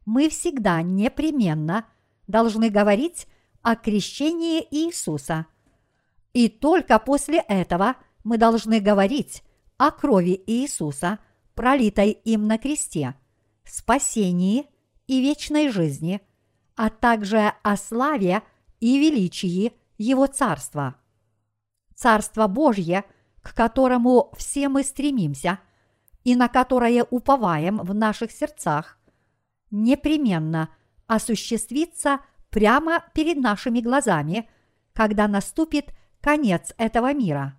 мы 0.05 0.29
всегда 0.29 0.81
непременно 0.81 1.85
должны 2.27 2.69
говорить 2.69 3.27
о 3.61 3.75
крещении 3.75 4.65
Иисуса. 4.71 5.47
И 6.33 6.47
только 6.47 6.99
после 6.99 7.39
этого 7.39 7.95
мы 8.23 8.37
должны 8.37 8.79
говорить 8.79 9.43
о 9.77 9.91
крови 9.91 10.41
Иисуса, 10.47 11.19
пролитой 11.55 12.11
им 12.11 12.47
на 12.47 12.57
кресте, 12.57 13.15
спасении 13.65 14.67
и 15.07 15.21
вечной 15.21 15.69
жизни, 15.69 16.21
а 16.77 16.91
также 16.91 17.53
о 17.63 17.75
славе 17.75 18.43
и 18.79 18.99
величии 18.99 19.73
Его 19.97 20.27
Царства. 20.27 20.95
Царство 21.95 22.47
Божье, 22.47 23.03
к 23.41 23.55
которому 23.55 24.31
все 24.37 24.69
мы 24.69 24.83
стремимся 24.83 25.59
и 26.23 26.35
на 26.35 26.47
которое 26.47 27.03
уповаем 27.09 27.77
в 27.77 27.95
наших 27.95 28.31
сердцах, 28.31 28.99
непременно 29.71 30.69
осуществится 31.07 32.19
прямо 32.51 33.03
перед 33.13 33.37
нашими 33.37 33.79
глазами, 33.79 34.47
когда 34.93 35.27
наступит 35.27 35.93
конец 36.21 36.73
этого 36.77 37.11
мира. 37.13 37.57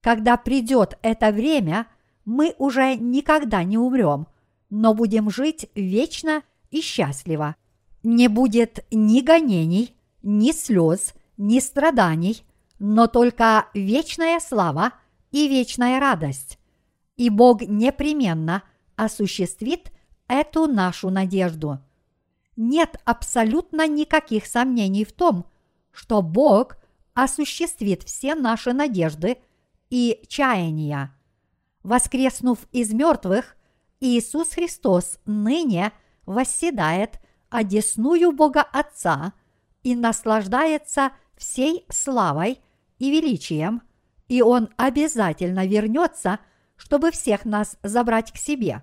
Когда 0.00 0.38
придет 0.38 0.98
это 1.02 1.30
время, 1.30 1.88
мы 2.24 2.54
уже 2.56 2.94
никогда 2.94 3.64
не 3.64 3.76
умрем, 3.76 4.28
но 4.70 4.94
будем 4.94 5.28
жить 5.28 5.68
вечно 5.74 6.42
и 6.70 6.80
счастливо– 6.80 7.56
не 8.06 8.28
будет 8.28 8.86
ни 8.92 9.20
гонений, 9.20 9.96
ни 10.22 10.52
слез, 10.52 11.12
ни 11.36 11.58
страданий, 11.58 12.44
но 12.78 13.08
только 13.08 13.66
вечная 13.74 14.38
слава 14.38 14.92
и 15.32 15.48
вечная 15.48 15.98
радость. 15.98 16.56
И 17.16 17.30
Бог 17.30 17.62
непременно 17.62 18.62
осуществит 18.94 19.90
эту 20.28 20.68
нашу 20.68 21.10
надежду. 21.10 21.80
Нет 22.54 22.96
абсолютно 23.04 23.88
никаких 23.88 24.46
сомнений 24.46 25.04
в 25.04 25.12
том, 25.12 25.44
что 25.90 26.22
Бог 26.22 26.76
осуществит 27.12 28.04
все 28.04 28.36
наши 28.36 28.72
надежды 28.72 29.38
и 29.90 30.22
чаяния. 30.28 31.12
Воскреснув 31.82 32.68
из 32.70 32.92
мертвых, 32.92 33.56
Иисус 33.98 34.50
Христос 34.50 35.18
ныне 35.24 35.90
восседает 36.24 37.18
одесную 37.50 38.32
Бога 38.32 38.62
Отца 38.62 39.32
и 39.82 39.94
наслаждается 39.94 41.12
всей 41.36 41.84
славой 41.88 42.60
и 42.98 43.10
величием, 43.10 43.82
и 44.28 44.42
Он 44.42 44.68
обязательно 44.76 45.66
вернется, 45.66 46.40
чтобы 46.76 47.10
всех 47.10 47.44
нас 47.44 47.76
забрать 47.82 48.32
к 48.32 48.36
себе. 48.36 48.82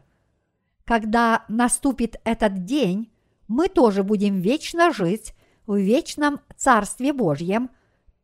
Когда 0.86 1.46
наступит 1.48 2.18
этот 2.24 2.66
день, 2.66 3.12
мы 3.48 3.70
тоже 3.70 4.04
будем 4.04 4.42
вечно 4.42 4.94
жить 4.94 5.34
в 5.66 5.76
вечном 5.76 6.40
Царстве 6.58 7.14
Божьем, 7.14 7.70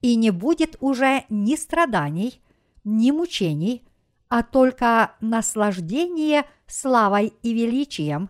и 0.02 0.16
не 0.16 0.32
будет 0.32 0.78
уже 0.80 1.26
ни 1.30 1.56
страданий, 1.56 2.42
ни 2.84 3.12
мучений, 3.12 3.86
а 4.30 4.44
только 4.44 5.16
наслаждение 5.20 6.46
славой 6.68 7.34
и 7.42 7.54
величием. 7.54 8.30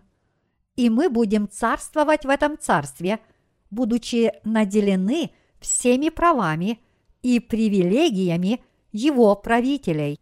И 0.76 0.88
мы 0.88 1.08
будем 1.08 1.48
царствовать 1.48 2.24
в 2.24 2.28
этом 2.28 2.58
царстве, 2.58 3.20
будучи 3.70 4.32
наделены 4.44 5.30
всеми 5.60 6.08
правами 6.08 6.80
и 7.22 7.38
привилегиями 7.38 8.62
его 8.92 9.36
правителей. 9.36 10.18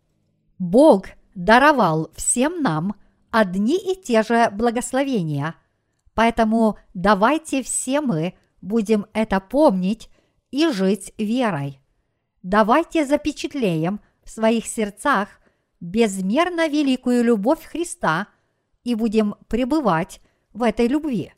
Бог 0.58 1.06
даровал 1.34 2.10
всем 2.16 2.62
нам 2.62 2.96
одни 3.30 3.76
и 3.76 3.94
те 3.94 4.22
же 4.22 4.50
благословения, 4.50 5.54
поэтому 6.14 6.78
давайте 6.94 7.62
все 7.62 8.00
мы 8.00 8.34
будем 8.60 9.06
это 9.12 9.40
помнить 9.40 10.10
и 10.50 10.68
жить 10.70 11.12
верой. 11.18 11.80
Давайте 12.42 13.04
запечатлеем 13.04 14.00
в 14.24 14.30
своих 14.30 14.66
сердцах 14.66 15.28
безмерно 15.80 16.68
великую 16.68 17.22
любовь 17.24 17.64
Христа 17.64 18.28
и 18.84 18.94
будем 18.94 19.34
пребывать 19.48 20.20
в 20.58 20.62
этой 20.62 20.88
любви. 20.88 21.32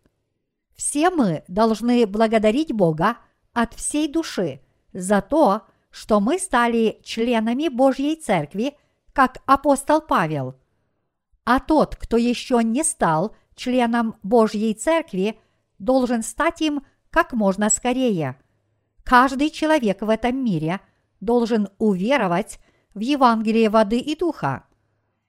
Все 0.74 1.10
мы 1.10 1.44
должны 1.46 2.06
благодарить 2.06 2.72
Бога 2.72 3.18
от 3.52 3.74
всей 3.74 4.08
души 4.08 4.60
за 4.92 5.20
то, 5.20 5.62
что 5.90 6.20
мы 6.20 6.38
стали 6.38 7.00
членами 7.04 7.68
Божьей 7.68 8.16
Церкви, 8.16 8.76
как 9.12 9.42
апостол 9.46 10.00
Павел. 10.00 10.54
А 11.44 11.60
тот, 11.60 11.96
кто 11.96 12.16
еще 12.16 12.62
не 12.62 12.82
стал 12.82 13.36
членом 13.54 14.16
Божьей 14.22 14.72
Церкви, 14.74 15.38
должен 15.78 16.22
стать 16.22 16.62
им 16.62 16.82
как 17.10 17.32
можно 17.32 17.70
скорее. 17.70 18.40
Каждый 19.04 19.50
человек 19.50 20.02
в 20.02 20.08
этом 20.08 20.42
мире 20.42 20.80
должен 21.20 21.68
уверовать 21.78 22.58
в 22.94 23.00
Евангелие 23.00 23.68
воды 23.68 23.98
и 23.98 24.16
духа. 24.16 24.64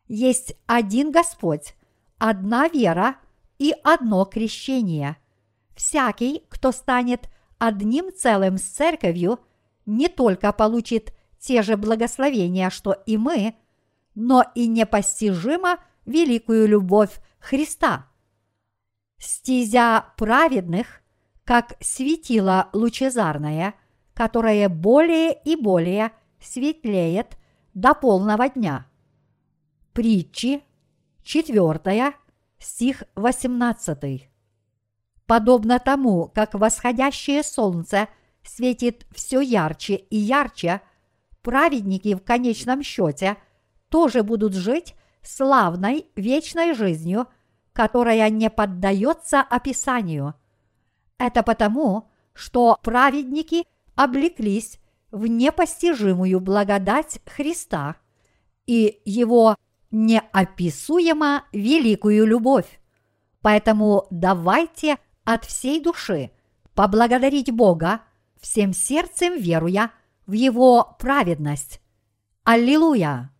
Есть 0.07 0.55
один 0.67 1.11
Господь, 1.11 1.75
одна 2.17 2.67
вера 2.67 3.15
и 3.61 3.75
одно 3.83 4.25
крещение. 4.25 5.17
Всякий, 5.75 6.43
кто 6.49 6.71
станет 6.71 7.29
одним 7.59 8.11
целым 8.11 8.57
с 8.57 8.63
церковью, 8.63 9.39
не 9.85 10.07
только 10.07 10.51
получит 10.51 11.13
те 11.39 11.61
же 11.61 11.77
благословения, 11.77 12.71
что 12.71 12.93
и 13.05 13.17
мы, 13.17 13.53
но 14.15 14.43
и 14.55 14.65
непостижимо 14.67 15.77
великую 16.07 16.67
любовь 16.67 17.21
Христа. 17.39 18.07
Стезя 19.19 20.05
праведных, 20.17 21.03
как 21.43 21.75
светило 21.81 22.67
лучезарное, 22.73 23.75
которое 24.15 24.69
более 24.69 25.39
и 25.45 25.55
более 25.55 26.13
светлеет 26.39 27.37
до 27.75 27.93
полного 27.93 28.49
дня. 28.49 28.87
Притчи, 29.93 30.63
4 31.21 32.15
стих 32.61 33.03
18. 33.15 34.29
Подобно 35.25 35.79
тому, 35.79 36.31
как 36.33 36.53
восходящее 36.53 37.43
солнце 37.43 38.07
светит 38.43 39.05
все 39.11 39.41
ярче 39.41 39.95
и 39.95 40.17
ярче, 40.17 40.81
праведники 41.41 42.15
в 42.15 42.21
конечном 42.21 42.83
счете 42.83 43.37
тоже 43.89 44.23
будут 44.23 44.53
жить 44.53 44.95
славной 45.21 46.07
вечной 46.15 46.73
жизнью, 46.73 47.27
которая 47.73 48.29
не 48.29 48.49
поддается 48.49 49.41
описанию. 49.41 50.35
Это 51.17 51.43
потому, 51.43 52.09
что 52.33 52.77
праведники 52.81 53.65
облеклись 53.95 54.79
в 55.11 55.27
непостижимую 55.27 56.39
благодать 56.39 57.19
Христа 57.25 57.97
и 58.65 59.01
Его 59.05 59.55
неописуемо 59.91 61.43
великую 61.51 62.25
любовь. 62.25 62.79
Поэтому 63.41 64.07
давайте 64.09 64.97
от 65.23 65.45
всей 65.45 65.81
души 65.81 66.31
поблагодарить 66.73 67.51
Бога, 67.51 68.01
всем 68.39 68.73
сердцем 68.73 69.37
веруя 69.37 69.91
в 70.25 70.33
Его 70.33 70.95
праведность. 70.99 71.81
Аллилуйя! 72.43 73.30